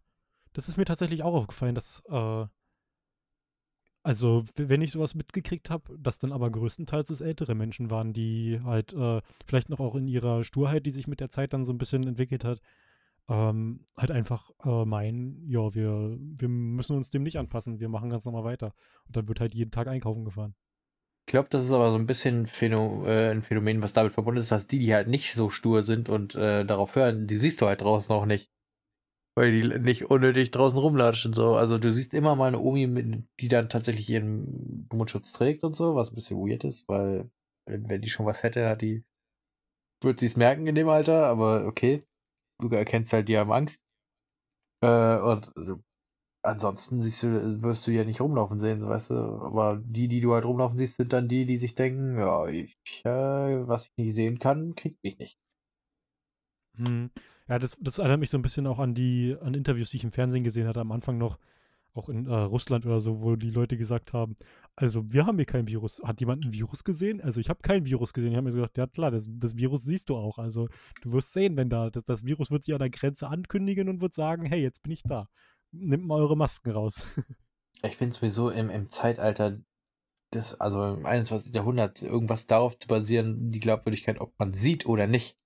das 0.54 0.70
ist 0.70 0.78
mir 0.78 0.86
tatsächlich 0.86 1.24
auch 1.24 1.34
aufgefallen, 1.34 1.76
dass, 1.76 2.04
äh, 2.10 2.46
also 4.04 4.44
wenn 4.56 4.84
ich 4.84 4.92
sowas 4.92 5.16
mitgekriegt 5.16 5.72
habe, 5.72 5.98
dass 5.98 6.20
dann 6.20 6.32
aber 6.32 6.52
größtenteils 6.52 7.10
es 7.10 7.22
ältere 7.22 7.56
Menschen 7.56 7.90
waren, 7.90 8.14
die 8.14 8.62
halt 8.64 8.94
äh, 8.94 9.22
vielleicht 9.46 9.70
noch 9.70 9.80
auch 9.80 9.96
in 9.96 10.08
ihrer 10.08 10.44
Sturheit, 10.44 10.86
die 10.86 10.92
sich 10.92 11.08
mit 11.08 11.20
der 11.20 11.32
Zeit 11.32 11.54
dann 11.54 11.66
so 11.66 11.74
ein 11.74 11.80
bisschen 11.80 12.06
entwickelt 12.06 12.44
hat, 12.44 12.62
ähm, 13.28 13.86
halt 13.98 14.12
einfach 14.12 14.52
äh, 14.64 14.86
meinen, 14.86 15.48
ja, 15.50 15.74
wir, 15.74 16.18
wir 16.20 16.48
müssen 16.48 16.96
uns 16.96 17.10
dem 17.10 17.24
nicht 17.24 17.38
anpassen, 17.38 17.80
wir 17.80 17.90
machen 17.90 18.10
ganz 18.10 18.26
normal 18.26 18.44
weiter. 18.44 18.74
Und 19.08 19.18
dann 19.18 19.28
wird 19.28 19.40
halt 19.40 19.54
jeden 19.54 19.72
Tag 19.72 19.88
einkaufen 19.88 20.26
gefahren. 20.26 20.56
Ich 21.28 21.32
glaube, 21.32 21.50
das 21.50 21.66
ist 21.66 21.72
aber 21.72 21.90
so 21.90 21.98
ein 21.98 22.06
bisschen 22.06 22.46
Phänomen, 22.46 23.08
äh, 23.08 23.32
ein 23.32 23.42
Phänomen, 23.42 23.82
was 23.82 23.94
damit 23.94 24.14
verbunden 24.14 24.40
ist, 24.40 24.52
dass 24.52 24.68
die, 24.68 24.78
die 24.78 24.94
halt 24.94 25.08
nicht 25.08 25.34
so 25.34 25.50
stur 25.50 25.82
sind 25.82 26.08
und 26.08 26.36
äh, 26.36 26.64
darauf 26.66 26.96
hören, 26.96 27.26
die 27.26 27.38
siehst 27.38 27.62
du 27.62 27.66
halt 27.66 27.82
draußen 27.82 28.16
auch 28.16 28.28
nicht. 28.28 28.52
Weil 29.36 29.52
die 29.52 29.80
nicht 29.80 30.06
unnötig 30.06 30.52
draußen 30.52 30.80
rumlatschen. 30.80 31.34
So. 31.34 31.56
Also 31.56 31.78
du 31.80 31.92
siehst 31.92 32.14
immer 32.14 32.36
mal 32.36 32.48
eine 32.48 32.60
Omi, 32.60 32.88
mit, 32.88 33.28
die 33.40 33.48
dann 33.48 33.70
tatsächlich 33.70 34.10
ihren 34.10 34.88
Mundschutz 34.94 35.34
trägt 35.34 35.64
und 35.64 35.76
so, 35.76 35.96
was 35.96 36.12
ein 36.12 36.16
bisschen 36.16 36.38
weird 36.38 36.64
ist, 36.64 36.88
weil 36.88 37.30
wenn 37.66 38.02
die 38.02 38.10
schon 38.10 38.28
was 38.28 38.44
hätte, 38.44 38.70
hat 38.70 38.82
die, 38.82 39.04
wird 40.02 40.20
sie 40.20 40.28
es 40.28 40.38
merken 40.38 40.68
in 40.68 40.76
dem 40.76 40.88
Alter, 40.88 41.26
aber 41.26 41.66
okay. 41.66 42.04
Du 42.60 42.70
erkennst 42.70 43.14
halt, 43.14 43.28
die 43.30 43.38
haben 43.38 43.52
Angst. 43.52 43.86
Äh, 44.82 45.18
und 45.20 45.52
ansonsten 46.44 47.02
siehst 47.02 47.24
du, 47.24 47.62
wirst 47.64 47.88
du 47.88 47.92
ja 47.92 48.04
nicht 48.04 48.22
rumlaufen 48.22 48.60
sehen, 48.60 48.82
weißt 48.88 49.12
du. 49.12 49.16
Aber 49.42 49.82
die, 49.84 50.08
die 50.08 50.22
du 50.22 50.34
halt 50.34 50.46
rumlaufen 50.46 50.78
siehst, 50.78 50.98
sind 50.98 51.14
dann 51.14 51.28
die, 51.28 51.46
die 51.46 51.58
sich 51.58 51.76
denken, 51.76 52.18
ja, 52.20 52.48
ich, 52.48 52.78
äh, 53.06 53.68
was 53.68 53.88
ich 53.88 53.98
nicht 53.98 54.16
sehen 54.16 54.40
kann, 54.40 54.76
kriegt 54.76 55.04
mich 55.04 55.18
nicht. 55.18 55.40
Hm. 56.78 57.10
Ja, 57.48 57.60
das, 57.60 57.78
das 57.80 58.00
erinnert 58.00 58.20
mich 58.20 58.30
so 58.30 58.38
ein 58.38 58.42
bisschen 58.42 58.68
auch 58.68 58.80
an 58.80 58.96
die, 58.96 59.36
an 59.42 59.54
Interviews, 59.54 59.90
die 59.92 59.98
ich 59.98 60.04
im 60.04 60.12
Fernsehen 60.12 60.44
gesehen 60.44 60.68
hatte, 60.68 60.82
am 60.82 60.92
Anfang 60.92 61.18
noch, 61.18 61.38
auch 61.96 62.10
in 62.10 62.28
äh, 62.28 62.34
Russland 62.34 62.86
oder 62.86 63.00
so, 63.00 63.22
wo 63.22 63.36
die 63.36 63.50
Leute 63.50 63.78
gesagt 63.78 64.14
haben, 64.14 64.36
also 64.76 65.12
wir 65.12 65.26
haben 65.26 65.38
hier 65.38 65.46
kein 65.46 65.68
Virus. 65.68 66.02
Hat 66.04 66.20
jemand 66.20 66.46
ein 66.46 66.54
Virus 66.54 66.84
gesehen? 66.84 67.22
Also 67.22 67.40
ich 67.40 67.50
habe 67.50 67.62
kein 67.62 67.86
Virus 67.86 68.14
gesehen. 68.14 68.32
Ich 68.32 68.38
habe 68.38 68.46
mir 68.46 68.54
gesagt, 68.54 68.78
ja 68.78 68.88
klar, 68.88 69.12
das, 69.12 69.26
das, 69.30 69.56
Virus 69.56 69.84
siehst 69.84 70.10
du 70.10 70.16
auch. 70.16 70.38
Also 70.38 70.68
du 71.02 71.12
wirst 71.14 71.34
sehen, 71.34 71.56
wenn 71.58 71.70
da, 71.70 71.90
das, 71.90 72.04
das 72.04 72.26
Virus 72.26 72.52
wird 72.52 72.64
sich 72.64 72.74
an 72.74 72.80
der 72.80 72.90
Grenze 72.90 73.28
ankündigen 73.28 73.90
und 73.90 74.02
wird 74.02 74.14
sagen, 74.14 74.46
hey, 74.46 74.62
jetzt 74.62 74.84
bin 74.84 74.92
ich 74.92 75.04
da 75.04 75.28
nimmt 75.80 76.06
mal 76.06 76.22
eure 76.22 76.38
Masken 76.38 76.72
raus. 76.72 77.04
ich 77.84 77.96
finde 77.96 78.16
sowieso 78.16 78.50
im, 78.50 78.70
im 78.70 78.90
Zeitalter 78.90 79.60
des, 80.34 80.60
also 80.60 80.84
im 80.84 81.06
21. 81.06 81.54
Jahrhundert, 81.54 82.02
irgendwas 82.02 82.48
darauf 82.48 82.78
zu 82.78 82.88
basieren, 82.88 83.52
die 83.52 83.60
Glaubwürdigkeit, 83.60 84.20
ob 84.20 84.38
man 84.40 84.54
sieht 84.54 84.86
oder 84.86 85.08
nicht. 85.08 85.38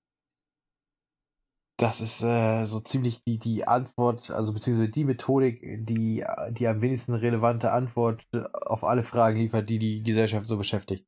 Das 1.80 2.02
ist 2.02 2.22
äh, 2.22 2.64
so 2.64 2.78
ziemlich 2.80 3.24
die, 3.24 3.38
die 3.38 3.66
Antwort, 3.66 4.30
also 4.30 4.52
beziehungsweise 4.52 4.90
die 4.90 5.04
Methodik, 5.06 5.62
die, 5.86 6.22
die 6.50 6.68
am 6.68 6.82
wenigsten 6.82 7.14
relevante 7.14 7.72
Antwort 7.72 8.28
auf 8.52 8.84
alle 8.84 9.02
Fragen 9.02 9.38
liefert, 9.38 9.70
die 9.70 9.78
die 9.78 10.02
Gesellschaft 10.02 10.46
so 10.46 10.58
beschäftigt. 10.58 11.06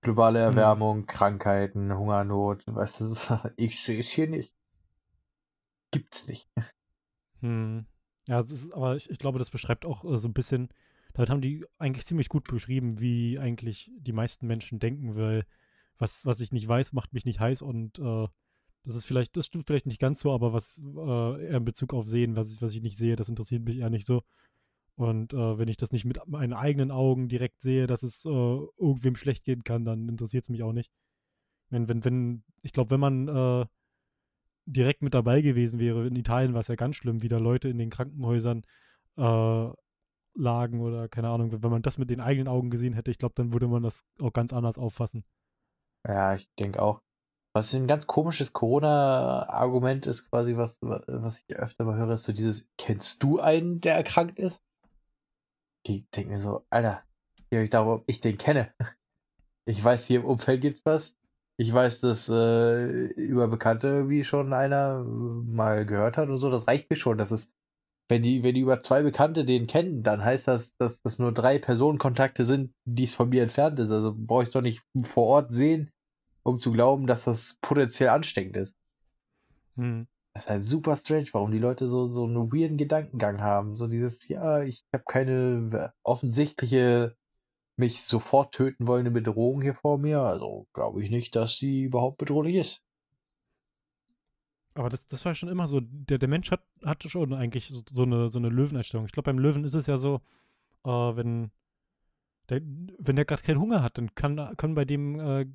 Globale 0.00 0.40
hm. 0.40 0.56
Erwärmung, 0.56 0.96
hm. 0.98 1.06
Krankheiten, 1.06 1.96
Hungernot, 1.96 2.64
weißt 2.66 3.00
du, 3.00 3.50
ich 3.56 3.80
sehe 3.80 4.00
es 4.00 4.08
hier 4.08 4.28
nicht. 4.28 4.52
Gibt's 5.92 6.26
nicht. 6.26 6.50
Hm. 7.40 7.86
Ja, 8.26 8.40
ist, 8.40 8.72
aber 8.72 8.96
ich, 8.96 9.08
ich, 9.10 9.20
glaube, 9.20 9.38
das 9.38 9.50
beschreibt 9.50 9.86
auch 9.86 10.04
äh, 10.04 10.18
so 10.18 10.26
ein 10.26 10.34
bisschen, 10.34 10.68
damit 11.12 11.30
haben 11.30 11.42
die 11.42 11.64
eigentlich 11.78 12.06
ziemlich 12.06 12.28
gut 12.28 12.42
beschrieben, 12.42 12.98
wie 12.98 13.38
eigentlich 13.38 13.88
die 13.96 14.12
meisten 14.12 14.48
Menschen 14.48 14.80
denken, 14.80 15.14
weil 15.14 15.46
was, 15.96 16.26
was 16.26 16.40
ich 16.40 16.50
nicht 16.50 16.66
weiß, 16.66 16.92
macht 16.92 17.12
mich 17.12 17.24
nicht 17.24 17.38
heiß 17.38 17.62
und 17.62 18.00
äh, 18.00 18.26
das 18.84 18.96
ist 18.96 19.04
vielleicht, 19.04 19.36
das 19.36 19.46
stimmt 19.46 19.66
vielleicht 19.66 19.86
nicht 19.86 20.00
ganz 20.00 20.20
so, 20.20 20.32
aber 20.32 20.52
was 20.52 20.78
äh, 20.78 21.46
eher 21.46 21.58
in 21.58 21.64
Bezug 21.64 21.94
auf 21.94 22.06
Sehen, 22.06 22.36
was 22.36 22.52
ich, 22.52 22.62
was 22.62 22.74
ich 22.74 22.82
nicht 22.82 22.98
sehe, 22.98 23.16
das 23.16 23.28
interessiert 23.28 23.64
mich 23.64 23.78
eher 23.78 23.90
nicht 23.90 24.06
so. 24.06 24.22
Und 24.96 25.32
äh, 25.32 25.58
wenn 25.58 25.68
ich 25.68 25.76
das 25.76 25.92
nicht 25.92 26.04
mit 26.04 26.18
meinen 26.26 26.52
eigenen 26.52 26.90
Augen 26.90 27.28
direkt 27.28 27.60
sehe, 27.60 27.86
dass 27.86 28.02
es 28.02 28.24
äh, 28.24 28.28
irgendwem 28.28 29.14
schlecht 29.14 29.44
gehen 29.44 29.62
kann, 29.62 29.84
dann 29.84 30.08
interessiert 30.08 30.44
es 30.44 30.48
mich 30.48 30.62
auch 30.62 30.72
nicht. 30.72 30.90
Wenn, 31.70 31.88
wenn, 31.88 32.04
wenn, 32.04 32.44
ich 32.62 32.72
glaube, 32.72 32.90
wenn 32.90 33.00
man 33.00 33.28
äh, 33.28 33.66
direkt 34.68 35.02
mit 35.02 35.14
dabei 35.14 35.40
gewesen 35.40 35.80
wäre. 35.80 36.06
In 36.06 36.16
Italien 36.16 36.52
war 36.52 36.60
es 36.60 36.68
ja 36.68 36.74
ganz 36.74 36.96
schlimm, 36.96 37.22
wie 37.22 37.28
da 37.28 37.38
Leute 37.38 37.68
in 37.68 37.78
den 37.78 37.90
Krankenhäusern 37.90 38.64
äh, 39.16 39.70
lagen 40.34 40.80
oder 40.80 41.08
keine 41.08 41.30
Ahnung. 41.30 41.62
Wenn 41.62 41.70
man 41.70 41.82
das 41.82 41.98
mit 41.98 42.10
den 42.10 42.20
eigenen 42.20 42.48
Augen 42.48 42.70
gesehen 42.70 42.92
hätte, 42.92 43.10
ich 43.10 43.18
glaube, 43.18 43.34
dann 43.34 43.52
würde 43.52 43.66
man 43.66 43.82
das 43.82 44.04
auch 44.20 44.32
ganz 44.32 44.52
anders 44.52 44.78
auffassen. 44.78 45.24
Ja, 46.06 46.34
ich 46.34 46.48
denke 46.58 46.82
auch. 46.82 47.00
Was 47.54 47.72
ein 47.74 47.86
ganz 47.86 48.06
komisches 48.06 48.52
Corona-Argument 48.52 50.06
ist, 50.06 50.30
quasi, 50.30 50.56
was, 50.56 50.78
was 50.80 51.38
ich 51.38 51.56
öfter 51.56 51.84
mal 51.84 51.96
höre, 51.96 52.12
ist 52.12 52.24
so 52.24 52.32
dieses, 52.32 52.68
kennst 52.76 53.22
du 53.22 53.40
einen, 53.40 53.80
der 53.80 53.94
erkrankt 53.94 54.38
ist? 54.38 54.62
Ich 55.82 56.08
denke 56.10 56.32
mir 56.32 56.38
so, 56.38 56.66
Alter, 56.70 57.02
ich 57.50 57.70
darum, 57.70 58.00
ob 58.00 58.04
ich 58.06 58.20
den 58.20 58.36
kenne. 58.36 58.72
Ich 59.64 59.82
weiß, 59.82 60.06
hier 60.06 60.20
im 60.20 60.24
Umfeld 60.24 60.62
gibt's 60.62 60.80
was. 60.84 61.18
Ich 61.58 61.72
weiß, 61.72 62.00
dass 62.00 62.28
äh, 62.28 63.08
über 63.16 63.48
Bekannte 63.48 64.08
wie 64.08 64.24
schon 64.24 64.52
einer 64.52 65.04
mal 65.04 65.84
gehört 65.84 66.16
hat 66.16 66.28
und 66.28 66.38
so. 66.38 66.50
Das 66.50 66.66
reicht 66.68 66.88
mir 66.88 66.96
schon. 66.96 67.18
Das 67.18 67.32
ist, 67.32 67.52
wenn 68.08 68.22
die, 68.22 68.42
wenn 68.42 68.54
die 68.54 68.60
über 68.60 68.80
zwei 68.80 69.02
Bekannte 69.02 69.44
den 69.44 69.66
kennen, 69.66 70.02
dann 70.02 70.24
heißt 70.24 70.48
das, 70.48 70.76
dass 70.76 71.02
das 71.02 71.18
nur 71.18 71.32
drei 71.32 71.58
Personenkontakte 71.58 72.44
sind, 72.44 72.72
die 72.86 73.04
es 73.04 73.14
von 73.14 73.28
mir 73.28 73.42
entfernt 73.42 73.78
ist. 73.78 73.90
Also 73.90 74.14
brauche 74.16 74.44
ich 74.44 74.50
doch 74.50 74.62
nicht 74.62 74.82
vor 75.04 75.26
Ort 75.26 75.50
sehen, 75.50 75.90
um 76.48 76.58
zu 76.58 76.72
glauben, 76.72 77.06
dass 77.06 77.24
das 77.24 77.58
potenziell 77.60 78.10
ansteckend 78.10 78.56
ist. 78.56 78.76
Hm. 79.76 80.06
Das 80.34 80.44
ist 80.44 80.50
halt 80.50 80.64
super 80.64 80.96
strange, 80.96 81.28
warum 81.32 81.50
die 81.50 81.58
Leute 81.58 81.86
so, 81.86 82.08
so 82.08 82.24
einen 82.24 82.52
weirden 82.52 82.76
Gedankengang 82.76 83.40
haben. 83.40 83.76
So 83.76 83.88
dieses, 83.88 84.28
ja, 84.28 84.62
ich 84.62 84.84
habe 84.92 85.04
keine 85.06 85.92
offensichtliche 86.02 87.16
mich 87.78 88.02
sofort 88.02 88.52
töten 88.54 88.86
wollende 88.86 89.10
Bedrohung 89.10 89.62
hier 89.62 89.74
vor 89.74 89.98
mir. 89.98 90.20
Also 90.20 90.66
glaube 90.72 91.02
ich 91.02 91.10
nicht, 91.10 91.36
dass 91.36 91.56
sie 91.56 91.84
überhaupt 91.84 92.18
bedrohlich 92.18 92.56
ist. 92.56 92.84
Aber 94.74 94.90
das, 94.90 95.06
das 95.08 95.24
war 95.24 95.34
schon 95.34 95.48
immer 95.48 95.66
so. 95.66 95.80
Der, 95.80 96.18
der 96.18 96.28
Mensch 96.28 96.50
hat, 96.50 96.62
hat 96.84 97.02
schon 97.02 97.34
eigentlich 97.34 97.68
so, 97.68 97.82
so 97.92 98.02
eine, 98.02 98.30
so 98.30 98.38
eine 98.38 98.48
Löweneinstellung. 98.48 99.06
Ich 99.06 99.12
glaube, 99.12 99.26
beim 99.26 99.38
Löwen 99.38 99.64
ist 99.64 99.74
es 99.74 99.86
ja 99.86 99.96
so, 99.96 100.20
äh, 100.84 100.90
wenn, 100.90 101.50
der, 102.48 102.60
wenn 102.98 103.16
der 103.16 103.24
gerade 103.24 103.42
keinen 103.42 103.60
Hunger 103.60 103.82
hat, 103.82 103.98
dann 103.98 104.14
kann, 104.14 104.56
kann 104.56 104.74
bei 104.74 104.84
dem 104.84 105.18
äh, 105.18 105.46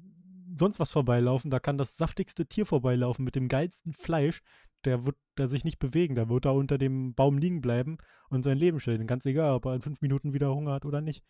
sonst 0.56 0.80
was 0.80 0.92
vorbeilaufen. 0.92 1.52
Da 1.52 1.60
kann 1.60 1.78
das 1.78 1.98
saftigste 1.98 2.46
Tier 2.46 2.66
vorbeilaufen 2.66 3.26
mit 3.26 3.36
dem 3.36 3.48
geilsten 3.48 3.94
Fleisch. 3.94 4.42
Der 4.86 5.06
wird 5.06 5.16
da 5.36 5.48
sich 5.48 5.64
nicht 5.64 5.80
bewegen. 5.80 6.16
Der 6.16 6.30
wird 6.30 6.46
da 6.46 6.52
unter 6.52 6.78
dem 6.78 7.14
Baum 7.14 7.38
liegen 7.38 7.62
bleiben 7.62 7.98
und 8.30 8.44
sein 8.44 8.58
Leben 8.58 8.80
stellen. 8.80 9.08
Ganz 9.08 9.26
egal, 9.26 9.54
ob 9.54 9.66
er 9.66 9.76
in 9.76 9.82
fünf 9.82 10.02
Minuten 10.02 10.34
wieder 10.34 10.54
Hunger 10.54 10.74
hat 10.74 10.86
oder 10.86 11.02
nicht. 11.02 11.24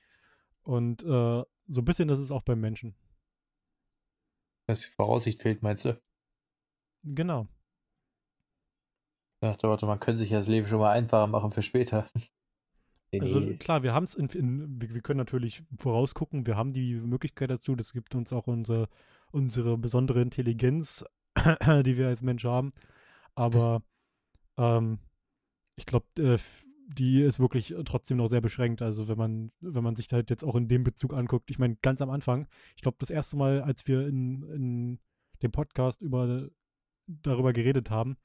Und 0.64 1.04
äh, 1.04 1.44
so 1.68 1.82
ein 1.82 1.86
bisschen 1.86 2.10
ist 2.10 2.20
es 2.20 2.32
auch 2.32 2.44
beim 2.44 2.60
Menschen. 2.60 2.96
Dass 4.68 4.82
die 4.82 4.92
Voraussicht 4.92 5.42
fehlt, 5.42 5.62
meinst 5.62 5.86
du? 5.86 6.02
Genau. 7.04 7.48
Ich 9.36 9.50
dachte, 9.50 9.68
warte, 9.68 9.86
man 9.86 10.00
könnte 10.00 10.20
sich 10.20 10.30
das 10.30 10.48
Leben 10.48 10.68
schon 10.68 10.80
mal 10.80 10.92
einfacher 10.92 11.28
machen 11.28 11.52
für 11.52 11.62
später. 11.62 12.08
Also 13.22 13.42
klar, 13.60 13.84
wir 13.84 13.94
haben 13.94 14.04
es 14.04 14.16
in, 14.16 14.28
in 14.28 14.82
wir, 14.82 14.94
wir, 14.94 15.02
können 15.02 15.18
natürlich 15.18 15.64
vorausgucken, 15.78 16.46
wir 16.46 16.56
haben 16.56 16.74
die 16.74 16.96
Möglichkeit 16.96 17.50
dazu, 17.50 17.76
das 17.76 17.94
gibt 17.94 18.16
uns 18.16 18.34
auch 18.34 18.48
unsere, 18.48 18.88
unsere 19.32 19.78
besondere 19.78 20.22
Intelligenz, 20.22 21.06
die 21.38 21.98
wir 21.98 22.08
als 22.08 22.22
Mensch 22.22 22.46
haben. 22.46 22.72
Aber 23.36 23.84
ähm, 24.58 25.00
ich 25.76 25.86
glaube, 25.86 26.06
äh, 26.18 26.38
die 26.88 27.22
ist 27.22 27.40
wirklich 27.40 27.74
trotzdem 27.86 28.18
noch 28.18 28.28
sehr 28.28 28.42
beschränkt. 28.42 28.82
Also 28.82 29.08
wenn 29.08 29.18
man, 29.18 29.52
wenn 29.62 29.84
man 29.84 29.96
sich 29.96 30.12
halt 30.12 30.30
jetzt 30.30 30.44
auch 30.44 30.56
in 30.56 30.68
dem 30.68 30.84
Bezug 30.84 31.14
anguckt, 31.14 31.50
ich 31.50 31.60
meine, 31.60 31.78
ganz 31.82 32.02
am 32.02 32.10
Anfang, 32.10 32.48
ich 32.76 32.82
glaube, 32.82 32.98
das 33.00 33.10
erste 33.10 33.36
Mal, 33.38 33.62
als 33.62 33.88
wir 33.88 34.08
in, 34.08 34.44
in 34.50 35.00
dem 35.42 35.52
Podcast 35.52 36.02
über 36.02 36.50
darüber 37.08 37.54
geredet 37.54 37.90
haben, 37.90 38.18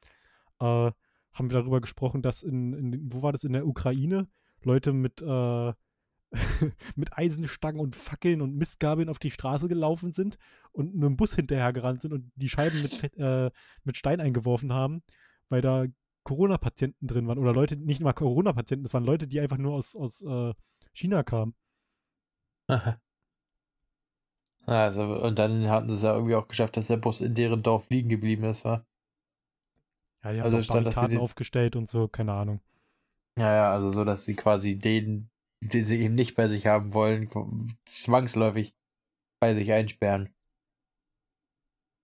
äh, 0.60 0.90
haben 1.32 1.50
wir 1.50 1.58
darüber 1.58 1.80
gesprochen, 1.80 2.22
dass 2.22 2.42
in, 2.42 2.72
in, 2.72 3.12
wo 3.12 3.22
war 3.22 3.32
das 3.32 3.44
in 3.44 3.52
der 3.52 3.66
Ukraine, 3.66 4.28
Leute 4.62 4.92
mit, 4.92 5.22
äh, 5.22 5.72
mit 6.96 7.16
Eisenstangen 7.16 7.80
und 7.80 7.96
Fackeln 7.96 8.40
und 8.40 8.56
Mistgabeln 8.56 9.08
auf 9.08 9.18
die 9.18 9.30
Straße 9.30 9.68
gelaufen 9.68 10.12
sind 10.12 10.38
und 10.72 10.94
einem 10.94 11.16
Bus 11.16 11.34
hinterher 11.34 11.72
gerannt 11.72 12.02
sind 12.02 12.12
und 12.12 12.30
die 12.36 12.48
Scheiben 12.48 12.82
mit, 12.82 13.16
äh, 13.18 13.50
mit 13.84 13.96
Stein 13.96 14.20
eingeworfen 14.20 14.72
haben, 14.72 15.02
weil 15.48 15.60
da 15.60 15.86
Corona-Patienten 16.24 17.06
drin 17.06 17.26
waren. 17.26 17.38
Oder 17.38 17.52
Leute, 17.52 17.76
nicht 17.76 18.02
mal 18.02 18.12
Corona-Patienten, 18.12 18.84
das 18.84 18.94
waren 18.94 19.04
Leute, 19.04 19.26
die 19.26 19.40
einfach 19.40 19.56
nur 19.56 19.74
aus, 19.74 19.96
aus 19.96 20.22
äh, 20.22 20.52
China 20.92 21.22
kamen. 21.22 21.54
Also, 24.66 25.02
und 25.02 25.38
dann 25.38 25.66
hatten 25.70 25.88
sie 25.88 25.94
es 25.94 26.02
ja 26.02 26.12
irgendwie 26.12 26.34
auch 26.34 26.46
geschafft, 26.46 26.76
dass 26.76 26.88
der 26.88 26.98
Bus 26.98 27.22
in 27.22 27.34
deren 27.34 27.62
Dorf 27.62 27.88
liegen 27.88 28.10
geblieben 28.10 28.44
ist, 28.44 28.66
war. 28.66 28.84
Ja, 30.22 30.32
die 30.34 30.42
haben 30.42 30.54
also 30.54 30.72
Barrikaden 30.74 31.10
den... 31.12 31.20
aufgestellt 31.20 31.74
und 31.74 31.88
so, 31.88 32.06
keine 32.06 32.34
Ahnung. 32.34 32.60
Ja, 33.38 33.54
ja, 33.54 33.72
also 33.72 33.90
so, 33.90 34.04
dass 34.04 34.24
sie 34.24 34.34
quasi 34.34 34.78
den, 34.78 35.30
den 35.60 35.84
sie 35.84 36.00
eben 36.00 36.14
nicht 36.14 36.34
bei 36.34 36.48
sich 36.48 36.66
haben 36.66 36.92
wollen, 36.92 37.30
zwangsläufig 37.84 38.74
bei 39.40 39.54
sich 39.54 39.72
einsperren. 39.72 40.34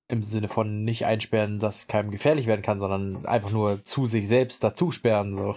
im 0.08 0.22
Sinne 0.22 0.48
von 0.48 0.84
nicht 0.84 1.06
einsperren, 1.06 1.58
dass 1.58 1.86
keinem 1.86 2.10
gefährlich 2.10 2.46
werden 2.46 2.62
kann, 2.62 2.78
sondern 2.78 3.24
einfach 3.26 3.50
nur 3.50 3.82
zu 3.84 4.06
sich 4.06 4.28
selbst 4.28 4.62
dazu 4.62 4.90
sperren. 4.90 5.34
So. 5.34 5.56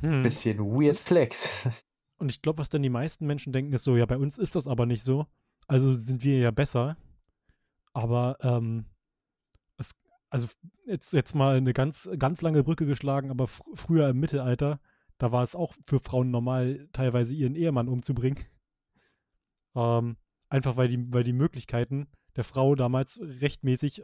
Hm. 0.00 0.22
Bisschen 0.22 0.58
weird 0.58 0.98
flex. 0.98 1.66
Und 2.18 2.28
ich 2.28 2.42
glaube, 2.42 2.58
was 2.58 2.68
dann 2.68 2.82
die 2.82 2.90
meisten 2.90 3.26
Menschen 3.26 3.52
denken, 3.52 3.72
ist 3.72 3.84
so, 3.84 3.96
ja, 3.96 4.06
bei 4.06 4.16
uns 4.16 4.38
ist 4.38 4.54
das 4.54 4.66
aber 4.66 4.86
nicht 4.86 5.02
so. 5.04 5.26
Also 5.66 5.94
sind 5.94 6.22
wir 6.22 6.38
ja 6.38 6.50
besser. 6.50 6.96
Aber 7.92 8.36
ähm, 8.40 8.86
es, 9.78 9.90
also 10.30 10.48
jetzt, 10.86 11.12
jetzt 11.12 11.34
mal 11.34 11.56
eine 11.56 11.72
ganz, 11.72 12.08
ganz 12.18 12.40
lange 12.42 12.62
Brücke 12.62 12.86
geschlagen, 12.86 13.30
aber 13.30 13.46
fr 13.46 13.64
früher 13.74 14.08
im 14.08 14.20
Mittelalter, 14.20 14.80
da 15.22 15.30
war 15.30 15.44
es 15.44 15.54
auch 15.54 15.72
für 15.84 16.00
Frauen 16.00 16.32
normal, 16.32 16.88
teilweise 16.92 17.32
ihren 17.32 17.54
Ehemann 17.54 17.86
umzubringen. 17.86 18.44
Ähm, 19.76 20.16
einfach 20.48 20.76
weil 20.76 20.88
die, 20.88 21.12
weil 21.12 21.22
die 21.22 21.32
Möglichkeiten 21.32 22.08
der 22.34 22.42
Frau 22.42 22.74
damals 22.74 23.20
rechtmäßig 23.22 24.02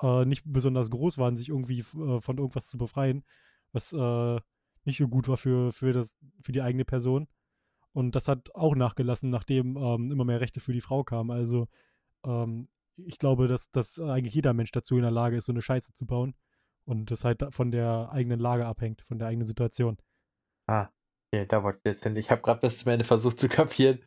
äh, 0.00 0.24
nicht 0.24 0.42
besonders 0.46 0.88
groß 0.90 1.18
waren, 1.18 1.36
sich 1.36 1.50
irgendwie 1.50 1.80
äh, 1.80 2.18
von 2.18 2.38
irgendwas 2.38 2.66
zu 2.66 2.78
befreien, 2.78 3.26
was 3.72 3.92
äh, 3.92 4.40
nicht 4.84 4.96
so 4.96 5.06
gut 5.06 5.28
war 5.28 5.36
für, 5.36 5.70
für, 5.70 5.92
das, 5.92 6.16
für 6.40 6.52
die 6.52 6.62
eigene 6.62 6.86
Person. 6.86 7.28
Und 7.92 8.14
das 8.16 8.26
hat 8.26 8.54
auch 8.54 8.74
nachgelassen, 8.74 9.28
nachdem 9.28 9.76
ähm, 9.76 10.12
immer 10.12 10.24
mehr 10.24 10.40
Rechte 10.40 10.60
für 10.60 10.72
die 10.72 10.80
Frau 10.80 11.04
kamen. 11.04 11.30
Also 11.30 11.68
ähm, 12.24 12.70
ich 12.96 13.18
glaube, 13.18 13.48
dass, 13.48 13.70
dass 13.70 14.00
eigentlich 14.00 14.34
jeder 14.34 14.54
Mensch 14.54 14.72
dazu 14.72 14.96
in 14.96 15.02
der 15.02 15.10
Lage 15.10 15.36
ist, 15.36 15.44
so 15.44 15.52
eine 15.52 15.60
Scheiße 15.60 15.92
zu 15.92 16.06
bauen. 16.06 16.34
Und 16.86 17.10
das 17.10 17.22
halt 17.22 17.44
von 17.50 17.70
der 17.70 18.08
eigenen 18.12 18.40
Lage 18.40 18.64
abhängt, 18.64 19.02
von 19.02 19.18
der 19.18 19.28
eigenen 19.28 19.46
Situation. 19.46 19.98
Ah, 20.66 20.88
okay, 21.32 21.46
da 21.46 21.62
wollte 21.62 21.80
ich 21.84 21.92
jetzt 21.92 22.04
hin. 22.04 22.16
Ich 22.16 22.30
habe 22.30 22.42
gerade 22.42 22.60
bis 22.60 22.78
zum 22.78 22.92
Ende 22.92 23.04
versucht 23.04 23.38
zu 23.38 23.48
kapieren, 23.48 23.98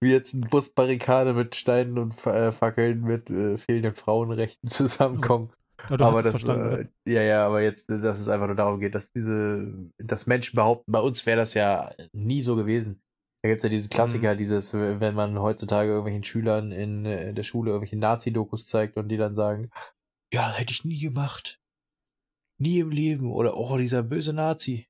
wie 0.00 0.12
jetzt 0.12 0.34
eine 0.34 0.46
Busbarrikade 0.46 1.34
mit 1.34 1.54
Steinen 1.54 1.98
und 1.98 2.26
äh, 2.26 2.52
Fackeln 2.52 3.02
mit 3.02 3.30
äh, 3.30 3.58
fehlenden 3.58 3.94
Frauenrechten 3.94 4.68
zusammenkommt. 4.70 5.52
Aber, 5.88 6.06
aber 6.06 6.22
das, 6.22 6.44
äh, 6.44 6.86
ja, 7.04 7.22
ja, 7.22 7.46
aber 7.46 7.60
jetzt, 7.62 7.90
dass 7.90 8.20
es 8.20 8.28
einfach 8.28 8.46
nur 8.46 8.56
darum 8.56 8.78
geht, 8.80 8.94
dass 8.94 9.12
diese, 9.12 9.90
dass 9.98 10.26
Menschen 10.26 10.56
behaupten, 10.56 10.90
bei 10.92 11.00
uns 11.00 11.26
wäre 11.26 11.38
das 11.38 11.54
ja 11.54 11.90
nie 12.12 12.42
so 12.42 12.54
gewesen. 12.56 13.02
Da 13.42 13.48
gibt 13.48 13.58
es 13.58 13.64
ja 13.64 13.68
diesen 13.68 13.90
Klassiker, 13.90 14.32
mhm. 14.32 14.38
dieses, 14.38 14.72
wenn 14.72 15.14
man 15.14 15.38
heutzutage 15.38 15.90
irgendwelchen 15.90 16.24
Schülern 16.24 16.72
in, 16.72 17.04
in 17.04 17.06
äh, 17.06 17.34
der 17.34 17.42
Schule 17.42 17.72
irgendwelche 17.72 17.98
Nazi-Dokus 17.98 18.68
zeigt 18.68 18.96
und 18.96 19.08
die 19.08 19.18
dann 19.18 19.34
sagen, 19.34 19.70
ja, 20.32 20.50
hätte 20.52 20.72
ich 20.72 20.84
nie 20.84 20.98
gemacht. 20.98 21.60
Nie 22.58 22.78
im 22.78 22.90
Leben. 22.90 23.30
Oder, 23.30 23.56
oh, 23.56 23.76
dieser 23.76 24.02
böse 24.02 24.32
Nazi. 24.32 24.88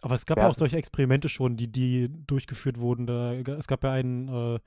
Aber 0.00 0.14
es 0.14 0.26
gab 0.26 0.38
ja 0.38 0.48
auch 0.48 0.54
solche 0.54 0.76
Experimente 0.76 1.28
schon, 1.28 1.56
die, 1.56 1.68
die 1.68 2.08
durchgeführt 2.26 2.78
wurden. 2.78 3.06
Da, 3.06 3.32
es 3.32 3.66
gab 3.66 3.82
ja 3.82 3.92
einen 3.92 4.28
äh, 4.28 4.58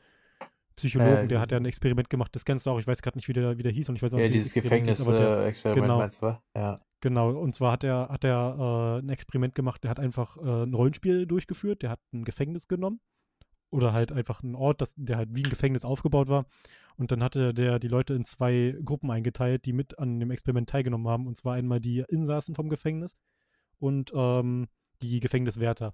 Psychologen, 0.76 1.26
äh, 1.26 1.28
der 1.28 1.42
hat 1.42 1.52
ja 1.52 1.58
ein 1.58 1.66
Experiment 1.66 2.10
gemacht, 2.10 2.34
das 2.36 2.46
kennst 2.46 2.66
du 2.66 2.72
auch, 2.72 2.80
ich 2.80 2.88
weiß 2.88 3.02
gerade 3.02 3.18
nicht, 3.18 3.28
wie 3.28 3.34
der, 3.34 3.58
wie 3.58 3.64
der 3.64 3.72
hieß 3.72 3.90
und 3.90 3.96
ich 3.96 4.02
weiß 4.02 4.14
auch 4.14 4.18
nicht, 4.18 4.28
Ja, 4.28 4.32
dieses 4.32 4.54
Gefängnis-Experiment 4.54 5.84
genau, 5.84 5.98
meinst 5.98 6.22
du, 6.22 6.38
ja. 6.56 6.82
Genau, 7.02 7.32
und 7.32 7.54
zwar 7.54 7.74
hat 7.74 7.84
er, 7.84 8.10
hat 8.10 8.24
er 8.24 9.00
äh, 9.00 9.06
ein 9.06 9.10
Experiment 9.10 9.56
gemacht, 9.56 9.84
der 9.84 9.92
hat 9.92 10.00
einfach 10.00 10.38
äh, 10.38 10.64
ein 10.64 10.74
Rollenspiel 10.74 11.26
durchgeführt, 11.26 11.82
der 11.82 11.92
hat 11.92 12.00
ein 12.14 12.26
Gefängnis 12.26 12.68
genommen. 12.68 13.00
Oder 13.72 13.94
halt 13.94 14.12
einfach 14.12 14.42
einen 14.42 14.56
Ort, 14.56 14.82
das, 14.82 14.96
der 14.98 15.18
halt 15.18 15.30
wie 15.36 15.44
ein 15.44 15.50
Gefängnis 15.50 15.86
aufgebaut 15.86 16.28
war. 16.28 16.48
Und 16.98 17.12
dann 17.12 17.22
hatte 17.22 17.54
der 17.54 17.78
die 17.78 17.88
Leute 17.88 18.16
in 18.16 18.26
zwei 18.26 18.76
Gruppen 18.84 19.12
eingeteilt, 19.12 19.66
die 19.66 19.74
mit 19.74 20.00
an 20.00 20.20
dem 20.20 20.32
Experiment 20.32 20.68
teilgenommen 20.68 21.08
haben. 21.08 21.28
Und 21.28 21.38
zwar 21.38 21.54
einmal 21.54 21.80
die 21.80 22.04
Insassen 22.10 22.56
vom 22.56 22.70
Gefängnis 22.70 23.16
und 23.78 24.12
ähm, 24.16 24.68
die 25.02 25.20
Gefängniswärter. 25.20 25.94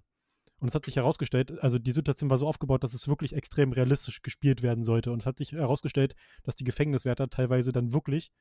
Und 0.60 0.70
es 0.70 0.76
hat 0.76 0.86
sich 0.86 0.96
herausgestellt, 0.96 1.60
also 1.62 1.78
die 1.80 1.92
Situation 1.92 2.30
war 2.30 2.38
so 2.38 2.48
aufgebaut, 2.48 2.84
dass 2.84 2.94
es 2.94 3.08
wirklich 3.08 3.34
extrem 3.34 3.74
realistisch 3.74 4.22
gespielt 4.22 4.64
werden 4.64 4.84
sollte. 4.84 5.12
Und 5.12 5.22
es 5.22 5.26
hat 5.26 5.38
sich 5.38 5.52
herausgestellt, 5.52 6.16
dass 6.44 6.56
die 6.56 6.64
Gefängniswärter 6.64 7.30
teilweise 7.30 7.72
dann 7.72 7.94
wirklich, 7.94 8.32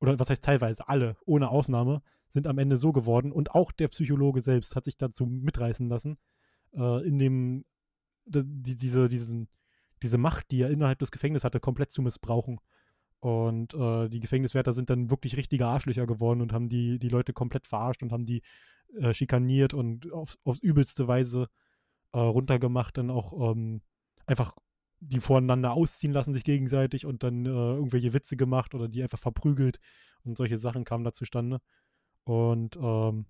oder 0.00 0.18
was 0.18 0.30
heißt 0.30 0.42
teilweise, 0.42 0.88
alle, 0.88 1.16
ohne 1.26 1.50
Ausnahme, 1.50 2.02
sind 2.28 2.46
am 2.46 2.58
Ende 2.58 2.78
so 2.78 2.92
geworden. 2.92 3.32
Und 3.32 3.54
auch 3.54 3.70
der 3.70 3.88
Psychologe 3.88 4.40
selbst 4.40 4.74
hat 4.74 4.84
sich 4.84 4.96
dazu 4.96 5.26
mitreißen 5.26 5.88
lassen, 5.88 6.16
äh, 6.74 7.06
in 7.06 7.18
dem, 7.18 7.64
die, 8.24 8.76
diese, 8.76 9.08
diesen, 9.08 9.48
diese 10.02 10.18
Macht, 10.18 10.50
die 10.50 10.62
er 10.62 10.70
innerhalb 10.70 10.98
des 10.98 11.10
Gefängnisses 11.10 11.44
hatte, 11.44 11.60
komplett 11.60 11.92
zu 11.92 12.00
missbrauchen. 12.00 12.60
Und 13.20 13.74
äh, 13.74 14.08
die 14.08 14.18
Gefängniswärter 14.20 14.72
sind 14.72 14.90
dann 14.90 15.10
wirklich 15.10 15.36
richtige 15.36 15.66
Arschlöcher 15.66 16.06
geworden 16.06 16.40
und 16.40 16.52
haben 16.52 16.68
die, 16.68 16.98
die 16.98 17.08
Leute 17.08 17.32
komplett 17.32 17.66
verarscht 17.66 18.02
und 18.02 18.10
haben 18.10 18.26
die 18.26 18.42
äh, 18.98 19.14
schikaniert 19.14 19.74
und 19.74 20.12
auf, 20.12 20.38
aufs 20.44 20.60
übelste 20.60 21.08
Weise 21.08 21.48
äh, 22.12 22.18
runtergemacht, 22.18 22.98
dann 22.98 23.10
auch 23.10 23.52
ähm, 23.52 23.82
einfach 24.26 24.54
die 25.00 25.20
voneinander 25.20 25.72
ausziehen 25.72 26.12
lassen, 26.12 26.32
sich 26.32 26.44
gegenseitig 26.44 27.06
und 27.06 27.22
dann 27.22 27.44
äh, 27.44 27.48
irgendwelche 27.48 28.12
Witze 28.12 28.36
gemacht 28.36 28.74
oder 28.74 28.88
die 28.88 29.02
einfach 29.02 29.18
verprügelt 29.18 29.80
und 30.24 30.36
solche 30.36 30.58
Sachen 30.58 30.84
kamen 30.84 31.04
da 31.04 31.12
zustande. 31.12 31.60
Und 32.24 32.76
ähm, 32.76 33.26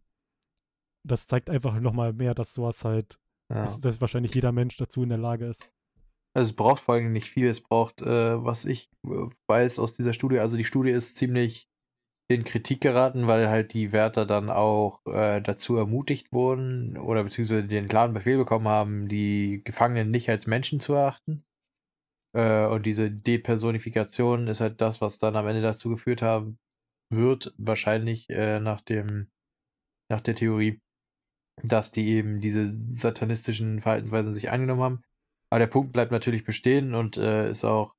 das 1.03 1.27
zeigt 1.27 1.49
einfach 1.49 1.79
nochmal 1.81 2.13
mehr, 2.13 2.35
dass 2.35 2.53
sowas 2.53 2.85
halt, 2.85 3.19
ja. 3.49 3.65
dass, 3.65 3.81
dass, 3.81 4.01
wahrscheinlich 4.01 4.35
jeder 4.35 4.53
Mensch 4.53 4.77
dazu 4.77 5.03
in 5.03 5.09
der 5.09 5.19
Lage 5.19 5.47
ist. 5.47 5.73
Also 6.35 6.51
es 6.51 6.57
braucht 6.57 6.83
vor 6.83 6.95
allem 6.95 7.13
nicht 7.13 7.29
viel, 7.29 7.47
es 7.47 7.63
braucht, 7.63 8.03
äh, 8.03 8.45
was 8.45 8.65
ich 8.65 8.91
äh, 9.07 9.29
weiß 9.47 9.79
aus 9.79 9.95
dieser 9.95 10.13
Studie, 10.13 10.39
also 10.39 10.57
die 10.57 10.65
Studie 10.65 10.91
ist 10.91 11.17
ziemlich 11.17 11.69
in 12.35 12.45
Kritik 12.45 12.81
geraten, 12.81 13.27
weil 13.27 13.49
halt 13.49 13.75
die 13.75 13.93
Wärter 13.93 14.27
dann 14.27 14.51
auch 14.51 15.05
äh, 15.07 15.41
dazu 15.41 15.77
ermutigt 15.77 16.33
wurden 16.33 16.97
oder 16.99 17.25
beziehungsweise 17.25 17.65
den 17.65 17.89
klaren 17.89 18.13
Befehl 18.13 18.37
bekommen 18.39 18.69
haben, 18.69 19.09
die 19.09 19.63
Gefangenen 19.65 20.11
nicht 20.11 20.29
als 20.29 20.47
Menschen 20.47 20.81
zu 20.81 20.95
erachten. 20.95 21.45
Äh, 22.35 22.67
und 22.67 22.87
diese 22.87 23.11
Depersonifikation 23.11 24.49
ist 24.49 24.61
halt 24.61 24.81
das, 24.81 25.01
was 25.01 25.19
dann 25.19 25.37
am 25.37 25.47
Ende 25.47 25.63
dazu 25.63 25.91
geführt 25.91 26.23
haben 26.23 26.59
wird, 27.11 27.55
wahrscheinlich 27.59 28.29
äh, 28.31 28.61
nach 28.61 28.81
dem, 28.81 29.29
nach 30.11 30.21
der 30.21 30.35
Theorie, 30.35 30.81
dass 31.63 31.93
die 31.93 32.09
eben 32.09 32.41
diese 32.41 32.67
satanistischen 32.89 33.81
Verhaltensweisen 33.81 34.33
sich 34.33 34.51
angenommen 34.51 34.83
haben. 34.83 35.03
Aber 35.51 35.59
der 35.59 35.67
Punkt 35.67 35.93
bleibt 35.93 36.13
natürlich 36.13 36.45
bestehen 36.45 36.95
und 36.95 37.19
äh, 37.19 37.51
ist 37.51 37.65
auch 37.65 37.95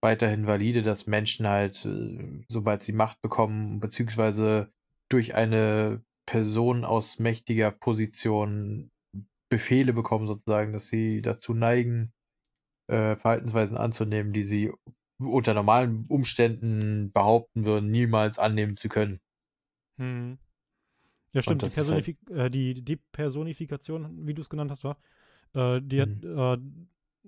weiterhin 0.00 0.46
valide, 0.46 0.82
dass 0.82 1.06
Menschen 1.06 1.46
halt, 1.46 1.84
äh, 1.84 2.44
sobald 2.48 2.82
sie 2.82 2.92
Macht 2.92 3.20
bekommen, 3.20 3.80
beziehungsweise 3.80 4.72
durch 5.08 5.34
eine 5.34 6.02
Person 6.26 6.84
aus 6.84 7.18
mächtiger 7.18 7.70
Position 7.70 8.90
Befehle 9.50 9.92
bekommen, 9.92 10.26
sozusagen, 10.26 10.72
dass 10.72 10.88
sie 10.88 11.22
dazu 11.22 11.54
neigen, 11.54 12.12
äh, 12.88 13.16
Verhaltensweisen 13.16 13.78
anzunehmen, 13.78 14.32
die 14.32 14.44
sie 14.44 14.70
unter 15.18 15.54
normalen 15.54 16.04
Umständen 16.08 17.10
behaupten 17.12 17.64
würden, 17.64 17.90
niemals 17.90 18.38
annehmen 18.38 18.76
zu 18.76 18.88
können. 18.88 19.20
Hm. 19.98 20.38
Ja, 21.32 21.42
stimmt. 21.42 21.62
Die, 21.62 21.68
Personifik 21.68 22.18
halt 22.30 22.38
äh, 22.38 22.50
die 22.50 22.82
Depersonifikation, 22.82 24.26
wie 24.26 24.34
du 24.34 24.42
es 24.42 24.50
genannt 24.50 24.70
hast, 24.70 24.84
war, 24.84 24.98
äh, 25.54 25.80
die 25.82 26.00
hm. 26.00 26.36
hat, 26.36 26.58
äh, 26.58 26.62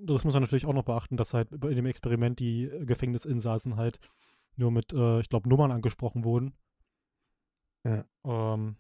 das 0.02 0.24
muss 0.24 0.34
man 0.34 0.42
natürlich 0.42 0.66
auch 0.66 0.74
noch 0.74 0.84
beachten, 0.84 1.16
dass 1.16 1.34
halt 1.34 1.52
in 1.52 1.76
dem 1.76 1.86
Experiment 1.86 2.38
die 2.38 2.70
Gefängnisinsassen 2.82 3.76
halt 3.76 3.98
nur 4.56 4.70
mit, 4.70 4.92
äh, 4.92 5.20
ich 5.20 5.28
glaube, 5.28 5.48
Nummern 5.48 5.72
angesprochen 5.72 6.24
wurden. 6.24 6.54
Ja. 7.84 8.04
Ähm, 8.24 8.76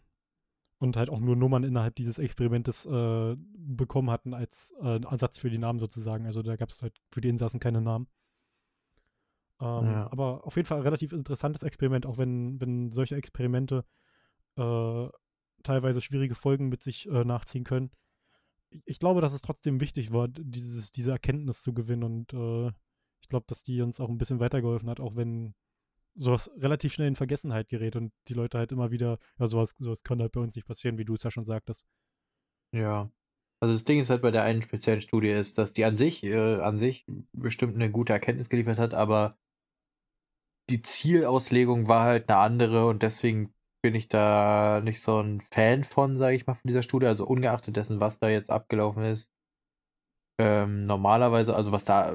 und 0.78 0.96
halt 0.96 1.10
auch 1.10 1.20
nur 1.20 1.36
Nummern 1.36 1.64
innerhalb 1.64 1.94
dieses 1.96 2.18
Experimentes 2.18 2.86
äh, 2.86 3.36
bekommen 3.36 4.10
hatten 4.10 4.34
als 4.34 4.74
äh, 4.82 5.00
Ersatz 5.02 5.38
für 5.38 5.50
die 5.50 5.58
Namen 5.58 5.78
sozusagen. 5.78 6.26
Also 6.26 6.42
da 6.42 6.56
gab 6.56 6.70
es 6.70 6.82
halt 6.82 6.98
für 7.10 7.20
die 7.20 7.28
Insassen 7.28 7.60
keine 7.60 7.82
Namen. 7.82 8.08
Ähm, 9.60 9.84
ja. 9.84 10.10
Aber 10.10 10.46
auf 10.46 10.56
jeden 10.56 10.66
Fall 10.66 10.78
ein 10.78 10.84
relativ 10.84 11.12
interessantes 11.12 11.62
Experiment, 11.62 12.06
auch 12.06 12.16
wenn, 12.16 12.60
wenn 12.60 12.90
solche 12.90 13.16
Experimente 13.16 13.84
äh, 14.56 15.08
teilweise 15.62 16.00
schwierige 16.00 16.34
Folgen 16.34 16.70
mit 16.70 16.82
sich 16.82 17.06
äh, 17.08 17.24
nachziehen 17.24 17.64
können 17.64 17.90
ich 18.84 18.98
glaube, 18.98 19.20
dass 19.20 19.32
es 19.32 19.42
trotzdem 19.42 19.80
wichtig 19.80 20.12
war, 20.12 20.28
dieses, 20.28 20.92
diese 20.92 21.12
Erkenntnis 21.12 21.62
zu 21.62 21.72
gewinnen 21.72 22.04
und 22.04 22.32
äh, 22.32 22.68
ich 23.22 23.28
glaube, 23.28 23.46
dass 23.48 23.62
die 23.62 23.82
uns 23.82 24.00
auch 24.00 24.08
ein 24.08 24.18
bisschen 24.18 24.40
weitergeholfen 24.40 24.88
hat, 24.88 25.00
auch 25.00 25.16
wenn 25.16 25.54
sowas 26.14 26.50
relativ 26.56 26.92
schnell 26.92 27.08
in 27.08 27.16
Vergessenheit 27.16 27.68
gerät 27.68 27.96
und 27.96 28.12
die 28.28 28.34
Leute 28.34 28.58
halt 28.58 28.72
immer 28.72 28.90
wieder, 28.90 29.18
ja, 29.38 29.46
sowas, 29.46 29.74
sowas 29.78 30.02
kann 30.02 30.20
halt 30.20 30.32
bei 30.32 30.40
uns 30.40 30.54
nicht 30.56 30.66
passieren, 30.66 30.98
wie 30.98 31.04
du 31.04 31.14
es 31.14 31.22
ja 31.22 31.30
schon 31.30 31.44
sagtest. 31.44 31.84
Ja. 32.72 33.10
Also 33.62 33.74
das 33.74 33.84
Ding 33.84 34.00
ist 34.00 34.10
halt 34.10 34.22
bei 34.22 34.30
der 34.30 34.42
einen 34.42 34.62
speziellen 34.62 35.02
Studie 35.02 35.28
ist, 35.28 35.58
dass 35.58 35.72
die 35.72 35.84
an 35.84 35.96
sich, 35.96 36.24
äh, 36.24 36.60
an 36.60 36.78
sich 36.78 37.06
bestimmt 37.32 37.74
eine 37.74 37.90
gute 37.90 38.12
Erkenntnis 38.12 38.48
geliefert 38.48 38.78
hat, 38.78 38.94
aber 38.94 39.36
die 40.70 40.82
Zielauslegung 40.82 41.88
war 41.88 42.04
halt 42.04 42.30
eine 42.30 42.38
andere 42.38 42.86
und 42.86 43.02
deswegen 43.02 43.52
bin 43.82 43.94
ich 43.94 44.08
da 44.08 44.80
nicht 44.84 45.02
so 45.02 45.20
ein 45.20 45.40
Fan 45.40 45.84
von, 45.84 46.16
sage 46.16 46.36
ich 46.36 46.46
mal, 46.46 46.54
von 46.54 46.68
dieser 46.68 46.82
Studie. 46.82 47.06
Also 47.06 47.26
ungeachtet 47.26 47.76
dessen, 47.76 48.00
was 48.00 48.18
da 48.18 48.28
jetzt 48.28 48.50
abgelaufen 48.50 49.04
ist. 49.04 49.30
Ähm, 50.38 50.86
normalerweise, 50.86 51.54
also 51.54 51.72
was 51.72 51.84
da, 51.84 52.14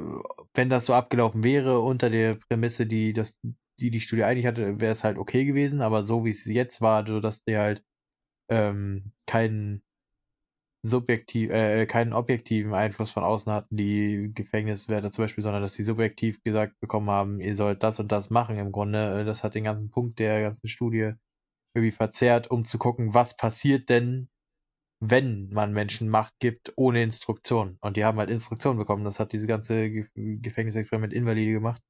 wenn 0.55 0.69
das 0.69 0.85
so 0.87 0.93
abgelaufen 0.93 1.43
wäre 1.43 1.79
unter 1.81 2.09
der 2.09 2.35
Prämisse, 2.35 2.87
die 2.87 3.13
das, 3.13 3.39
die 3.79 3.91
die 3.91 3.99
Studie 3.99 4.23
eigentlich 4.23 4.47
hatte, 4.47 4.79
wäre 4.81 4.91
es 4.91 5.03
halt 5.03 5.17
okay 5.17 5.45
gewesen. 5.45 5.81
Aber 5.81 6.03
so 6.03 6.25
wie 6.25 6.29
es 6.31 6.45
jetzt 6.45 6.81
war, 6.81 7.05
so 7.07 7.19
dass 7.19 7.43
die 7.43 7.57
halt 7.57 7.83
ähm, 8.49 9.13
keinen 9.27 9.83
subjektiv, 10.85 11.49
äh, 11.51 11.85
keinen 11.87 12.13
objektiven 12.13 12.73
Einfluss 12.73 13.11
von 13.11 13.23
außen 13.23 13.51
hatten, 13.51 13.75
die 13.75 14.31
Gefängniswärter 14.35 15.11
zum 15.11 15.23
Beispiel, 15.23 15.43
sondern 15.43 15.63
dass 15.63 15.73
sie 15.73 15.83
subjektiv 15.83 16.43
gesagt 16.43 16.79
bekommen 16.79 17.09
haben, 17.09 17.39
ihr 17.41 17.55
sollt 17.55 17.81
das 17.83 17.99
und 17.99 18.11
das 18.11 18.29
machen 18.29 18.57
im 18.57 18.71
Grunde. 18.71 19.21
Äh, 19.21 19.25
das 19.25 19.43
hat 19.43 19.55
den 19.55 19.63
ganzen 19.63 19.89
Punkt 19.89 20.19
der 20.19 20.41
ganzen 20.41 20.67
Studie 20.67 21.13
irgendwie 21.75 21.91
verzerrt, 21.91 22.49
um 22.49 22.65
zu 22.65 22.77
gucken, 22.79 23.13
was 23.13 23.35
passiert 23.37 23.89
denn, 23.89 24.29
wenn 25.01 25.49
man 25.49 25.73
Menschen 25.73 26.09
Macht 26.09 26.39
gibt 26.39 26.73
ohne 26.77 27.03
Instruktion. 27.03 27.77
Und 27.81 27.97
die 27.97 28.05
haben 28.05 28.17
halt 28.17 28.29
Instruktionen 28.29 28.79
bekommen. 28.79 29.03
Das 29.03 29.19
hat 29.19 29.33
diese 29.33 29.47
ganze 29.47 29.89
Ge 29.89 30.07
Gefängnisexperiment 30.15 31.13
invalide 31.13 31.51
gemacht. 31.51 31.81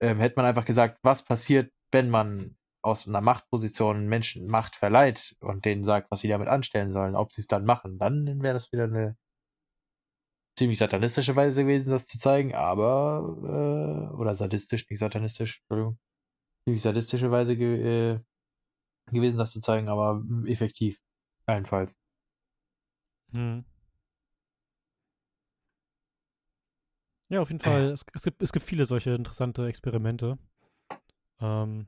Ähm, 0.00 0.18
hätte 0.18 0.36
man 0.36 0.46
einfach 0.46 0.64
gesagt, 0.64 0.98
was 1.02 1.24
passiert, 1.24 1.72
wenn 1.92 2.10
man 2.10 2.56
aus 2.82 3.06
einer 3.06 3.20
Machtposition 3.20 4.08
Menschen 4.08 4.46
Macht 4.48 4.76
verleiht 4.76 5.36
und 5.40 5.64
denen 5.64 5.82
sagt, 5.82 6.10
was 6.10 6.20
sie 6.20 6.28
damit 6.28 6.48
anstellen 6.48 6.90
sollen, 6.92 7.14
ob 7.14 7.32
sie 7.32 7.42
es 7.42 7.46
dann 7.46 7.64
machen, 7.64 7.98
dann 7.98 8.42
wäre 8.42 8.54
das 8.54 8.72
wieder 8.72 8.84
eine 8.84 9.16
ziemlich 10.58 10.78
satanistische 10.78 11.36
Weise 11.36 11.62
gewesen, 11.62 11.90
das 11.90 12.06
zu 12.06 12.18
zeigen, 12.18 12.54
aber, 12.54 14.10
äh, 14.10 14.14
oder 14.16 14.34
sadistisch, 14.34 14.88
nicht 14.90 14.98
satanistisch, 14.98 15.60
Entschuldigung, 15.60 15.98
ziemlich 16.66 16.82
sadistische 16.82 17.30
Weise 17.30 17.56
ge 17.56 18.14
äh, 18.14 18.20
gewesen, 19.10 19.38
das 19.38 19.52
zu 19.52 19.60
zeigen, 19.60 19.88
aber 19.88 20.22
effektiv, 20.46 21.00
allenfalls. 21.46 21.98
Hm. 23.32 23.64
Ja, 27.28 27.40
auf 27.40 27.48
jeden 27.48 27.60
Fall. 27.60 27.90
Es, 27.90 28.04
es, 28.14 28.22
gibt, 28.24 28.42
es 28.42 28.52
gibt 28.52 28.66
viele 28.66 28.84
solche 28.84 29.12
interessante 29.12 29.66
Experimente. 29.66 30.38
Ähm, 31.40 31.86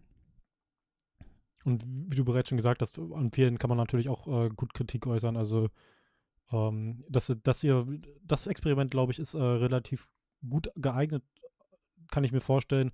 und 1.64 1.84
wie 1.86 2.16
du 2.16 2.24
bereits 2.24 2.48
schon 2.48 2.56
gesagt 2.56 2.82
hast, 2.82 2.98
an 2.98 3.30
vielen 3.30 3.58
kann 3.58 3.68
man 3.68 3.78
natürlich 3.78 4.08
auch 4.08 4.26
äh, 4.26 4.48
gut 4.48 4.72
Kritik 4.74 5.06
äußern. 5.06 5.36
Also 5.36 5.68
ähm, 6.50 7.04
das, 7.08 7.34
das 7.42 7.60
hier, 7.60 7.86
das 8.22 8.46
Experiment, 8.46 8.90
glaube 8.90 9.12
ich, 9.12 9.18
ist 9.18 9.34
äh, 9.34 9.42
relativ 9.42 10.08
gut 10.48 10.70
geeignet, 10.76 11.22
kann 12.10 12.24
ich 12.24 12.32
mir 12.32 12.40
vorstellen, 12.40 12.92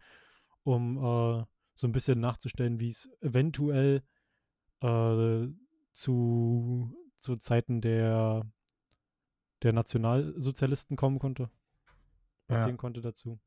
um 0.62 0.98
äh, 0.98 1.44
so 1.80 1.86
ein 1.86 1.92
bisschen 1.92 2.20
nachzustellen, 2.20 2.78
wie 2.78 2.90
es 2.90 3.10
eventuell 3.20 4.02
äh, 4.82 5.46
zu, 5.92 6.94
zu 7.18 7.36
Zeiten 7.36 7.80
der, 7.80 8.46
der 9.62 9.72
Nationalsozialisten 9.72 10.96
kommen 10.96 11.18
konnte. 11.18 11.50
Passieren 12.48 12.76
ja. 12.76 12.80
konnte 12.80 13.00
dazu. 13.00 13.40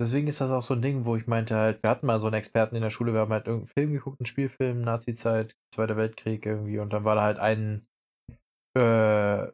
Deswegen 0.00 0.26
ist 0.26 0.40
das 0.40 0.50
auch 0.50 0.62
so 0.62 0.74
ein 0.74 0.82
Ding, 0.82 1.04
wo 1.04 1.16
ich 1.16 1.26
meinte 1.26 1.56
halt, 1.56 1.82
wir 1.82 1.90
hatten 1.90 2.06
mal 2.06 2.18
so 2.18 2.26
einen 2.26 2.34
Experten 2.34 2.74
in 2.74 2.82
der 2.82 2.90
Schule, 2.90 3.12
wir 3.12 3.20
haben 3.20 3.32
halt 3.32 3.46
irgendeinen 3.46 3.72
Film 3.72 3.92
geguckt, 3.92 4.20
einen 4.20 4.26
Spielfilm, 4.26 4.80
Nazi-Zeit, 4.80 5.56
Zweiter 5.72 5.96
Weltkrieg 5.96 6.44
irgendwie, 6.44 6.80
und 6.80 6.92
dann 6.92 7.04
war 7.04 7.14
da 7.14 7.22
halt 7.22 7.38
ein, 7.38 7.86
äh, 8.76 9.52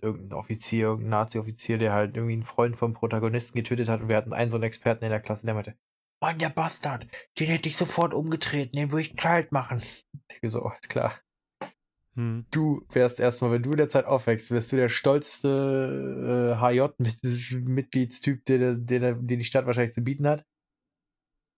irgendein 0.00 0.38
Offizier, 0.38 0.86
irgendein 0.86 1.10
Nazi-Offizier, 1.10 1.78
der 1.78 1.92
halt 1.92 2.16
irgendwie 2.16 2.34
einen 2.34 2.44
Freund 2.44 2.76
vom 2.76 2.94
Protagonisten 2.94 3.56
getötet 3.56 3.88
hat 3.88 4.00
und 4.00 4.08
wir 4.08 4.16
hatten 4.16 4.32
einen 4.32 4.50
so 4.50 4.56
einen 4.56 4.64
Experten 4.64 5.04
in 5.04 5.10
der 5.10 5.20
Klasse, 5.20 5.46
der 5.46 5.54
meinte, 5.54 5.74
Mann, 6.22 6.38
der 6.38 6.50
Bastard, 6.50 7.06
den 7.38 7.48
hätte 7.48 7.68
ich 7.68 7.76
sofort 7.76 8.12
umgetreten, 8.12 8.72
den 8.76 8.92
würde 8.92 9.02
ich 9.02 9.16
kalt 9.16 9.52
machen. 9.52 9.82
Ich 10.42 10.50
so, 10.50 10.62
alles 10.62 10.88
klar. 10.88 11.14
Hm. 12.14 12.44
Du 12.50 12.84
wärst 12.92 13.20
erstmal, 13.20 13.52
wenn 13.52 13.62
du 13.62 13.70
in 13.70 13.78
der 13.78 13.88
Zeit 13.88 14.04
aufwächst, 14.04 14.50
wärst 14.50 14.72
du 14.72 14.76
der 14.76 14.88
stolzeste 14.88 16.56
äh, 16.56 16.60
HJ-Mitgliedstyp, 16.60 18.44
den, 18.44 18.84
den, 18.84 19.26
den 19.26 19.38
die 19.38 19.44
Stadt 19.44 19.66
wahrscheinlich 19.66 19.94
zu 19.94 20.02
bieten 20.02 20.26
hat. 20.26 20.44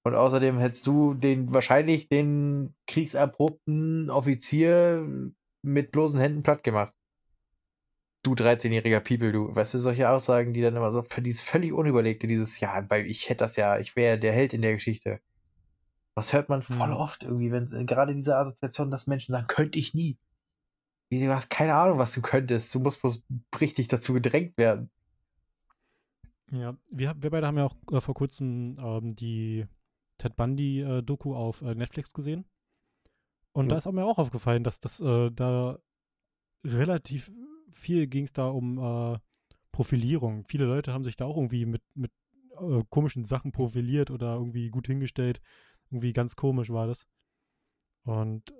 Und 0.04 0.14
außerdem 0.14 0.58
hättest 0.58 0.86
du 0.86 1.14
den 1.14 1.52
wahrscheinlich 1.54 2.08
den 2.08 2.74
kriegserprobten 2.86 4.10
Offizier 4.10 5.06
mit 5.64 5.92
bloßen 5.92 6.18
Händen 6.18 6.42
platt 6.42 6.64
gemacht. 6.64 6.92
Du 8.22 8.34
13-jähriger 8.34 9.00
People, 9.00 9.32
du, 9.32 9.54
weißt 9.54 9.74
du, 9.74 9.78
solche 9.78 10.08
Aussagen, 10.08 10.52
die 10.52 10.62
dann 10.62 10.76
immer 10.76 10.92
so 10.92 11.02
für 11.02 11.22
dieses 11.22 11.42
völlig 11.42 11.72
unüberlegte, 11.72 12.28
dieses, 12.28 12.60
ja, 12.60 12.88
weil 12.88 13.06
ich 13.06 13.28
hätte 13.28 13.44
das 13.44 13.56
ja, 13.56 13.78
ich 13.78 13.96
wäre 13.96 14.18
der 14.18 14.32
Held 14.32 14.54
in 14.54 14.62
der 14.62 14.74
Geschichte. 14.74 15.20
Das 16.14 16.32
hört 16.32 16.48
man 16.48 16.62
voll 16.62 16.92
oft 16.92 17.22
irgendwie, 17.22 17.50
wenn 17.50 17.86
gerade 17.86 18.14
diese 18.14 18.36
Assoziation, 18.36 18.90
dass 18.90 19.06
Menschen 19.06 19.32
sagen, 19.32 19.46
könnte 19.46 19.78
ich 19.78 19.94
nie. 19.94 20.18
Du 21.10 21.34
hast 21.34 21.50
keine 21.50 21.74
Ahnung, 21.74 21.98
was 21.98 22.12
du 22.12 22.22
könntest. 22.22 22.74
Du 22.74 22.80
musst 22.80 23.00
bloß 23.00 23.22
richtig 23.60 23.88
dazu 23.88 24.14
gedrängt 24.14 24.56
werden. 24.56 24.90
Ja, 26.50 26.76
wir, 26.90 27.14
wir 27.18 27.30
beide 27.30 27.46
haben 27.46 27.58
ja 27.58 27.64
auch 27.64 27.76
äh, 27.90 28.00
vor 28.00 28.14
kurzem 28.14 28.78
ähm, 28.78 29.14
die 29.16 29.66
Ted 30.18 30.36
Bundy-Doku 30.36 31.32
äh, 31.32 31.36
auf 31.36 31.62
äh, 31.62 31.74
Netflix 31.74 32.12
gesehen. 32.12 32.44
Und 33.52 33.66
ja. 33.66 33.70
da 33.70 33.76
ist 33.78 33.86
auch 33.86 33.92
mir 33.92 34.04
auch 34.04 34.18
aufgefallen, 34.18 34.64
dass 34.64 34.80
das 34.80 35.00
äh, 35.00 35.30
da 35.30 35.78
relativ 36.64 37.30
viel 37.72 38.06
ging 38.06 38.24
es 38.24 38.32
da 38.32 38.48
um 38.48 38.78
äh, 38.78 39.18
Profilierung. 39.72 40.44
Viele 40.44 40.66
Leute 40.66 40.92
haben 40.92 41.04
sich 41.04 41.16
da 41.16 41.24
auch 41.24 41.36
irgendwie 41.36 41.66
mit, 41.66 41.82
mit 41.94 42.12
äh, 42.60 42.82
komischen 42.90 43.24
Sachen 43.24 43.52
profiliert 43.52 44.10
oder 44.10 44.34
irgendwie 44.34 44.70
gut 44.70 44.86
hingestellt. 44.86 45.40
Irgendwie 45.90 46.12
ganz 46.12 46.36
komisch 46.36 46.70
war 46.70 46.86
das. 46.86 47.06
Und 48.04 48.52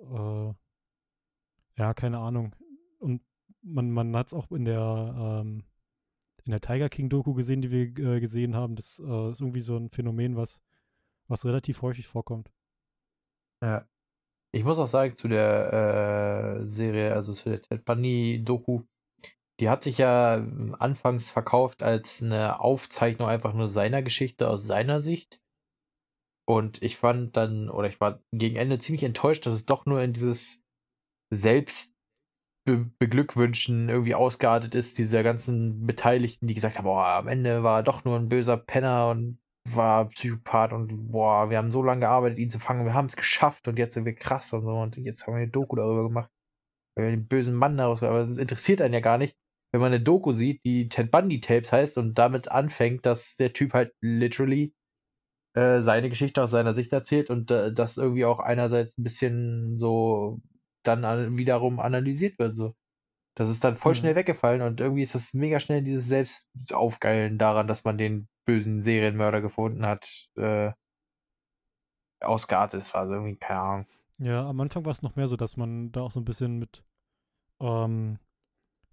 ja, 1.75 1.93
keine 1.93 2.19
Ahnung. 2.19 2.55
Und 2.99 3.21
man, 3.61 3.91
man 3.91 4.15
hat 4.15 4.27
es 4.27 4.33
auch 4.33 4.51
in 4.51 4.65
der, 4.65 5.15
ähm, 5.17 5.63
in 6.45 6.51
der 6.51 6.61
Tiger 6.61 6.89
King-Doku 6.89 7.33
gesehen, 7.33 7.61
die 7.61 7.71
wir 7.71 8.15
äh, 8.15 8.19
gesehen 8.19 8.55
haben. 8.55 8.75
Das 8.75 8.99
äh, 8.99 9.31
ist 9.31 9.41
irgendwie 9.41 9.61
so 9.61 9.77
ein 9.77 9.89
Phänomen, 9.89 10.35
was, 10.35 10.61
was 11.27 11.45
relativ 11.45 11.81
häufig 11.81 12.07
vorkommt. 12.07 12.51
Ja. 13.61 13.87
Ich 14.51 14.63
muss 14.63 14.77
auch 14.77 14.87
sagen, 14.87 15.15
zu 15.15 15.27
der 15.27 16.59
äh, 16.59 16.65
Serie, 16.65 17.13
also 17.13 17.33
zu 17.33 17.49
der 17.49 17.61
Ted 17.61 17.85
Bunny-Doku, 17.85 18.83
die 19.59 19.69
hat 19.69 19.83
sich 19.83 19.97
ja 19.97 20.37
ähm, 20.37 20.75
anfangs 20.79 21.31
verkauft 21.31 21.83
als 21.83 22.21
eine 22.21 22.59
Aufzeichnung 22.59 23.27
einfach 23.27 23.53
nur 23.53 23.67
seiner 23.67 24.01
Geschichte 24.01 24.49
aus 24.49 24.65
seiner 24.65 25.01
Sicht. 25.01 25.39
Und 26.45 26.81
ich 26.83 26.97
fand 26.97 27.37
dann, 27.37 27.69
oder 27.69 27.87
ich 27.87 28.01
war 28.01 28.21
gegen 28.33 28.57
Ende 28.57 28.77
ziemlich 28.77 29.03
enttäuscht, 29.03 29.45
dass 29.45 29.53
es 29.53 29.65
doch 29.65 29.85
nur 29.85 30.01
in 30.01 30.13
dieses 30.13 30.61
selbst 31.33 31.93
be 32.65 32.89
beglückwünschen 32.99 33.89
irgendwie 33.89 34.15
ausgeartet 34.15 34.75
ist, 34.75 34.97
dieser 34.97 35.23
ganzen 35.23 35.85
Beteiligten, 35.85 36.47
die 36.47 36.53
gesagt 36.53 36.77
haben, 36.77 36.85
boah, 36.85 37.15
am 37.17 37.27
Ende 37.27 37.63
war 37.63 37.79
er 37.79 37.83
doch 37.83 38.05
nur 38.05 38.17
ein 38.17 38.29
böser 38.29 38.57
Penner 38.57 39.09
und 39.09 39.39
war 39.69 40.07
Psychopath 40.09 40.73
und 40.73 41.11
boah, 41.11 41.49
wir 41.49 41.57
haben 41.57 41.71
so 41.71 41.83
lange 41.83 42.01
gearbeitet, 42.01 42.39
ihn 42.39 42.49
zu 42.49 42.59
fangen, 42.59 42.85
wir 42.85 42.93
haben 42.93 43.05
es 43.05 43.15
geschafft 43.15 43.67
und 43.67 43.79
jetzt 43.79 43.93
sind 43.93 44.05
wir 44.05 44.15
krass 44.15 44.51
und 44.53 44.65
so. 44.65 44.75
Und 44.75 44.97
jetzt 44.97 45.25
haben 45.25 45.33
wir 45.35 45.41
eine 45.41 45.51
Doku 45.51 45.75
darüber 45.75 46.03
gemacht, 46.03 46.29
weil 46.95 47.05
wir 47.05 47.11
den 47.11 47.27
bösen 47.27 47.53
Mann 47.53 47.77
daraus, 47.77 48.03
aber 48.03 48.25
das 48.25 48.37
interessiert 48.37 48.81
einen 48.81 48.93
ja 48.93 48.99
gar 48.99 49.17
nicht, 49.17 49.37
wenn 49.73 49.81
man 49.81 49.91
eine 49.91 50.03
Doku 50.03 50.31
sieht, 50.31 50.63
die 50.65 50.87
Ted 50.87 51.09
Bundy 51.09 51.41
Tapes 51.41 51.71
heißt 51.71 51.97
und 51.97 52.13
damit 52.13 52.49
anfängt, 52.49 53.07
dass 53.07 53.35
der 53.37 53.53
Typ 53.53 53.73
halt 53.73 53.91
literally 54.01 54.71
äh, 55.55 55.81
seine 55.81 56.09
Geschichte 56.09 56.43
aus 56.43 56.51
seiner 56.51 56.73
Sicht 56.73 56.93
erzählt 56.93 57.31
und 57.31 57.49
äh, 57.49 57.73
das 57.73 57.97
irgendwie 57.97 58.25
auch 58.25 58.39
einerseits 58.39 58.99
ein 58.99 59.03
bisschen 59.03 59.75
so 59.75 60.39
dann 60.83 61.37
wiederum 61.39 61.79
analysiert 61.79 62.37
wird. 62.37 62.55
So. 62.55 62.75
Das 63.35 63.49
ist 63.49 63.63
dann 63.63 63.75
voll 63.75 63.93
mhm. 63.93 63.97
schnell 63.97 64.15
weggefallen 64.15 64.61
und 64.61 64.79
irgendwie 64.79 65.01
ist 65.01 65.15
das 65.15 65.33
mega 65.33 65.59
schnell 65.59 65.81
dieses 65.81 66.05
Selbstaufgeilen 66.07 67.39
daran, 67.39 67.67
dass 67.67 67.83
man 67.83 67.97
den 67.97 68.27
bösen 68.45 68.79
Serienmörder 68.79 69.41
gefunden 69.41 69.87
hat, 69.87 70.27
äh, 70.35 70.71
ausgeartet. 72.19 72.81
Das 72.81 72.93
war 72.93 73.07
so 73.07 73.13
irgendwie, 73.13 73.37
keine 73.37 73.59
Ahnung. 73.59 73.87
Ja, 74.19 74.47
am 74.47 74.61
Anfang 74.61 74.85
war 74.85 74.91
es 74.91 75.01
noch 75.01 75.15
mehr 75.15 75.27
so, 75.27 75.35
dass 75.35 75.57
man 75.57 75.91
da 75.91 76.01
auch 76.01 76.11
so 76.11 76.19
ein 76.19 76.25
bisschen 76.25 76.59
mit 76.59 76.83
ähm, 77.59 78.19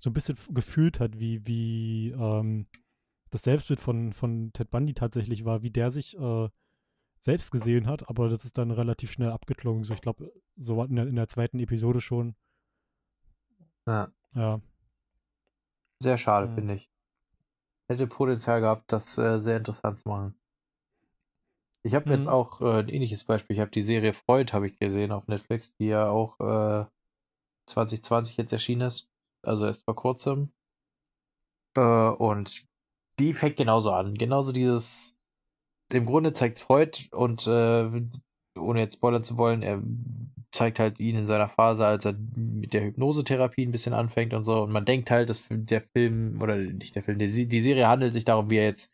so 0.01 0.11
ein 0.11 0.13
bisschen 0.15 0.37
gefühlt 0.51 0.99
hat, 0.99 1.21
wie, 1.21 1.47
wie 1.47 2.11
ähm, 2.11 2.67
das 3.31 3.43
Selbstbild 3.43 3.81
von, 3.81 4.13
von 4.13 4.53
Ted 4.53 4.71
Bundy 4.71 4.95
tatsächlich 4.95 5.45
war, 5.45 5.63
wie 5.63 5.71
der 5.71 5.91
sich 5.91 6.19
äh, 6.19 6.49
selbst 7.21 7.53
gesehen 7.53 7.87
hat, 7.87 8.09
aber 8.09 8.29
das 8.29 8.45
ist 8.45 8.57
dann 8.57 8.71
relativ 8.71 9.13
schnell 9.13 9.31
abgeklungen. 9.31 9.85
So, 9.85 9.93
ich 9.93 10.01
glaube, 10.01 10.33
so 10.57 10.83
in 10.83 10.97
der, 10.97 11.07
in 11.07 11.17
der 11.17 11.29
zweiten 11.29 11.59
Episode 11.61 12.01
schon. 12.01 12.35
Ja. 13.87 14.09
Ja. 14.35 14.61
Sehr 16.03 16.17
schade, 16.17 16.49
ja. 16.49 16.55
finde 16.55 16.75
ich. 16.75 16.91
Hätte 17.89 18.07
Potenzial 18.07 18.61
gehabt, 18.61 18.91
das 18.91 19.19
äh, 19.19 19.39
sehr 19.39 19.59
interessant 19.59 19.99
zu 19.99 20.09
machen. 20.09 20.35
Ich 21.83 21.95
habe 21.95 22.07
mhm. 22.07 22.17
jetzt 22.17 22.29
auch 22.29 22.61
äh, 22.61 22.81
ein 22.81 22.89
ähnliches 22.89 23.25
Beispiel. 23.25 23.55
Ich 23.55 23.61
habe 23.61 23.71
die 23.71 23.83
Serie 23.83 24.15
Freud, 24.15 24.53
habe 24.53 24.67
ich 24.67 24.79
gesehen 24.79 25.13
auf 25.13 25.29
Netflix, 25.29 25.77
die 25.77 25.87
ja 25.87 26.09
auch 26.09 26.41
äh, 26.41 26.87
2020 27.67 28.37
jetzt 28.39 28.53
erschienen 28.53 28.83
ist. 28.83 29.10
Also 29.43 29.67
erst 29.67 29.85
vor 29.85 29.97
kurzem. 29.97 30.53
Äh, 31.77 31.81
und 31.81 32.65
die 33.19 33.35
fängt 33.35 33.57
genauso 33.57 33.93
an. 33.93 34.15
Genauso 34.15 34.53
dieses 34.53 35.17
im 35.93 36.07
Grunde 36.07 36.33
zeigt 36.33 36.57
es 36.57 36.63
Freud 36.63 37.09
und 37.13 37.47
äh, 37.47 37.91
ohne 38.59 38.81
jetzt 38.81 38.95
spoilern 38.95 39.23
zu 39.23 39.37
wollen, 39.37 39.63
er 39.63 39.83
zeigt 40.53 40.79
halt 40.79 41.01
ihn 41.01 41.17
in 41.17 41.27
seiner 41.27 41.49
Phase, 41.49 41.87
als 41.87 42.05
er 42.05 42.15
mit 42.35 42.73
der 42.73 42.83
Hypnosetherapie 42.83 43.67
ein 43.67 43.73
bisschen 43.73 43.93
anfängt 43.93 44.35
und 44.35 44.45
so. 44.45 44.63
Und 44.63 44.73
man 44.73 44.85
denkt 44.85 45.11
halt, 45.11 45.29
dass 45.29 45.45
der 45.49 45.83
Film, 45.83 46.41
oder 46.43 46.57
nicht 46.57 46.95
der 46.95 47.03
Film, 47.03 47.19
die, 47.19 47.47
die 47.47 47.61
Serie 47.61 47.89
handelt 47.89 48.13
sich 48.13 48.25
darum, 48.25 48.51
wie 48.51 48.57
er 48.57 48.65
jetzt 48.65 48.93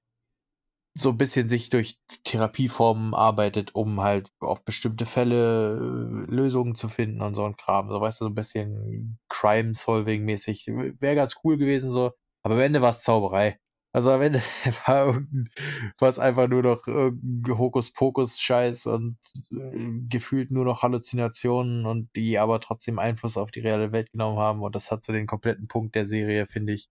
so 0.96 1.10
ein 1.10 1.18
bisschen 1.18 1.48
sich 1.48 1.70
durch 1.70 1.98
Therapieformen 2.24 3.14
arbeitet, 3.14 3.74
um 3.74 4.00
halt 4.00 4.30
auf 4.40 4.64
bestimmte 4.64 5.06
Fälle 5.06 5.76
äh, 5.76 6.34
Lösungen 6.34 6.74
zu 6.74 6.88
finden 6.88 7.20
und 7.20 7.34
so 7.34 7.44
ein 7.44 7.56
Kram. 7.56 7.90
So, 7.90 8.00
weißt 8.00 8.20
du, 8.20 8.24
so 8.26 8.30
ein 8.30 8.34
bisschen 8.34 9.18
Crime-Solving-mäßig. 9.28 10.66
Wäre 11.00 11.14
ganz 11.14 11.36
cool 11.44 11.58
gewesen, 11.58 11.90
so. 11.90 12.12
Aber 12.42 12.54
am 12.54 12.60
Ende 12.60 12.82
war 12.82 12.90
es 12.90 13.02
Zauberei. 13.02 13.58
Also 13.92 14.10
am 14.10 14.22
Ende 14.22 14.40
war 14.86 16.08
es 16.08 16.18
einfach 16.18 16.48
nur 16.48 16.62
noch 16.62 16.86
Hokuspokus-Scheiß 16.86 18.86
und 18.86 19.18
äh, 19.52 20.08
gefühlt 20.08 20.50
nur 20.50 20.64
noch 20.64 20.82
Halluzinationen 20.82 21.86
und 21.86 22.14
die 22.16 22.38
aber 22.38 22.60
trotzdem 22.60 22.98
Einfluss 22.98 23.36
auf 23.36 23.50
die 23.50 23.60
reale 23.60 23.92
Welt 23.92 24.12
genommen 24.12 24.38
haben. 24.38 24.62
Und 24.62 24.74
das 24.74 24.90
hat 24.90 25.02
so 25.02 25.12
den 25.12 25.26
kompletten 25.26 25.68
Punkt 25.68 25.94
der 25.94 26.06
Serie, 26.06 26.46
finde 26.46 26.74
ich, 26.74 26.88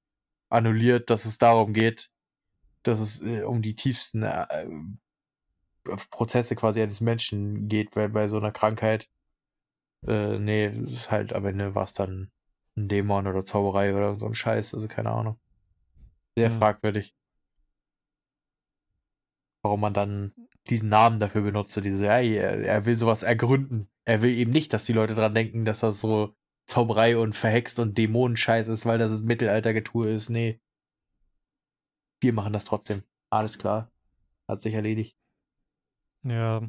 annulliert, 0.49 1.09
dass 1.09 1.25
es 1.25 1.37
darum 1.37 1.73
geht, 1.73 2.09
dass 2.87 2.99
es 2.99 3.21
äh, 3.25 3.43
um 3.43 3.61
die 3.61 3.75
tiefsten 3.75 4.23
äh, 4.23 4.67
Prozesse 6.09 6.55
quasi 6.55 6.81
eines 6.81 7.01
Menschen 7.01 7.67
geht, 7.67 7.95
weil 7.95 8.09
bei 8.09 8.27
so 8.27 8.37
einer 8.37 8.51
Krankheit, 8.51 9.09
äh, 10.07 10.39
nee, 10.39 10.67
ist 10.67 11.11
halt 11.11 11.33
am 11.33 11.45
Ende 11.45 11.75
war 11.75 11.83
es 11.83 11.93
dann 11.93 12.31
ein 12.75 12.87
Dämon 12.87 13.27
oder 13.27 13.45
Zauberei 13.45 13.93
oder 13.93 14.15
so 14.19 14.25
ein 14.25 14.35
Scheiß, 14.35 14.73
also 14.73 14.87
keine 14.87 15.11
Ahnung. 15.11 15.39
Sehr 16.35 16.49
ja. 16.49 16.57
fragwürdig. 16.57 17.15
Warum 19.61 19.81
man 19.81 19.93
dann 19.93 20.33
diesen 20.69 20.89
Namen 20.89 21.19
dafür 21.19 21.41
benutzt, 21.41 21.71
so 21.71 21.81
diese, 21.81 22.05
ja, 22.05 22.19
er, 22.19 22.59
er 22.59 22.85
will 22.85 22.95
sowas 22.95 23.23
ergründen. 23.23 23.87
Er 24.03 24.21
will 24.21 24.35
eben 24.35 24.51
nicht, 24.51 24.73
dass 24.73 24.85
die 24.85 24.93
Leute 24.93 25.15
dran 25.15 25.33
denken, 25.33 25.65
dass 25.65 25.79
das 25.79 25.99
so 25.99 26.35
Zauberei 26.67 27.17
und 27.17 27.35
verhext 27.35 27.79
und 27.79 27.97
Dämonenscheiß 27.97 28.67
ist, 28.67 28.85
weil 28.85 28.97
das 28.97 29.21
Mittelaltergetue 29.21 30.09
ist. 30.09 30.29
Nee. 30.29 30.59
Wir 32.25 32.33
machen 32.33 32.53
das 32.53 32.65
trotzdem. 32.65 33.03
Alles 33.29 33.59
klar. 33.59 33.91
Hat 34.47 34.59
sich 34.59 34.73
erledigt. 34.73 35.15
Ja. 36.23 36.67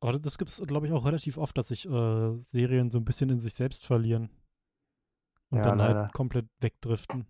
Aber 0.00 0.18
das 0.18 0.36
gibt 0.36 0.50
es, 0.50 0.62
glaube 0.66 0.86
ich, 0.86 0.92
auch 0.92 1.06
relativ 1.06 1.38
oft, 1.38 1.56
dass 1.56 1.68
sich 1.68 1.86
äh, 1.86 2.36
Serien 2.36 2.90
so 2.90 2.98
ein 2.98 3.06
bisschen 3.06 3.30
in 3.30 3.40
sich 3.40 3.54
selbst 3.54 3.86
verlieren. 3.86 4.28
Und 5.48 5.58
ja, 5.58 5.64
dann 5.64 5.78
leider. 5.78 6.02
halt 6.02 6.12
komplett 6.12 6.46
wegdriften. 6.60 7.26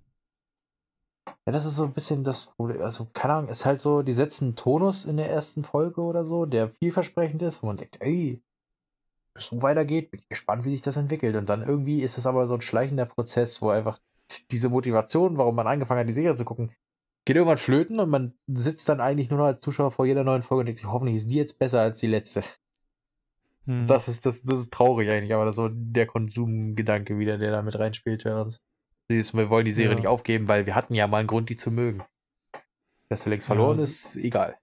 Ja, 1.46 1.52
das 1.52 1.64
ist 1.64 1.76
so 1.76 1.84
ein 1.84 1.92
bisschen 1.92 2.24
das 2.24 2.46
Problem. 2.56 2.82
Also, 2.82 3.06
keine 3.12 3.34
Ahnung, 3.34 3.50
ist 3.50 3.66
halt 3.66 3.80
so, 3.80 4.02
die 4.02 4.12
setzen 4.12 4.46
einen 4.46 4.56
Tonus 4.56 5.04
in 5.04 5.16
der 5.16 5.30
ersten 5.30 5.62
Folge 5.62 6.00
oder 6.00 6.24
so, 6.24 6.44
der 6.44 6.70
vielversprechend 6.70 7.40
ist, 7.42 7.62
wo 7.62 7.68
man 7.68 7.76
denkt, 7.76 7.98
ey, 8.00 8.42
es 9.34 9.46
so 9.46 9.62
weitergeht, 9.62 10.10
bin 10.10 10.18
ich 10.18 10.28
gespannt, 10.28 10.64
wie 10.64 10.72
sich 10.72 10.82
das 10.82 10.96
entwickelt. 10.96 11.36
Und 11.36 11.48
dann 11.48 11.62
irgendwie 11.62 12.02
ist 12.02 12.18
es 12.18 12.26
aber 12.26 12.48
so 12.48 12.54
ein 12.54 12.62
schleichender 12.62 13.06
Prozess, 13.06 13.62
wo 13.62 13.68
einfach 13.68 14.00
diese 14.50 14.70
Motivation, 14.70 15.38
warum 15.38 15.54
man 15.54 15.68
angefangen 15.68 16.00
hat, 16.00 16.08
die 16.08 16.14
Serie 16.14 16.34
zu 16.34 16.44
gucken, 16.44 16.72
geht 17.26 17.36
irgendwann 17.36 17.58
flöten 17.58 18.00
und 18.00 18.08
man 18.08 18.32
sitzt 18.46 18.88
dann 18.88 19.00
eigentlich 19.00 19.28
nur 19.28 19.40
noch 19.40 19.46
als 19.46 19.60
Zuschauer 19.60 19.90
vor 19.90 20.06
jeder 20.06 20.24
neuen 20.24 20.42
Folge 20.42 20.60
und 20.60 20.66
denkt 20.66 20.78
sich, 20.78 20.86
hoffentlich 20.86 21.16
ist 21.16 21.30
die 21.30 21.34
jetzt 21.34 21.58
besser 21.58 21.80
als 21.80 21.98
die 21.98 22.06
letzte. 22.06 22.42
Hm. 23.66 23.86
Das 23.86 24.06
ist, 24.08 24.24
das, 24.24 24.44
das 24.44 24.60
ist 24.60 24.72
traurig 24.72 25.10
eigentlich, 25.10 25.34
aber 25.34 25.44
das 25.44 25.54
ist 25.54 25.56
so 25.56 25.68
der 25.68 26.06
Konsumgedanke 26.06 27.18
wieder, 27.18 27.36
der 27.36 27.50
da 27.50 27.62
mit 27.62 27.76
reinspielt 27.76 28.22
für 28.22 28.40
uns. 28.40 28.60
Wir 29.08 29.50
wollen 29.50 29.64
die 29.64 29.72
Serie 29.72 29.90
ja. 29.90 29.96
nicht 29.96 30.06
aufgeben, 30.06 30.48
weil 30.48 30.66
wir 30.66 30.76
hatten 30.76 30.94
ja 30.94 31.06
mal 31.08 31.18
einen 31.18 31.26
Grund, 31.26 31.50
die 31.50 31.56
zu 31.56 31.70
mögen. 31.70 32.02
Dass 33.08 33.24
sie 33.24 33.30
längst 33.30 33.46
verloren 33.46 33.78
ja, 33.78 33.84
ist, 33.84 34.16
egal. 34.16 34.56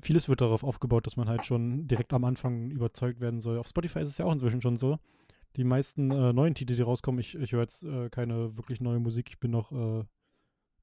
Vieles 0.00 0.28
wird 0.28 0.40
darauf 0.40 0.62
aufgebaut, 0.64 1.06
dass 1.06 1.16
man 1.16 1.28
halt 1.28 1.46
schon 1.46 1.86
direkt 1.86 2.12
am 2.12 2.24
Anfang 2.24 2.70
überzeugt 2.70 3.20
werden 3.20 3.40
soll. 3.40 3.58
Auf 3.58 3.68
Spotify 3.68 4.00
ist 4.00 4.08
es 4.08 4.18
ja 4.18 4.24
auch 4.24 4.32
inzwischen 4.32 4.60
schon 4.60 4.76
so. 4.76 4.98
Die 5.56 5.64
meisten 5.64 6.10
äh, 6.10 6.32
neuen 6.32 6.54
Titel, 6.54 6.76
die 6.76 6.82
rauskommen, 6.82 7.20
ich, 7.20 7.34
ich 7.36 7.52
höre 7.52 7.62
jetzt 7.62 7.84
äh, 7.84 8.08
keine 8.10 8.56
wirklich 8.56 8.80
neue 8.80 8.98
Musik, 8.98 9.30
ich 9.30 9.40
bin 9.40 9.52
noch 9.52 9.72
äh, 9.72 10.04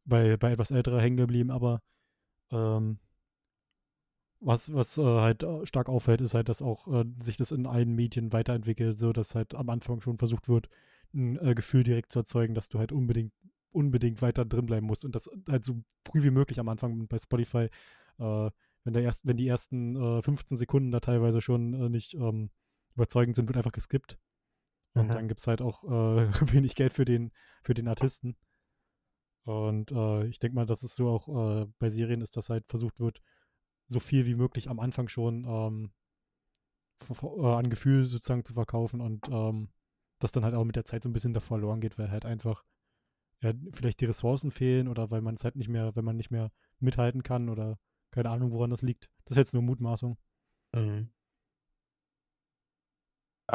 bei, 0.05 0.37
bei 0.37 0.51
etwas 0.51 0.71
älterer 0.71 1.01
hängen 1.01 1.17
geblieben, 1.17 1.51
aber 1.51 1.81
ähm, 2.51 2.99
was, 4.39 4.73
was 4.73 4.97
äh, 4.97 5.03
halt 5.03 5.43
äh, 5.43 5.65
stark 5.65 5.89
auffällt, 5.89 6.21
ist 6.21 6.33
halt, 6.33 6.49
dass 6.49 6.61
auch 6.61 6.87
äh, 6.87 7.05
sich 7.21 7.37
das 7.37 7.51
in 7.51 7.65
allen 7.65 7.95
Medien 7.95 8.33
weiterentwickelt, 8.33 8.97
so 8.97 9.13
dass 9.13 9.35
halt 9.35 9.55
am 9.55 9.69
Anfang 9.69 10.01
schon 10.01 10.17
versucht 10.17 10.49
wird, 10.49 10.69
ein 11.13 11.37
äh, 11.37 11.55
Gefühl 11.55 11.83
direkt 11.83 12.11
zu 12.11 12.19
erzeugen, 12.19 12.53
dass 12.53 12.69
du 12.69 12.79
halt 12.79 12.91
unbedingt, 12.91 13.33
unbedingt 13.71 14.21
weiter 14.21 14.45
drin 14.45 14.65
bleiben 14.65 14.85
musst 14.85 15.05
und 15.05 15.15
das 15.15 15.29
halt 15.49 15.63
so 15.63 15.81
früh 16.05 16.23
wie 16.23 16.31
möglich 16.31 16.59
am 16.59 16.69
Anfang 16.69 17.07
bei 17.07 17.19
Spotify, 17.19 17.69
äh, 18.19 18.51
wenn, 18.83 18.93
der 18.93 19.03
erst, 19.03 19.25
wenn 19.25 19.37
die 19.37 19.47
ersten 19.47 19.95
äh, 19.95 20.21
15 20.21 20.57
Sekunden 20.57 20.91
da 20.91 20.99
teilweise 20.99 21.41
schon 21.41 21.73
äh, 21.73 21.89
nicht 21.89 22.13
ähm, 22.15 22.49
überzeugend 22.95 23.35
sind, 23.35 23.47
wird 23.47 23.57
einfach 23.57 23.71
geskippt. 23.71 24.17
Und 24.93 25.07
mhm. 25.07 25.11
dann 25.11 25.27
gibt 25.27 25.39
es 25.39 25.47
halt 25.47 25.61
auch 25.61 25.83
äh, 25.85 25.87
wenig 26.53 26.75
Geld 26.75 26.93
für 26.93 27.05
den, 27.05 27.31
für 27.63 27.73
den 27.73 27.87
Artisten. 27.87 28.35
Und 29.43 29.91
äh, 29.91 30.25
ich 30.27 30.39
denke 30.39 30.55
mal, 30.55 30.65
dass 30.65 30.83
es 30.83 30.95
so 30.95 31.09
auch 31.09 31.67
bei 31.79 31.89
Serien 31.89 32.21
ist, 32.21 32.37
dass 32.37 32.49
halt 32.49 32.65
versucht 32.67 32.99
wird, 32.99 33.21
so 33.87 33.99
viel 33.99 34.25
wie 34.25 34.35
möglich 34.35 34.69
am 34.69 34.79
Anfang 34.79 35.07
schon 35.07 35.45
ähm, 35.45 35.91
an 37.43 37.69
Gefühl 37.69 38.05
sozusagen 38.05 38.45
zu 38.45 38.53
verkaufen 38.53 39.01
und 39.01 39.27
ähm, 39.29 39.69
das 40.19 40.31
dann 40.31 40.45
halt 40.45 40.55
auch 40.55 40.63
mit 40.63 40.75
der 40.75 40.85
Zeit 40.85 41.03
so 41.03 41.09
ein 41.09 41.13
bisschen 41.13 41.33
da 41.33 41.41
verloren 41.41 41.81
geht, 41.81 41.97
weil 41.97 42.11
halt 42.11 42.25
einfach 42.25 42.63
ja, 43.41 43.51
vielleicht 43.73 43.99
die 43.99 44.05
Ressourcen 44.05 44.51
fehlen 44.51 44.87
oder 44.87 45.11
weil 45.11 45.21
man 45.21 45.35
es 45.35 45.43
halt 45.43 45.55
nicht 45.55 45.67
mehr, 45.67 45.95
wenn 45.95 46.05
man 46.05 46.15
nicht 46.15 46.31
mehr 46.31 46.51
mithalten 46.79 47.23
kann 47.23 47.49
oder 47.49 47.77
keine 48.11 48.29
Ahnung, 48.29 48.51
woran 48.51 48.69
das 48.69 48.81
liegt. 48.81 49.09
Das 49.25 49.31
ist 49.31 49.37
jetzt 49.37 49.53
nur 49.53 49.63
Mutmaßung. 49.63 50.17
Mhm. 50.73 51.09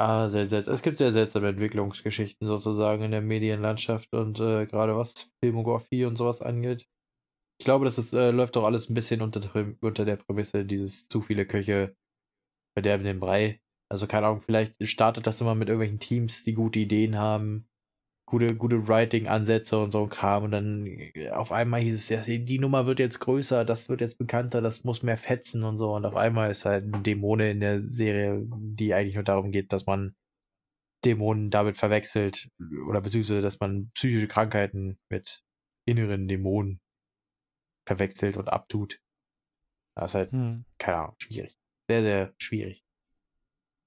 Ah, 0.00 0.28
sehr 0.28 0.46
seltsam. 0.46 0.74
Es 0.74 0.82
gibt 0.82 0.96
sehr 0.98 1.10
seltsame 1.12 1.48
Entwicklungsgeschichten 1.48 2.46
sozusagen 2.46 3.02
in 3.02 3.10
der 3.10 3.20
Medienlandschaft 3.20 4.12
und 4.14 4.38
äh, 4.38 4.66
gerade 4.66 4.96
was 4.96 5.30
Filmografie 5.42 6.04
und 6.04 6.14
sowas 6.16 6.40
angeht. 6.40 6.86
Ich 7.60 7.64
glaube, 7.66 7.84
das 7.86 7.98
ist, 7.98 8.14
äh, 8.14 8.30
läuft 8.32 8.56
doch 8.56 8.64
alles 8.64 8.90
ein 8.90 8.94
bisschen 8.94 9.22
unter, 9.22 9.42
unter 9.80 10.04
der 10.06 10.16
Prämisse, 10.16 10.64
dieses 10.66 11.08
zu 11.08 11.22
viele 11.22 11.46
Köche 11.46 11.96
verderben 12.76 13.04
den 13.04 13.20
Brei. 13.20 13.60
Also 13.90 14.06
keine 14.06 14.28
Ahnung, 14.28 14.42
vielleicht 14.42 14.74
startet 14.88 15.26
das 15.26 15.40
immer 15.40 15.54
mit 15.54 15.68
irgendwelchen 15.68 16.00
Teams, 16.00 16.44
die 16.44 16.54
gute 16.54 16.80
Ideen 16.80 17.16
haben, 17.18 17.68
gute, 18.28 18.54
gute 18.54 18.86
Writing-Ansätze 18.86 19.78
und 19.78 19.90
so 19.90 20.02
ein 20.02 20.08
Kram. 20.10 20.44
Und 20.44 20.50
dann 20.50 20.86
äh, 20.86 21.30
auf 21.30 21.50
einmal 21.50 21.80
hieß 21.80 21.94
es, 21.94 22.08
ja, 22.08 22.20
die 22.20 22.58
Nummer 22.58 22.86
wird 22.86 22.98
jetzt 22.98 23.20
größer, 23.20 23.64
das 23.64 23.88
wird 23.88 24.00
jetzt 24.00 24.18
bekannter, 24.18 24.60
das 24.60 24.84
muss 24.84 25.02
mehr 25.02 25.16
fetzen 25.16 25.64
und 25.64 25.78
so. 25.78 25.94
Und 25.94 26.04
auf 26.04 26.16
einmal 26.16 26.50
ist 26.50 26.64
halt 26.64 26.84
eine 26.84 27.02
Dämone 27.02 27.50
in 27.50 27.60
der 27.60 27.80
Serie, 27.80 28.46
die 28.46 28.94
eigentlich 28.94 29.14
nur 29.14 29.24
darum 29.24 29.50
geht, 29.50 29.72
dass 29.72 29.86
man 29.86 30.14
Dämonen 31.04 31.50
damit 31.50 31.76
verwechselt 31.76 32.50
oder 32.88 33.00
beziehungsweise, 33.00 33.40
dass 33.40 33.60
man 33.60 33.90
psychische 33.94 34.28
Krankheiten 34.28 34.98
mit 35.08 35.42
inneren 35.86 36.28
Dämonen 36.28 36.80
verwechselt 37.86 38.36
und 38.36 38.48
abtut. 38.48 39.00
Das 39.96 40.10
ist 40.10 40.14
halt, 40.14 40.32
hm. 40.32 40.64
keine 40.78 40.98
Ahnung, 40.98 41.14
schwierig. 41.18 41.56
Sehr, 41.88 42.02
sehr 42.02 42.34
schwierig 42.36 42.84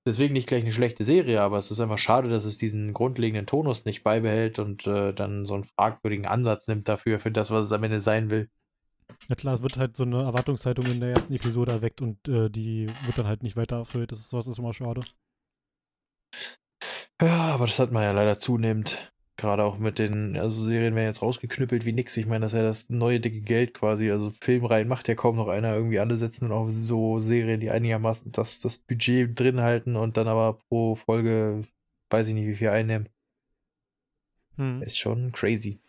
deswegen 0.05 0.33
nicht 0.33 0.47
gleich 0.47 0.63
eine 0.63 0.71
schlechte 0.71 1.03
Serie, 1.03 1.41
aber 1.41 1.57
es 1.57 1.71
ist 1.71 1.79
einfach 1.79 1.97
schade, 1.97 2.29
dass 2.29 2.45
es 2.45 2.57
diesen 2.57 2.93
grundlegenden 2.93 3.45
Tonus 3.45 3.85
nicht 3.85 4.03
beibehält 4.03 4.59
und 4.59 4.87
äh, 4.87 5.13
dann 5.13 5.45
so 5.45 5.53
einen 5.53 5.63
fragwürdigen 5.63 6.25
Ansatz 6.25 6.67
nimmt 6.67 6.87
dafür, 6.87 7.19
für 7.19 7.31
das, 7.31 7.51
was 7.51 7.65
es 7.65 7.71
am 7.71 7.83
Ende 7.83 7.99
sein 7.99 8.29
will. 8.29 8.49
Ja 9.29 9.35
klar, 9.35 9.53
es 9.53 9.61
wird 9.61 9.77
halt 9.77 9.95
so 9.95 10.03
eine 10.03 10.23
Erwartungshaltung 10.23 10.85
in 10.85 10.99
der 10.99 11.11
ersten 11.11 11.33
Episode 11.33 11.71
erweckt 11.71 12.01
und 12.01 12.27
äh, 12.27 12.49
die 12.49 12.87
wird 13.03 13.17
dann 13.17 13.27
halt 13.27 13.43
nicht 13.43 13.57
weiter 13.57 13.77
erfüllt. 13.77 14.11
Das 14.11 14.19
ist, 14.19 14.33
das 14.33 14.47
ist 14.47 14.57
immer 14.57 14.73
schade. 14.73 15.01
Ja, 17.21 17.53
aber 17.53 17.67
das 17.67 17.77
hat 17.77 17.91
man 17.91 18.03
ja 18.03 18.11
leider 18.11 18.39
zunehmend. 18.39 19.10
Gerade 19.41 19.63
auch 19.63 19.79
mit 19.79 19.97
den, 19.97 20.37
also 20.37 20.61
Serien 20.61 20.93
werden 20.93 21.07
jetzt 21.07 21.23
rausgeknüppelt 21.23 21.83
wie 21.83 21.93
nix. 21.93 22.15
Ich 22.15 22.27
meine, 22.27 22.41
das 22.41 22.53
ist 22.53 22.57
ja 22.57 22.61
das 22.61 22.89
neue 22.91 23.19
dicke 23.19 23.41
Geld 23.41 23.73
quasi. 23.73 24.11
Also 24.11 24.29
Filmreihen 24.29 24.87
macht 24.87 25.07
ja 25.07 25.15
kaum 25.15 25.35
noch 25.35 25.47
einer. 25.47 25.73
Irgendwie 25.73 25.97
alle 25.97 26.15
setzen 26.15 26.45
und 26.45 26.51
auch 26.51 26.69
so 26.69 27.17
Serien, 27.17 27.59
die 27.59 27.71
einigermaßen 27.71 28.31
das, 28.31 28.59
das 28.59 28.77
Budget 28.77 29.39
drin 29.39 29.59
halten 29.59 29.95
und 29.95 30.15
dann 30.15 30.27
aber 30.27 30.59
pro 30.69 30.93
Folge, 30.93 31.63
weiß 32.11 32.27
ich 32.27 32.35
nicht, 32.35 32.45
wie 32.45 32.55
viel 32.55 32.69
einnehmen. 32.69 33.09
Hm. 34.57 34.83
Ist 34.83 34.99
schon 34.99 35.31
crazy. 35.31 35.79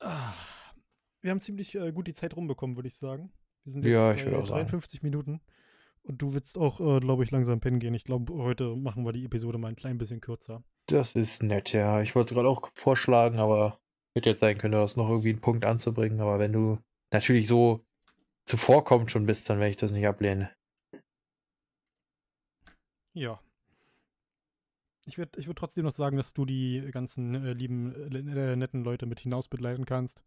Wir 0.00 1.30
haben 1.30 1.40
ziemlich 1.40 1.76
äh, 1.76 1.92
gut 1.92 2.08
die 2.08 2.14
Zeit 2.14 2.34
rumbekommen, 2.34 2.74
würde 2.74 2.88
ich 2.88 2.96
sagen. 2.96 3.30
Wir 3.62 3.72
sind 3.72 3.84
jetzt 3.84 3.92
ja, 3.94 4.14
ich 4.14 4.24
bei 4.24 4.30
53 4.32 4.98
sagen. 4.98 5.06
Minuten. 5.08 5.40
Und 6.02 6.20
du 6.20 6.34
willst 6.34 6.58
auch, 6.58 6.80
äh, 6.80 6.98
glaube 6.98 7.22
ich, 7.22 7.30
langsam 7.30 7.60
pennen 7.60 7.78
gehen. 7.78 7.94
Ich 7.94 8.02
glaube, 8.02 8.34
heute 8.34 8.74
machen 8.74 9.04
wir 9.04 9.12
die 9.12 9.24
Episode 9.24 9.58
mal 9.58 9.68
ein 9.68 9.76
klein 9.76 9.96
bisschen 9.96 10.20
kürzer. 10.20 10.64
Das 10.86 11.14
ist 11.14 11.42
nett, 11.42 11.72
ja. 11.72 12.02
Ich 12.02 12.14
wollte 12.14 12.34
es 12.34 12.34
gerade 12.34 12.48
auch 12.48 12.70
vorschlagen, 12.74 13.38
aber 13.38 13.80
hätte 14.14 14.30
jetzt 14.30 14.40
sein 14.40 14.58
können, 14.58 14.72
du 14.72 14.78
hast 14.78 14.96
noch 14.96 15.08
irgendwie 15.08 15.30
einen 15.30 15.40
Punkt 15.40 15.64
anzubringen. 15.64 16.20
Aber 16.20 16.38
wenn 16.38 16.52
du 16.52 16.78
natürlich 17.10 17.48
so 17.48 17.84
zuvorkommend 18.44 19.10
schon 19.10 19.26
bist, 19.26 19.48
dann 19.48 19.58
werde 19.58 19.70
ich 19.70 19.76
das 19.76 19.92
nicht 19.92 20.06
ablehnen. 20.06 20.48
Ja. 23.14 23.40
Ich 25.04 25.18
würde 25.18 25.38
ich 25.38 25.46
würd 25.46 25.58
trotzdem 25.58 25.84
noch 25.84 25.92
sagen, 25.92 26.16
dass 26.16 26.32
du 26.32 26.44
die 26.44 26.88
ganzen 26.92 27.34
äh, 27.34 27.52
lieben, 27.52 27.92
äh, 28.12 28.56
netten 28.56 28.84
Leute 28.84 29.06
mit 29.06 29.20
hinaus 29.20 29.48
begleiten 29.48 29.84
kannst. 29.84 30.22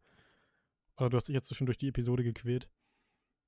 Äh, 0.98 1.10
du 1.10 1.18
hast 1.18 1.28
dich 1.28 1.34
jetzt 1.34 1.54
schon 1.56 1.66
durch 1.66 1.78
die 1.78 1.88
Episode 1.88 2.24
gequält. 2.24 2.70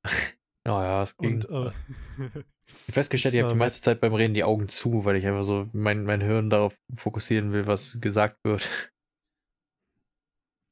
Ja, 0.68 0.84
ja, 0.84 1.04
es 1.04 1.16
ging. 1.16 1.46
Und, 1.46 1.50
äh, 1.50 2.44
ich 2.88 2.94
festgestellt, 2.94 3.34
ich 3.34 3.42
habe 3.42 3.54
die 3.54 3.58
meiste 3.58 3.82
Zeit 3.82 4.02
beim 4.02 4.14
Reden 4.14 4.34
die 4.34 4.44
Augen 4.44 4.68
zu, 4.68 5.06
weil 5.06 5.16
ich 5.16 5.26
einfach 5.26 5.46
so 5.46 5.70
mein, 5.72 6.04
mein 6.04 6.20
Hirn 6.20 6.50
darauf 6.50 6.78
fokussieren 6.94 7.54
will, 7.54 7.66
was 7.68 8.02
gesagt 8.02 8.44
wird. 8.44 8.70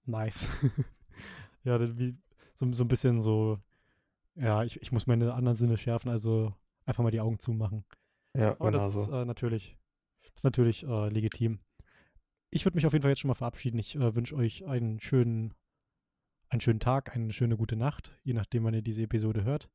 Nice. 0.06 0.48
Ja, 1.64 1.80
wie, 1.98 2.16
so, 2.54 2.72
so 2.74 2.84
ein 2.84 2.88
bisschen 2.88 3.22
so, 3.22 3.58
ja, 4.36 4.64
ich, 4.64 4.80
ich 4.84 4.92
muss 4.92 5.08
meine 5.08 5.34
anderen 5.34 5.56
Sinne 5.56 5.78
schärfen, 5.78 6.12
also 6.12 6.54
einfach 6.86 7.02
mal 7.02 7.10
die 7.10 7.22
Augen 7.22 7.40
zumachen. 7.40 7.86
Ja, 8.38 8.52
Aber 8.60 8.70
genau 8.70 8.84
das 8.84 8.94
so. 8.94 9.02
ist 9.02 9.08
äh, 9.08 9.26
natürlich, 9.26 9.76
das 10.22 10.36
ist 10.36 10.44
natürlich 10.44 10.84
äh, 10.84 11.10
legitim. 11.10 11.58
Ich 12.52 12.64
würde 12.64 12.76
mich 12.76 12.86
auf 12.86 12.94
jeden 12.94 13.02
Fall 13.02 13.10
jetzt 13.10 13.22
schon 13.22 13.30
mal 13.30 13.34
verabschieden. 13.34 13.80
Ich 13.80 13.96
äh, 13.96 14.14
wünsche 14.14 14.36
euch 14.36 14.68
einen 14.68 15.00
schönen, 15.00 15.56
einen 16.50 16.62
schönen 16.62 16.80
Tag, 16.80 17.16
eine 17.16 17.34
schöne 17.34 17.58
gute 17.58 17.76
Nacht, 17.76 18.16
je 18.24 18.34
nachdem, 18.34 18.64
wann 18.64 18.76
ihr 18.76 18.84
diese 18.84 19.02
Episode 19.02 19.44
hört. 19.44 19.72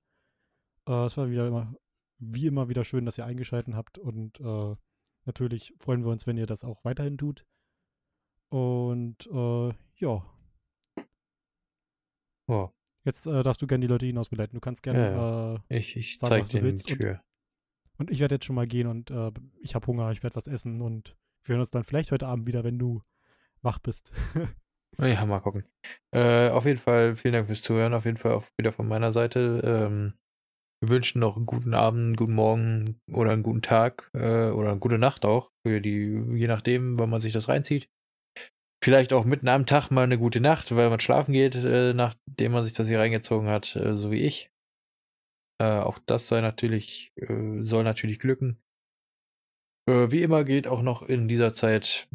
Äh, 0.91 1.05
es 1.07 1.17
war 1.17 1.31
wieder 1.31 1.47
immer, 1.47 1.73
wie 2.19 2.47
immer 2.47 2.69
wieder 2.69 2.85
schön, 2.85 3.07
dass 3.07 3.17
ihr 3.19 3.25
eingeschaltet 3.27 3.75
habt 3.75 3.99
und 3.99 4.41
äh, 4.41 4.77
natürlich 5.25 5.73
freuen 5.79 6.05
wir 6.05 6.11
uns, 6.11 6.27
wenn 6.27 6.37
ihr 6.37 6.47
das 6.47 6.65
auch 6.65 6.85
weiterhin 6.85 7.17
tut. 7.17 7.47
Und 8.51 9.27
äh, 9.29 9.73
ja, 9.97 10.27
Oh, 12.49 12.69
jetzt 13.05 13.27
äh, 13.27 13.43
darfst 13.45 13.63
du 13.63 13.69
gerne 13.69 13.83
die 13.83 13.87
Leute 13.93 14.07
hinausbeleiten. 14.07 14.57
Du 14.57 14.61
kannst 14.61 14.83
gerne 14.83 15.13
Ja, 15.13 15.55
äh, 15.55 15.79
ich 15.79 15.97
ich 15.97 16.19
Sag, 16.19 16.29
zeig 16.31 16.43
was 16.43 16.49
du 16.51 16.57
dir 16.57 16.63
die 16.63 16.67
willst 16.69 16.91
und- 16.91 16.97
Tür. 16.99 17.23
Und 17.99 18.11
ich 18.11 18.19
werde 18.19 18.37
jetzt 18.37 18.47
schon 18.47 18.57
mal 18.57 18.67
gehen 18.67 18.87
und 18.89 19.11
äh, 19.11 19.31
ich 19.61 19.75
habe 19.75 19.87
Hunger, 19.87 20.11
ich 20.11 20.23
werde 20.23 20.35
was 20.35 20.47
essen 20.49 20.81
und 20.81 21.17
wir 21.45 21.53
hören 21.53 21.61
uns 21.61 21.71
dann 21.71 21.85
vielleicht 21.85 22.11
heute 22.13 22.27
Abend 22.27 22.47
wieder, 22.47 22.65
wenn 22.65 22.79
du 22.79 23.03
wach 23.63 23.79
bist. 23.79 24.11
Ja, 24.99 25.25
mal 25.25 25.39
gucken. 25.41 25.65
Äh, 26.11 26.49
auf 26.51 26.67
jeden 26.67 26.77
Fall 26.79 27.15
vielen 27.15 27.33
Dank 27.33 27.47
fürs 27.47 27.63
Zuhören. 27.63 27.95
Auf 27.95 28.05
jeden 28.05 28.17
Fall 28.17 28.33
auch 28.33 28.45
wieder 28.59 28.73
von 28.73 28.87
meiner 28.89 29.13
Seite. 29.13 29.63
Ähm, 29.65 30.15
wir 30.81 30.89
wünschen 30.89 31.21
noch 31.21 31.37
einen 31.37 31.47
guten 31.47 31.75
Abend, 31.75 32.01
einen 32.01 32.17
guten 32.17 32.35
Morgen 32.35 33.01
oder 33.13 33.33
einen 33.33 33.43
guten 33.43 33.63
Tag 33.63 34.11
äh, 34.15 34.51
oder 34.51 34.71
eine 34.71 34.81
gute 34.81 34.99
Nacht 34.99 35.25
auch. 35.25 35.51
Für 35.67 35.81
die, 35.81 36.23
je 36.35 36.47
nachdem, 36.47 36.99
wann 36.99 37.11
man 37.11 37.21
sich 37.21 37.33
das 37.33 37.49
reinzieht. 37.49 37.91
Vielleicht 38.83 39.13
auch 39.13 39.27
mitten 39.27 39.49
am 39.49 39.67
Tag 39.67 39.91
mal 39.91 40.05
eine 40.05 40.19
gute 40.19 40.41
Nacht, 40.41 40.75
weil 40.75 40.89
man 40.89 41.01
schlafen 41.01 41.33
geht, 41.33 41.55
äh, 41.55 41.93
nachdem 41.93 42.53
man 42.53 42.65
sich 42.65 42.73
das 42.73 42.89
hier 42.89 42.99
reingezogen 42.99 43.49
hat, 43.49 43.77
äh, 43.77 43.95
so 43.95 44.11
wie 44.11 44.23
ich. 44.23 44.51
Äh, 45.61 45.81
auch 45.81 45.99
das 45.99 46.27
sei 46.29 46.41
natürlich, 46.41 47.13
äh, 47.17 47.63
soll 47.63 47.85
natürlich 47.85 48.19
glücken. 48.19 48.59
Äh, 49.87 50.11
wie 50.11 50.23
immer 50.23 50.45
geht 50.45 50.67
auch 50.67 50.81
noch 50.81 51.03
in 51.03 51.29
dieser 51.29 51.53
Zeit 51.53 52.09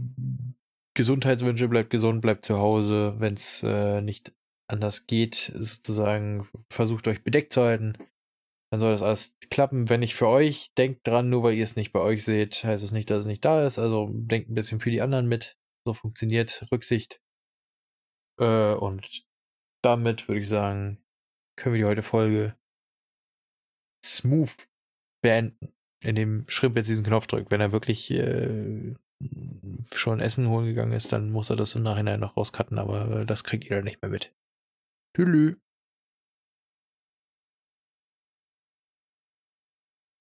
Gesundheitswünsche, 0.95 1.67
bleibt 1.67 1.91
gesund, 1.91 2.21
bleibt 2.21 2.45
zu 2.45 2.57
Hause, 2.57 3.15
wenn 3.19 3.33
es 3.33 3.63
nicht 3.63 4.33
anders 4.67 5.07
geht, 5.07 5.51
sozusagen 5.53 6.47
versucht 6.71 7.09
euch 7.09 7.21
bedeckt 7.21 7.51
zu 7.51 7.63
halten. 7.63 7.97
Dann 8.75 8.81
soll 8.81 8.91
das 8.91 9.03
alles 9.03 9.37
klappen. 9.49 9.87
Wenn 9.87 10.01
nicht 10.01 10.15
für 10.15 10.27
euch, 10.27 10.73
denkt 10.73 11.07
dran, 11.07 11.29
nur 11.29 11.43
weil 11.43 11.53
ihr 11.53 11.63
es 11.63 11.77
nicht 11.77 11.93
bei 11.93 12.01
euch 12.01 12.25
seht, 12.25 12.61
heißt 12.61 12.83
es 12.83 12.91
nicht, 12.91 13.09
dass 13.09 13.19
es 13.19 13.25
nicht 13.25 13.45
da 13.45 13.65
ist. 13.65 13.79
Also 13.79 14.09
denkt 14.11 14.49
ein 14.49 14.53
bisschen 14.53 14.81
für 14.81 14.91
die 14.91 15.01
anderen 15.01 15.29
mit. 15.29 15.57
So 15.85 15.93
funktioniert 15.93 16.67
Rücksicht. 16.73 17.21
Äh, 18.37 18.73
und 18.73 19.25
damit 19.81 20.27
würde 20.27 20.41
ich 20.41 20.49
sagen, 20.49 21.01
können 21.57 21.75
wir 21.75 21.79
die 21.79 21.85
heutige 21.85 22.03
Folge 22.03 22.57
smooth 24.03 24.53
beenden, 25.23 25.73
indem 26.03 26.43
Schrimp 26.49 26.75
jetzt 26.75 26.89
diesen 26.89 27.05
Knopf 27.05 27.27
drückt. 27.27 27.51
Wenn 27.51 27.61
er 27.61 27.71
wirklich 27.71 28.11
äh, 28.11 28.93
schon 29.93 30.19
Essen 30.19 30.49
holen 30.49 30.65
gegangen 30.65 30.91
ist, 30.91 31.13
dann 31.13 31.31
muss 31.31 31.49
er 31.49 31.55
das 31.55 31.75
im 31.75 31.83
Nachhinein 31.83 32.19
noch 32.19 32.35
rauscutten, 32.35 32.77
aber 32.77 33.21
äh, 33.21 33.25
das 33.25 33.45
kriegt 33.45 33.63
ihr 33.63 33.77
dann 33.77 33.85
nicht 33.85 34.01
mehr 34.01 34.11
mit. 34.11 34.35
Tschüss. 35.15 35.55